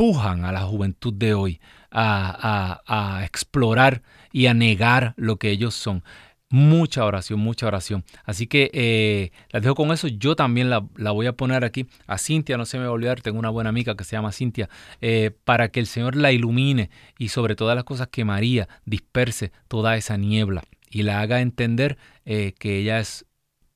empujan 0.00 0.46
a 0.46 0.52
la 0.52 0.62
juventud 0.62 1.12
de 1.12 1.34
hoy 1.34 1.60
a, 1.90 3.20
explorar 3.22 4.02
y 4.32 4.46
a 4.46 4.54
negar 4.54 5.12
lo 5.18 5.36
que 5.36 5.50
ellos 5.50 5.74
son. 5.74 6.02
Mucha 6.48 7.04
oración, 7.04 7.38
mucha 7.38 7.66
oración. 7.66 8.02
Así 8.24 8.46
que 8.46 8.70
eh, 8.72 9.30
las 9.50 9.62
dejo 9.62 9.74
con 9.74 9.92
eso. 9.92 10.08
Yo 10.08 10.34
también 10.36 10.70
la, 10.70 10.78
voy 10.78 11.26
a 11.26 11.34
poner 11.34 11.64
aquí 11.64 11.86
a 12.06 12.16
Cintia, 12.16 12.56
no 12.56 12.64
se 12.64 12.78
me 12.78 12.84
va 12.84 12.90
a 12.90 12.92
olvidar, 12.92 13.20
tengo 13.20 13.38
una 13.38 13.50
buena 13.50 13.68
amiga 13.68 13.94
que 13.94 14.04
se 14.04 14.16
llama 14.16 14.32
Cintia, 14.32 14.70
eh, 15.02 15.32
para 15.44 15.68
que 15.68 15.80
el 15.80 15.86
Señor 15.86 16.16
la 16.16 16.32
ilumine 16.32 16.88
y 17.18 17.28
sobre 17.28 17.54
todas 17.54 17.76
las 17.76 17.84
cosas 17.84 18.08
que 18.08 18.24
María 18.24 18.68
disperse 18.86 19.52
toda 19.68 19.98
esa 19.98 20.16
niebla 20.16 20.62
y 20.88 21.02
la 21.02 21.20
haga 21.20 21.42
entender 21.42 21.98
eh, 22.24 22.54
que 22.58 22.78
ella 22.78 23.00
es 23.00 23.26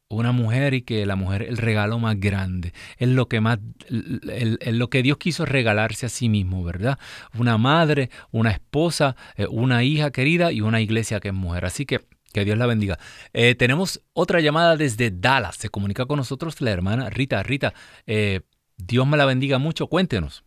una 0.09 0.33
mujer 0.33 0.75
y 0.75 0.83
que 0.83 1.07
la 1.07 1.17
mujer 1.17 1.43
el 1.43 1.57
regalo 1.57 1.99
más 1.99 2.19
grande 2.21 2.73
es 2.99 3.09
lo 3.09 3.27
que 3.27 3.41
más 3.41 3.59
lo 3.89 4.89
que 4.89 5.03
Dios 5.03 5.19
quiso 5.19 5.45
regalarse 5.45 6.07
a 6.07 6.09
sí 6.09 6.29
mismo 6.29 6.63
verdad 6.63 6.99
una 7.37 7.59
madre 7.59 8.11
una 8.31 8.51
esposa 8.51 9.17
una 9.49 9.83
hija 9.83 10.11
querida 10.11 10.53
y 10.53 10.61
una 10.61 10.81
iglesia 10.81 11.21
que 11.21 11.29
es 11.29 11.35
mujer 11.35 11.65
así 11.65 11.87
que 11.87 12.01
que 12.35 12.45
Dios 12.45 12.59
la 12.59 12.67
bendiga. 12.67 12.99
Eh, 13.33 13.55
tenemos 13.55 14.03
otra 14.13 14.41
llamada 14.41 14.77
desde 14.77 15.11
Dallas. 15.11 15.57
Se 15.57 15.69
comunica 15.71 16.05
con 16.05 16.17
nosotros 16.17 16.61
la 16.61 16.73
hermana 16.73 17.09
Rita. 17.09 17.43
Rita, 17.45 17.73
eh, 18.07 18.41
Dios 18.77 19.07
me 19.07 19.17
la 19.17 19.25
bendiga 19.25 19.59
mucho. 19.59 19.87
Cuéntenos. 19.87 20.43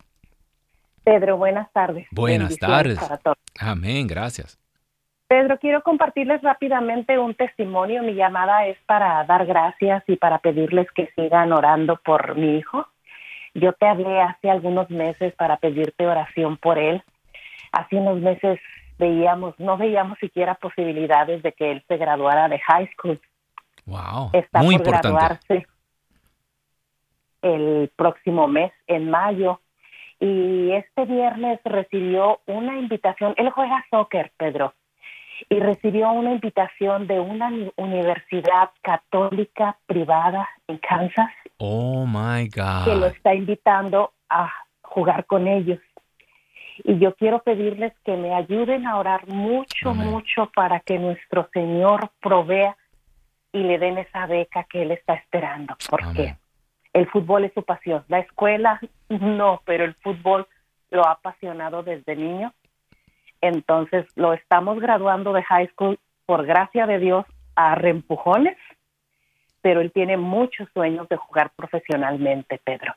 Pedro, 1.02 1.38
buenas 1.38 1.72
tardes. 1.72 2.06
Buenas 2.10 2.58
tardes. 2.58 2.98
Amén, 3.58 4.06
gracias. 4.06 4.58
Pedro, 5.28 5.58
quiero 5.58 5.82
compartirles 5.82 6.40
rápidamente 6.40 7.18
un 7.18 7.34
testimonio. 7.34 8.02
Mi 8.02 8.14
llamada 8.14 8.66
es 8.66 8.78
para 8.86 9.22
dar 9.24 9.44
gracias 9.44 10.02
y 10.06 10.16
para 10.16 10.38
pedirles 10.38 10.90
que 10.92 11.10
sigan 11.14 11.52
orando 11.52 12.00
por 12.02 12.34
mi 12.34 12.56
hijo. 12.56 12.86
Yo 13.52 13.74
te 13.74 13.86
hablé 13.86 14.22
hace 14.22 14.50
algunos 14.50 14.88
meses 14.88 15.34
para 15.34 15.58
pedirte 15.58 16.06
oración 16.06 16.56
por 16.56 16.78
él. 16.78 17.02
Hace 17.72 17.96
unos 17.96 18.20
meses 18.20 18.58
veíamos, 18.98 19.54
no 19.60 19.76
veíamos 19.76 20.18
siquiera 20.18 20.54
posibilidades 20.54 21.42
de 21.42 21.52
que 21.52 21.72
él 21.72 21.84
se 21.86 21.98
graduara 21.98 22.48
de 22.48 22.58
high 22.60 22.90
school. 22.94 23.20
Wow. 23.84 24.30
Está 24.32 24.60
por 24.60 24.82
graduarse 24.82 25.66
el 27.42 27.90
próximo 27.96 28.48
mes, 28.48 28.72
en 28.86 29.10
mayo. 29.10 29.60
Y 30.20 30.72
este 30.72 31.04
viernes 31.04 31.60
recibió 31.64 32.40
una 32.46 32.78
invitación. 32.78 33.34
Él 33.36 33.50
juega 33.50 33.84
soccer, 33.90 34.32
Pedro. 34.38 34.72
Y 35.48 35.60
recibió 35.60 36.10
una 36.10 36.32
invitación 36.32 37.06
de 37.06 37.20
una 37.20 37.50
universidad 37.76 38.70
católica 38.82 39.76
privada 39.86 40.48
en 40.66 40.78
Kansas. 40.78 41.30
Oh 41.58 42.06
my 42.06 42.48
God. 42.48 42.84
Que 42.84 42.96
lo 42.96 43.06
está 43.06 43.34
invitando 43.34 44.12
a 44.28 44.52
jugar 44.82 45.26
con 45.26 45.46
ellos 45.46 45.78
y 46.84 46.98
yo 46.98 47.14
quiero 47.14 47.42
pedirles 47.42 47.92
que 48.04 48.16
me 48.16 48.34
ayuden 48.34 48.86
a 48.86 48.98
orar 48.98 49.26
mucho, 49.28 49.94
mucho 49.94 50.50
para 50.54 50.80
que 50.80 50.98
nuestro 50.98 51.48
Señor 51.52 52.10
provea 52.20 52.76
y 53.52 53.62
le 53.62 53.78
den 53.78 53.98
esa 53.98 54.26
beca 54.26 54.64
que 54.64 54.82
Él 54.82 54.92
está 54.92 55.14
esperando, 55.14 55.76
porque 55.88 56.36
el 56.92 57.08
fútbol 57.08 57.44
es 57.44 57.52
su 57.54 57.62
pasión. 57.62 58.04
La 58.08 58.20
escuela 58.20 58.80
no, 59.08 59.60
pero 59.64 59.84
el 59.84 59.94
fútbol 59.94 60.46
lo 60.90 61.06
ha 61.06 61.12
apasionado 61.12 61.82
desde 61.82 62.16
niño. 62.16 62.52
Entonces 63.40 64.06
lo 64.16 64.32
estamos 64.32 64.80
graduando 64.80 65.32
de 65.32 65.42
high 65.42 65.68
school 65.68 65.98
por 66.26 66.46
gracia 66.46 66.86
de 66.86 66.98
Dios 66.98 67.24
a 67.56 67.74
reempujones, 67.74 68.56
pero 69.62 69.80
él 69.80 69.92
tiene 69.92 70.16
muchos 70.16 70.68
sueños 70.72 71.08
de 71.08 71.16
jugar 71.16 71.50
profesionalmente, 71.56 72.60
Pedro 72.62 72.94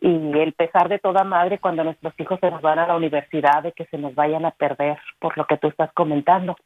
y 0.00 0.38
el 0.38 0.52
pesar 0.52 0.88
de 0.88 0.98
toda 0.98 1.24
madre 1.24 1.58
cuando 1.58 1.84
nuestros 1.84 2.14
hijos 2.18 2.38
se 2.40 2.50
nos 2.50 2.60
van 2.60 2.78
a 2.78 2.86
la 2.86 2.96
universidad 2.96 3.62
de 3.62 3.72
que 3.72 3.86
se 3.86 3.98
nos 3.98 4.14
vayan 4.14 4.44
a 4.44 4.50
perder 4.50 4.98
por 5.18 5.36
lo 5.38 5.46
que 5.46 5.56
tú 5.56 5.68
estás 5.68 5.92
comentando. 5.92 6.56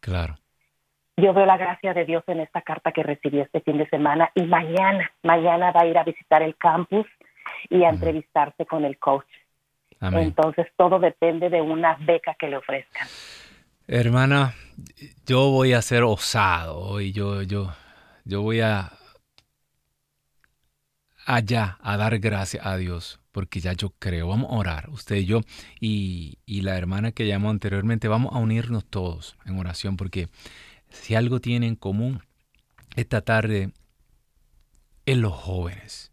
Claro. 0.00 0.36
Yo 1.16 1.32
veo 1.32 1.46
la 1.46 1.56
gracia 1.56 1.94
de 1.94 2.04
Dios 2.04 2.24
en 2.26 2.40
esta 2.40 2.60
carta 2.62 2.92
que 2.92 3.02
recibí 3.02 3.40
este 3.40 3.60
fin 3.60 3.78
de 3.78 3.88
semana 3.88 4.30
y 4.34 4.42
mañana, 4.42 5.10
mañana 5.22 5.70
va 5.70 5.82
a 5.82 5.86
ir 5.86 5.96
a 5.96 6.04
visitar 6.04 6.42
el 6.42 6.56
campus 6.56 7.06
y 7.70 7.84
a 7.84 7.90
entrevistarse 7.90 8.66
con 8.66 8.84
el 8.84 8.98
coach. 8.98 9.26
Entonces 10.00 10.66
todo 10.76 10.98
depende 10.98 11.48
de 11.48 11.60
una 11.60 11.96
beca 12.00 12.34
que 12.38 12.48
le 12.48 12.56
ofrezcan. 12.56 13.06
Hermana, 13.86 14.54
yo 15.26 15.50
voy 15.50 15.72
a 15.72 15.82
ser 15.82 16.02
osado 16.02 17.00
y 17.00 17.12
yo, 17.12 17.42
yo, 17.42 17.72
yo 18.24 18.42
voy 18.42 18.60
a 18.60 18.92
allá 21.26 21.78
a 21.80 21.96
dar 21.96 22.18
gracias 22.18 22.64
a 22.66 22.76
Dios, 22.76 23.20
porque 23.32 23.60
ya 23.60 23.72
yo 23.72 23.90
creo, 23.98 24.28
vamos 24.28 24.50
a 24.50 24.54
orar, 24.54 24.88
usted 24.90 25.16
y 25.16 25.26
yo, 25.26 25.40
y, 25.80 26.38
la 26.46 26.76
hermana 26.76 27.12
que 27.12 27.26
llamó 27.26 27.50
anteriormente, 27.50 28.08
vamos 28.08 28.34
a 28.34 28.38
unirnos 28.38 28.84
todos 28.84 29.36
en 29.44 29.58
oración, 29.58 29.96
porque 29.96 30.28
si 30.88 31.14
algo 31.14 31.40
tiene 31.40 31.66
en 31.66 31.76
común 31.76 32.22
esta 32.96 33.22
tarde 33.22 33.70
es 35.04 35.16
los 35.16 35.32
jóvenes. 35.32 36.12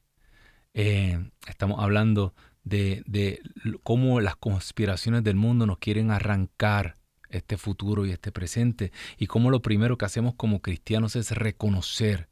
Eh, 0.74 1.20
estamos 1.48 1.82
hablando 1.82 2.34
de, 2.64 3.04
de 3.06 3.42
cómo 3.84 4.22
las 4.22 4.36
conspiraciones 4.36 5.24
del 5.24 5.36
mundo 5.36 5.66
nos 5.66 5.78
quieren 5.80 6.12
arrancar 6.12 6.98
este 7.30 7.58
futuro 7.58 8.06
y 8.06 8.12
este 8.12 8.32
presente, 8.32 8.92
y 9.18 9.28
cómo 9.28 9.50
lo 9.50 9.62
primero 9.62 9.98
que 9.98 10.06
hacemos 10.06 10.36
como 10.36 10.62
cristianos 10.62 11.16
es 11.16 11.32
reconocer 11.32 12.30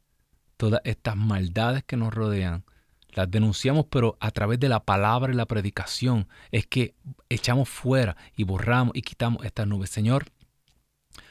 todas 0.56 0.82
estas 0.84 1.16
maldades 1.16 1.84
que 1.84 1.96
nos 1.96 2.12
rodean, 2.12 2.64
las 3.12 3.30
denunciamos, 3.30 3.86
pero 3.90 4.16
a 4.20 4.30
través 4.30 4.60
de 4.60 4.68
la 4.68 4.84
palabra 4.84 5.32
y 5.32 5.36
la 5.36 5.46
predicación 5.46 6.28
es 6.52 6.66
que 6.66 6.94
echamos 7.28 7.68
fuera 7.68 8.16
y 8.36 8.44
borramos 8.44 8.94
y 8.94 9.02
quitamos 9.02 9.44
estas 9.44 9.66
nubes. 9.66 9.90
Señor, 9.90 10.26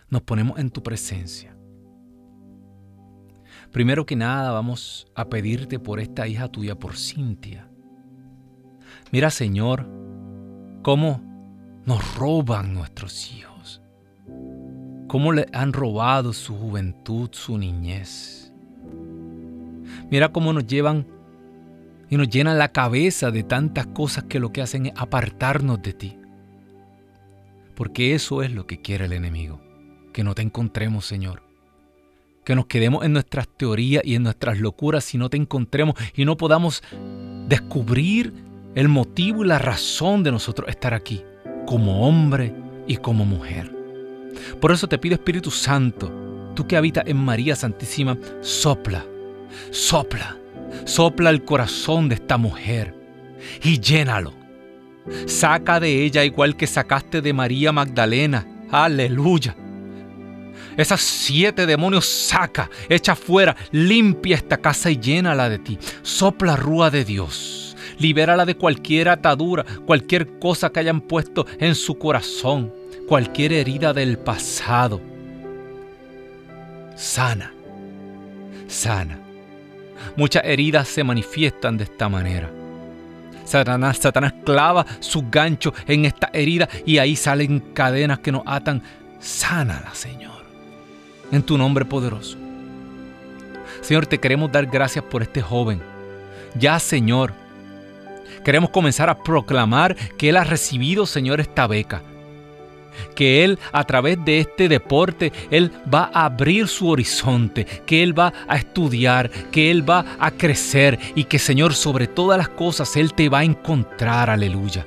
nos 0.10 0.24
ponemos 0.24 0.60
en 0.60 0.72
tu 0.72 0.84
presencia. 0.84 1.56
Primero 3.72 4.06
que 4.06 4.16
nada 4.16 4.52
vamos 4.52 5.08
a 5.16 5.30
pedirte 5.30 5.80
por 5.80 6.00
esta 6.00 6.28
hija 6.28 6.50
tuya, 6.50 6.76
por 6.76 6.98
Cintia. 6.98 7.69
Mira, 9.12 9.32
Señor, 9.32 9.88
cómo 10.84 11.22
nos 11.86 12.16
roban 12.16 12.74
nuestros 12.76 13.32
hijos, 13.34 13.82
cómo 15.08 15.32
le 15.32 15.48
han 15.52 15.74
robado 15.74 16.32
su 16.34 16.56
juventud, 16.56 17.30
su 17.32 17.58
niñez. 17.58 18.54
Mira 20.12 20.32
cómo 20.32 20.54
nos 20.54 20.68
llevan 20.68 21.08
y 22.10 22.18
nos 22.18 22.30
llenan 22.30 22.60
la 22.60 22.72
cabeza 22.72 23.32
de 23.32 23.44
tantas 23.44 23.88
cosas 23.88 24.26
que 24.26 24.40
lo 24.40 24.52
que 24.52 24.62
hacen 24.62 24.88
es 24.88 24.94
apartarnos 24.96 25.82
de 25.82 25.94
ti. 25.94 26.18
Porque 27.76 28.14
eso 28.14 28.44
es 28.44 28.52
lo 28.52 28.68
que 28.68 28.82
quiere 28.82 29.06
el 29.06 29.14
enemigo, 29.14 29.60
que 30.14 30.24
no 30.24 30.36
te 30.36 30.44
encontremos, 30.44 31.06
Señor. 31.06 31.44
Que 32.44 32.56
nos 32.56 32.68
quedemos 32.68 33.06
en 33.06 33.14
nuestras 33.14 33.48
teorías 33.48 34.04
y 34.06 34.16
en 34.16 34.24
nuestras 34.24 34.60
locuras 34.60 35.04
si 35.04 35.18
no 35.18 35.30
te 35.30 35.38
encontremos 35.38 35.96
y 36.16 36.26
no 36.26 36.38
podamos 36.38 36.84
descubrir 37.48 38.49
el 38.80 38.88
motivo 38.88 39.44
y 39.44 39.48
la 39.48 39.60
razón 39.60 40.24
de 40.24 40.32
nosotros 40.32 40.70
estar 40.70 40.94
aquí, 40.94 41.22
como 41.68 42.08
hombre 42.08 42.54
y 42.88 42.96
como 42.96 43.26
mujer. 43.26 43.70
Por 44.62 44.72
eso 44.72 44.88
te 44.88 44.98
pido 44.98 45.16
Espíritu 45.16 45.52
Santo, 45.52 46.10
tú 46.56 46.66
que 46.66 46.78
habitas 46.78 47.04
en 47.06 47.18
María 47.18 47.58
Santísima, 47.58 48.18
sopla 48.42 49.06
Sopla, 49.72 50.38
sopla 50.86 51.30
el 51.30 51.44
corazón 51.44 52.08
de 52.08 52.16
esta 52.16 52.38
mujer 52.38 52.96
y 53.62 53.82
llénalo. 53.82 54.34
Saca 55.26 55.82
de 55.82 56.06
ella 56.06 56.24
igual 56.24 56.56
que 56.56 56.68
sacaste 56.68 57.22
de 57.22 57.34
María 57.34 57.74
Magdalena. 57.74 58.48
Aleluya. 58.72 59.58
Esas 60.78 61.02
siete 61.02 61.66
demonios 61.66 62.06
saca, 62.06 62.70
echa 62.88 63.16
fuera, 63.16 63.58
limpia 63.72 64.38
esta 64.38 64.56
casa 64.56 64.90
y 64.90 64.98
llénala 64.98 65.50
de 65.50 65.60
ti. 65.60 65.78
Sopla 66.02 66.56
rúa 66.56 66.90
de 66.90 67.04
Dios. 67.04 67.69
Libérala 68.00 68.46
de 68.46 68.56
cualquier 68.56 69.10
atadura, 69.10 69.66
cualquier 69.86 70.40
cosa 70.40 70.70
que 70.70 70.80
hayan 70.80 71.02
puesto 71.02 71.46
en 71.60 71.76
su 71.76 71.98
corazón, 71.98 72.74
cualquier 73.08 73.54
herida 73.54 73.94
del 73.94 74.18
pasado. 74.18 75.02
Sana, 76.96 77.54
sana. 78.68 79.20
Muchas 80.16 80.44
heridas 80.46 80.88
se 80.88 81.04
manifiestan 81.04 81.78
de 81.78 81.84
esta 81.84 82.10
manera. 82.10 82.50
Satanás, 83.44 83.98
Satanás 83.98 84.34
clava 84.46 84.86
su 85.00 85.26
gancho 85.30 85.74
en 85.88 86.06
esta 86.06 86.30
herida 86.34 86.70
y 86.86 87.00
ahí 87.00 87.16
salen 87.16 87.60
cadenas 87.74 88.20
que 88.20 88.32
nos 88.32 88.44
atan. 88.46 88.82
Sánala, 89.20 89.94
Señor, 89.94 90.44
en 91.32 91.42
tu 91.42 91.58
nombre 91.58 91.84
poderoso. 91.84 92.38
Señor, 93.82 94.06
te 94.06 94.20
queremos 94.20 94.52
dar 94.52 94.68
gracias 94.68 95.04
por 95.04 95.22
este 95.22 95.42
joven. 95.42 95.82
Ya, 96.56 96.80
Señor, 96.80 97.34
queremos 98.44 98.70
comenzar 98.70 99.10
a 99.10 99.18
proclamar 99.18 99.96
que 100.18 100.30
Él 100.30 100.38
ha 100.38 100.44
recibido, 100.44 101.06
Señor, 101.06 101.40
esta 101.40 101.68
beca. 101.68 102.02
que 103.16 103.46
Él 103.46 103.60
a 103.72 103.86
través 103.86 104.18
de 104.26 104.40
este 104.40 104.68
deporte, 104.68 105.32
Él 105.52 105.72
va 105.92 106.12
a 106.14 106.26
abrir 106.26 106.68
su 106.68 106.90
horizonte, 106.90 107.66
que 107.86 108.04
Él 108.04 108.18
va 108.18 108.34
a 108.48 108.58
estudiar, 108.58 109.30
que 109.52 109.72
Él 109.72 109.90
va 109.90 110.06
a 110.20 110.32
crecer 110.32 111.00
y 111.16 111.24
que 111.24 111.40
Señor 111.40 111.74
sobre 111.76 112.08
todas 112.08 112.38
las 112.38 112.50
cosas 112.50 112.98
Él 112.98 113.14
te 113.14 113.30
va 113.30 113.40
a 113.40 113.44
encontrar, 113.46 114.30
aleluya. 114.30 114.86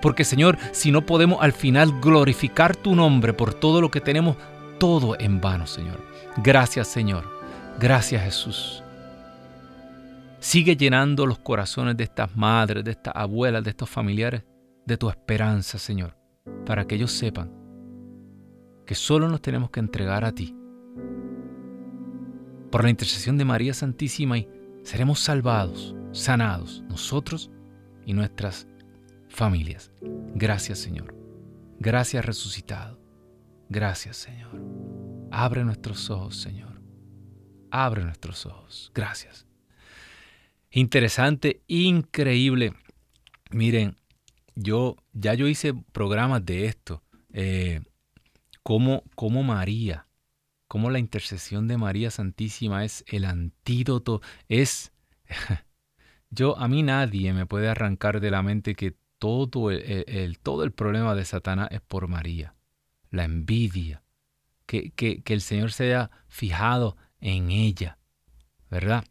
Porque 0.00 0.24
Señor, 0.24 0.58
si 0.72 0.90
no 0.90 1.06
podemos 1.06 1.42
al 1.42 1.52
final 1.52 2.00
glorificar 2.00 2.76
tu 2.76 2.94
nombre 2.94 3.32
por 3.32 3.54
todo 3.54 3.80
lo 3.80 3.90
que 3.90 4.00
tenemos, 4.00 4.36
todo 4.78 5.18
en 5.18 5.40
vano, 5.40 5.66
Señor. 5.66 5.98
Gracias, 6.36 6.88
Señor. 6.88 7.24
Gracias, 7.78 8.22
Jesús. 8.22 8.83
Sigue 10.44 10.76
llenando 10.76 11.24
los 11.24 11.38
corazones 11.38 11.96
de 11.96 12.04
estas 12.04 12.36
madres, 12.36 12.84
de 12.84 12.90
estas 12.90 13.14
abuelas, 13.16 13.64
de 13.64 13.70
estos 13.70 13.88
familiares, 13.88 14.44
de 14.84 14.98
tu 14.98 15.08
esperanza, 15.08 15.78
Señor, 15.78 16.18
para 16.66 16.86
que 16.86 16.96
ellos 16.96 17.12
sepan 17.12 17.50
que 18.84 18.94
solo 18.94 19.30
nos 19.30 19.40
tenemos 19.40 19.70
que 19.70 19.80
entregar 19.80 20.22
a 20.22 20.32
ti. 20.32 20.54
Por 22.70 22.84
la 22.84 22.90
intercesión 22.90 23.38
de 23.38 23.46
María 23.46 23.72
Santísima 23.72 24.36
y 24.36 24.46
seremos 24.82 25.20
salvados, 25.20 25.96
sanados, 26.12 26.84
nosotros 26.90 27.50
y 28.04 28.12
nuestras 28.12 28.68
familias. 29.30 29.92
Gracias 30.34 30.78
Señor. 30.78 31.16
Gracias 31.80 32.22
resucitado. 32.22 33.00
Gracias 33.70 34.18
Señor. 34.18 34.60
Abre 35.30 35.64
nuestros 35.64 36.10
ojos 36.10 36.36
Señor. 36.36 36.82
Abre 37.70 38.04
nuestros 38.04 38.44
ojos. 38.44 38.92
Gracias. 38.94 39.46
Interesante, 40.76 41.62
increíble. 41.68 42.74
Miren, 43.52 43.96
yo 44.56 44.96
ya 45.12 45.34
yo 45.34 45.46
hice 45.46 45.72
programas 45.92 46.44
de 46.44 46.66
esto. 46.66 47.00
Eh, 47.32 47.80
cómo 48.64 49.04
María, 49.44 50.08
cómo 50.66 50.90
la 50.90 50.98
intercesión 50.98 51.68
de 51.68 51.78
María 51.78 52.10
Santísima 52.10 52.84
es 52.84 53.04
el 53.06 53.24
antídoto, 53.24 54.20
es... 54.48 54.92
yo, 56.30 56.58
a 56.58 56.66
mí 56.66 56.82
nadie 56.82 57.32
me 57.32 57.46
puede 57.46 57.68
arrancar 57.68 58.18
de 58.18 58.32
la 58.32 58.42
mente 58.42 58.74
que 58.74 58.96
todo 59.20 59.70
el, 59.70 60.40
todo 60.40 60.64
el 60.64 60.72
problema 60.72 61.14
de 61.14 61.24
Satanás 61.24 61.68
es 61.70 61.82
por 61.82 62.08
María. 62.08 62.56
La 63.10 63.22
envidia, 63.22 64.02
que, 64.66 64.90
que, 64.90 65.22
que 65.22 65.34
el 65.34 65.40
Señor 65.40 65.70
se 65.70 65.84
haya 65.84 66.10
fijado 66.26 66.96
en 67.20 67.52
ella, 67.52 67.98
¿verdad? 68.70 69.04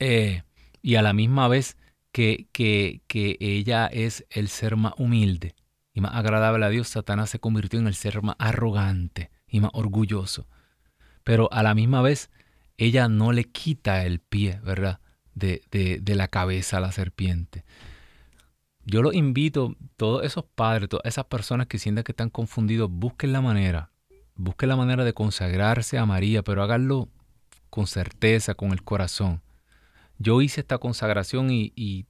Eh, 0.00 0.42
y 0.86 0.94
a 0.94 1.02
la 1.02 1.12
misma 1.12 1.48
vez 1.48 1.76
que, 2.12 2.46
que, 2.52 3.02
que 3.08 3.36
ella 3.40 3.88
es 3.88 4.24
el 4.30 4.46
ser 4.46 4.76
más 4.76 4.92
humilde 4.98 5.56
y 5.92 6.00
más 6.00 6.14
agradable 6.14 6.64
a 6.64 6.68
Dios, 6.68 6.86
Satanás 6.86 7.28
se 7.28 7.40
convirtió 7.40 7.80
en 7.80 7.88
el 7.88 7.96
ser 7.96 8.22
más 8.22 8.36
arrogante 8.38 9.32
y 9.48 9.58
más 9.58 9.72
orgulloso. 9.74 10.46
Pero 11.24 11.52
a 11.52 11.64
la 11.64 11.74
misma 11.74 12.02
vez, 12.02 12.30
ella 12.76 13.08
no 13.08 13.32
le 13.32 13.42
quita 13.46 14.04
el 14.04 14.20
pie, 14.20 14.60
¿verdad? 14.62 15.00
De, 15.34 15.60
de, 15.72 15.98
de 16.00 16.14
la 16.14 16.28
cabeza 16.28 16.76
a 16.76 16.80
la 16.80 16.92
serpiente. 16.92 17.64
Yo 18.84 19.02
los 19.02 19.12
invito, 19.12 19.74
todos 19.96 20.24
esos 20.24 20.44
padres, 20.44 20.88
todas 20.88 21.06
esas 21.06 21.24
personas 21.24 21.66
que 21.66 21.80
sientan 21.80 22.04
que 22.04 22.12
están 22.12 22.30
confundidos, 22.30 22.88
busquen 22.92 23.32
la 23.32 23.40
manera, 23.40 23.90
busquen 24.36 24.68
la 24.68 24.76
manera 24.76 25.02
de 25.02 25.14
consagrarse 25.14 25.98
a 25.98 26.06
María, 26.06 26.44
pero 26.44 26.62
háganlo 26.62 27.08
con 27.70 27.88
certeza, 27.88 28.54
con 28.54 28.70
el 28.70 28.84
corazón. 28.84 29.42
Yo 30.18 30.40
hice 30.42 30.60
esta 30.60 30.78
consagración 30.78 31.50
y, 31.50 32.06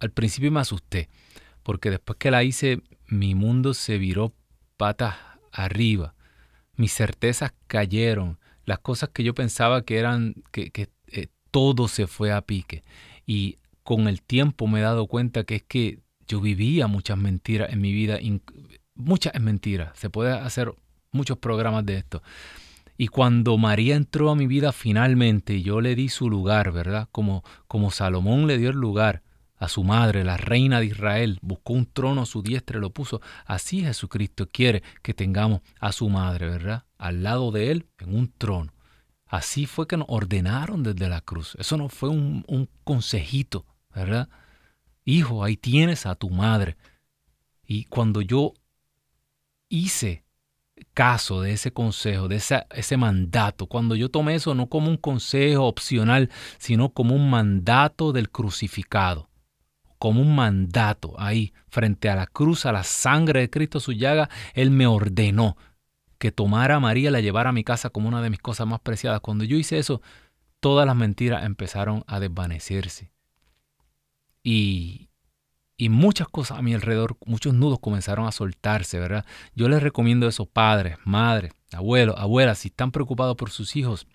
al 0.00 0.10
principio 0.10 0.50
me 0.50 0.60
asusté 0.60 1.08
porque 1.62 1.90
después 1.90 2.18
que 2.18 2.30
la 2.30 2.42
hice, 2.42 2.82
mi 3.06 3.34
mundo 3.34 3.74
se 3.74 3.98
viró 3.98 4.32
patas 4.76 5.14
arriba. 5.52 6.14
Mis 6.76 6.92
certezas 6.92 7.52
cayeron. 7.66 8.38
Las 8.64 8.78
cosas 8.78 9.10
que 9.10 9.22
yo 9.22 9.34
pensaba 9.34 9.82
que 9.82 9.98
eran, 9.98 10.34
que, 10.50 10.70
eh, 11.08 11.26
todo 11.50 11.86
se 11.86 12.06
fue 12.06 12.32
a 12.32 12.40
pique. 12.42 12.82
Y 13.26 13.58
con 13.84 14.08
el 14.08 14.22
tiempo 14.22 14.66
me 14.66 14.80
he 14.80 14.82
dado 14.82 15.06
cuenta 15.06 15.44
que 15.44 15.56
es 15.56 15.62
que 15.62 16.00
yo 16.26 16.40
vivía 16.40 16.86
muchas 16.86 17.18
mentiras 17.18 17.72
en 17.72 17.80
mi 17.80 17.92
vida, 17.92 18.18
muchas 18.94 19.38
mentiras. 19.40 19.96
Se 19.98 20.10
puede 20.10 20.32
hacer 20.32 20.74
muchos 21.12 21.38
programas 21.38 21.84
de 21.86 21.98
esto. 21.98 22.22
Y 23.02 23.08
cuando 23.08 23.58
María 23.58 23.96
entró 23.96 24.30
a 24.30 24.36
mi 24.36 24.46
vida 24.46 24.70
finalmente, 24.70 25.60
yo 25.60 25.80
le 25.80 25.96
di 25.96 26.08
su 26.08 26.30
lugar, 26.30 26.70
¿verdad? 26.70 27.08
Como, 27.10 27.42
como 27.66 27.90
Salomón 27.90 28.46
le 28.46 28.58
dio 28.58 28.70
el 28.70 28.76
lugar 28.76 29.24
a 29.56 29.66
su 29.66 29.82
madre, 29.82 30.22
la 30.22 30.36
reina 30.36 30.78
de 30.78 30.86
Israel, 30.86 31.40
buscó 31.42 31.72
un 31.72 31.86
trono 31.86 32.22
a 32.22 32.26
su 32.26 32.44
diestra 32.44 32.78
y 32.78 32.80
lo 32.80 32.90
puso. 32.90 33.20
Así 33.44 33.80
Jesucristo 33.80 34.48
quiere 34.48 34.84
que 35.02 35.14
tengamos 35.14 35.62
a 35.80 35.90
su 35.90 36.08
madre, 36.10 36.48
¿verdad? 36.48 36.84
Al 36.96 37.24
lado 37.24 37.50
de 37.50 37.72
él, 37.72 37.88
en 37.98 38.14
un 38.14 38.32
trono. 38.38 38.72
Así 39.26 39.66
fue 39.66 39.88
que 39.88 39.96
nos 39.96 40.06
ordenaron 40.08 40.84
desde 40.84 41.08
la 41.08 41.22
cruz. 41.22 41.56
Eso 41.58 41.76
no 41.76 41.88
fue 41.88 42.08
un, 42.08 42.44
un 42.46 42.68
consejito, 42.84 43.66
¿verdad? 43.92 44.28
Hijo, 45.04 45.42
ahí 45.42 45.56
tienes 45.56 46.06
a 46.06 46.14
tu 46.14 46.30
madre. 46.30 46.76
Y 47.66 47.86
cuando 47.86 48.20
yo 48.20 48.54
hice 49.68 50.22
caso 50.94 51.40
de 51.40 51.52
ese 51.52 51.72
consejo, 51.72 52.28
de 52.28 52.36
ese 52.36 52.96
mandato, 52.96 53.66
cuando 53.66 53.96
yo 53.96 54.10
tomé 54.10 54.34
eso 54.34 54.54
no 54.54 54.68
como 54.68 54.88
un 54.88 54.96
consejo 54.96 55.66
opcional, 55.66 56.30
sino 56.58 56.90
como 56.90 57.14
un 57.14 57.30
mandato 57.30 58.12
del 58.12 58.30
crucificado, 58.30 59.28
como 59.98 60.20
un 60.20 60.34
mandato 60.34 61.14
ahí 61.18 61.52
frente 61.68 62.08
a 62.08 62.16
la 62.16 62.26
cruz, 62.26 62.66
a 62.66 62.72
la 62.72 62.84
sangre 62.84 63.40
de 63.40 63.50
Cristo, 63.50 63.80
su 63.80 63.92
llaga, 63.92 64.28
Él 64.54 64.70
me 64.70 64.86
ordenó 64.86 65.56
que 66.18 66.30
tomara 66.30 66.76
a 66.76 66.80
María 66.80 67.08
y 67.08 67.12
la 67.12 67.20
llevara 67.20 67.50
a 67.50 67.52
mi 67.52 67.64
casa 67.64 67.90
como 67.90 68.08
una 68.08 68.22
de 68.22 68.30
mis 68.30 68.38
cosas 68.38 68.66
más 68.66 68.80
preciadas. 68.80 69.20
Cuando 69.20 69.42
yo 69.42 69.56
hice 69.56 69.78
eso, 69.78 70.02
todas 70.60 70.86
las 70.86 70.94
mentiras 70.94 71.44
empezaron 71.44 72.04
a 72.06 72.20
desvanecerse. 72.20 73.10
Y, 74.44 75.08
y 75.82 75.88
muchas 75.88 76.28
cosas 76.28 76.60
a 76.60 76.62
mi 76.62 76.74
alrededor, 76.74 77.16
muchos 77.26 77.54
nudos 77.54 77.80
comenzaron 77.80 78.28
a 78.28 78.30
soltarse, 78.30 79.00
¿verdad? 79.00 79.24
Yo 79.56 79.68
les 79.68 79.82
recomiendo 79.82 80.26
a 80.26 80.28
esos 80.28 80.46
padres, 80.46 80.96
madres, 81.04 81.54
abuelos, 81.72 82.14
abuelas, 82.18 82.58
si 82.58 82.68
están 82.68 82.92
preocupados 82.92 83.34
por 83.34 83.50
sus 83.50 83.74
hijos, 83.74 84.06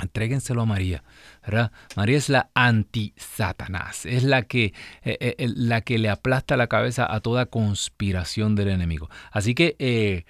Entréguenselo 0.00 0.62
a 0.62 0.64
María, 0.64 1.04
¿verdad? 1.44 1.70
María 1.96 2.16
es 2.16 2.30
la 2.30 2.50
anti-Satanás, 2.54 4.06
es 4.06 4.24
la 4.24 4.44
que, 4.44 4.72
eh, 5.02 5.36
eh, 5.38 5.48
la 5.54 5.82
que 5.82 5.98
le 5.98 6.08
aplasta 6.08 6.56
la 6.56 6.66
cabeza 6.66 7.12
a 7.12 7.20
toda 7.20 7.44
conspiración 7.44 8.56
del 8.56 8.68
enemigo. 8.68 9.10
Así 9.30 9.54
que 9.54 9.76
eh, 9.78 10.24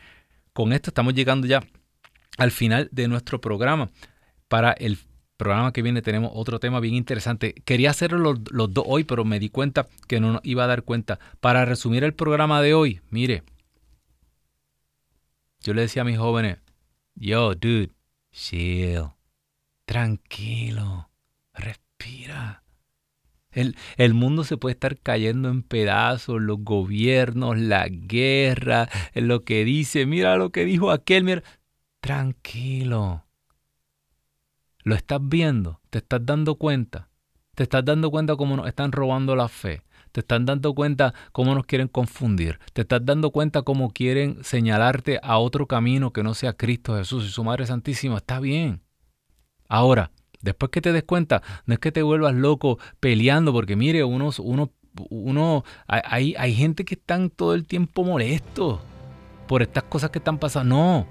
con 0.52 0.72
esto 0.72 0.90
estamos 0.90 1.14
llegando 1.14 1.46
ya 1.46 1.62
al 2.38 2.50
final 2.50 2.88
de 2.90 3.06
nuestro 3.06 3.40
programa. 3.40 3.88
Para 4.48 4.72
el 4.72 4.98
programa 5.42 5.72
que 5.72 5.82
viene 5.82 6.02
tenemos 6.02 6.30
otro 6.34 6.60
tema 6.60 6.78
bien 6.78 6.94
interesante. 6.94 7.52
Quería 7.64 7.90
hacerlo 7.90 8.34
los, 8.52 8.72
dos 8.72 8.84
hoy, 8.86 9.02
pero 9.02 9.24
me 9.24 9.40
di 9.40 9.48
cuenta 9.48 9.88
que 10.06 10.20
no 10.20 10.38
iba 10.44 10.62
a 10.62 10.68
dar 10.68 10.84
cuenta. 10.84 11.18
Para 11.40 11.64
resumir 11.64 12.04
el 12.04 12.14
programa 12.14 12.62
de 12.62 12.74
hoy, 12.74 13.00
mire, 13.10 13.42
yo 15.60 15.74
le 15.74 15.82
decía 15.82 16.02
a 16.02 16.04
mis 16.04 16.16
jóvenes, 16.16 16.58
yo, 17.16 17.56
dude, 17.56 17.90
chill 18.30 19.02
Tranquilo, 19.84 21.10
respira. 21.54 22.62
El, 23.50 23.76
el, 23.96 24.14
mundo 24.14 24.44
se 24.44 24.56
puede 24.56 24.74
estar 24.74 24.96
cayendo 24.96 25.48
en 25.48 25.64
pedazos, 25.64 26.40
los 26.40 26.60
gobiernos, 26.60 27.58
la 27.58 27.88
guerra, 27.88 28.88
lo 29.14 29.42
que 29.42 29.64
dice, 29.64 30.06
mira 30.06 30.36
lo 30.36 30.50
que 30.50 30.64
dijo 30.64 30.92
aquel, 30.92 31.24
mira. 31.24 31.42
Tranquilo. 32.00 33.24
¿Lo 34.84 34.96
estás 34.96 35.20
viendo? 35.22 35.80
¿Te 35.90 35.98
estás 35.98 36.26
dando 36.26 36.56
cuenta? 36.56 37.08
¿Te 37.54 37.62
estás 37.62 37.84
dando 37.84 38.10
cuenta 38.10 38.34
cómo 38.34 38.56
nos 38.56 38.66
están 38.66 38.90
robando 38.90 39.36
la 39.36 39.46
fe? 39.48 39.82
¿Te 40.10 40.20
estás 40.20 40.44
dando 40.44 40.74
cuenta 40.74 41.14
cómo 41.30 41.54
nos 41.54 41.66
quieren 41.66 41.86
confundir? 41.86 42.58
¿Te 42.72 42.82
estás 42.82 43.04
dando 43.04 43.30
cuenta 43.30 43.62
cómo 43.62 43.92
quieren 43.92 44.42
señalarte 44.42 45.20
a 45.22 45.38
otro 45.38 45.66
camino 45.66 46.12
que 46.12 46.24
no 46.24 46.34
sea 46.34 46.54
Cristo 46.54 46.96
Jesús 46.96 47.24
y 47.24 47.28
su 47.28 47.44
Madre 47.44 47.66
Santísima? 47.66 48.16
Está 48.16 48.40
bien. 48.40 48.80
Ahora, 49.68 50.10
después 50.40 50.70
que 50.70 50.80
te 50.80 50.92
des 50.92 51.04
cuenta, 51.04 51.42
no 51.64 51.74
es 51.74 51.80
que 51.80 51.92
te 51.92 52.02
vuelvas 52.02 52.34
loco 52.34 52.78
peleando, 52.98 53.52
porque 53.52 53.76
mire, 53.76 54.02
uno, 54.02 54.30
uno, 54.40 54.72
uno 55.10 55.64
hay, 55.86 56.34
hay 56.36 56.54
gente 56.54 56.84
que 56.84 56.94
están 56.94 57.30
todo 57.30 57.54
el 57.54 57.66
tiempo 57.66 58.02
molestos 58.02 58.80
por 59.46 59.62
estas 59.62 59.84
cosas 59.84 60.10
que 60.10 60.18
están 60.18 60.38
pasando. 60.38 60.74
No, 60.74 61.06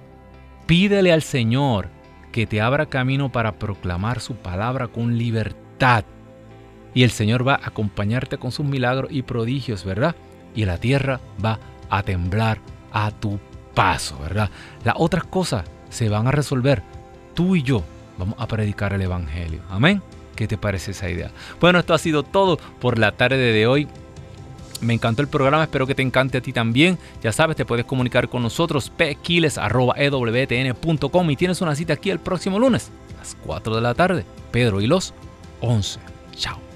pídele 0.68 1.14
al 1.14 1.22
Señor 1.22 2.01
que 2.32 2.48
te 2.48 2.62
abra 2.62 2.88
camino 2.88 3.32
para 3.32 3.54
proclamar 3.54 4.20
su 4.20 4.36
palabra 4.36 4.88
con 4.88 5.18
libertad. 5.18 6.06
Y 6.94 7.04
el 7.04 7.12
Señor 7.12 7.48
va 7.48 7.56
a 7.56 7.68
acompañarte 7.68 8.38
con 8.38 8.52
sus 8.52 8.66
milagros 8.66 9.12
y 9.12 9.22
prodigios, 9.22 9.86
¿verdad? 9.86 10.16
Y 10.56 10.66
la 10.66 10.78
tierra 10.78 11.20
va 11.44 11.60
a 11.90 12.04
temblar 12.04 12.60
a 12.92 13.12
tu 13.12 13.40
paso, 13.74 14.18
¿verdad? 14.20 14.50
Las 14.84 14.96
otras 14.98 15.24
cosas 15.24 15.66
se 15.90 16.10
van 16.10 16.28
a 16.28 16.32
resolver. 16.32 16.84
Tú 17.34 17.56
y 17.56 17.64
yo 17.64 17.84
Vamos 18.22 18.36
a 18.38 18.48
predicar 18.48 18.94
el 18.94 19.02
Evangelio. 19.02 19.62
Amén. 19.68 20.00
¿Qué 20.36 20.48
te 20.48 20.56
parece 20.56 20.92
esa 20.92 21.10
idea? 21.10 21.32
Bueno, 21.60 21.80
esto 21.80 21.96
ha 21.96 21.98
sido 21.98 22.22
todo 22.22 22.58
por 22.80 23.00
la 23.00 23.14
tarde 23.14 23.38
de 23.38 23.66
hoy. 23.66 23.88
Me 24.82 24.94
encantó 24.94 25.22
el 25.22 25.28
programa, 25.28 25.64
espero 25.64 25.86
que 25.88 25.96
te 25.96 26.02
encante 26.02 26.40
a 26.40 26.42
ti 26.42 26.52
también. 26.54 26.98
Ya 27.24 27.32
sabes, 27.32 27.56
te 27.56 27.66
puedes 27.66 27.86
comunicar 27.86 28.28
con 28.30 28.44
nosotros 28.44 28.92
pquiles.ewtn.com 28.92 31.32
y 31.32 31.36
tienes 31.36 31.62
una 31.62 31.76
cita 31.76 31.94
aquí 31.94 32.10
el 32.10 32.20
próximo 32.20 32.58
lunes 32.60 32.92
a 33.16 33.20
las 33.20 33.38
4 33.46 33.76
de 33.76 33.82
la 33.82 33.94
tarde. 33.94 34.26
Pedro 34.52 34.82
y 34.82 34.88
los 34.88 35.14
11. 35.62 36.00
Chao. 36.36 36.71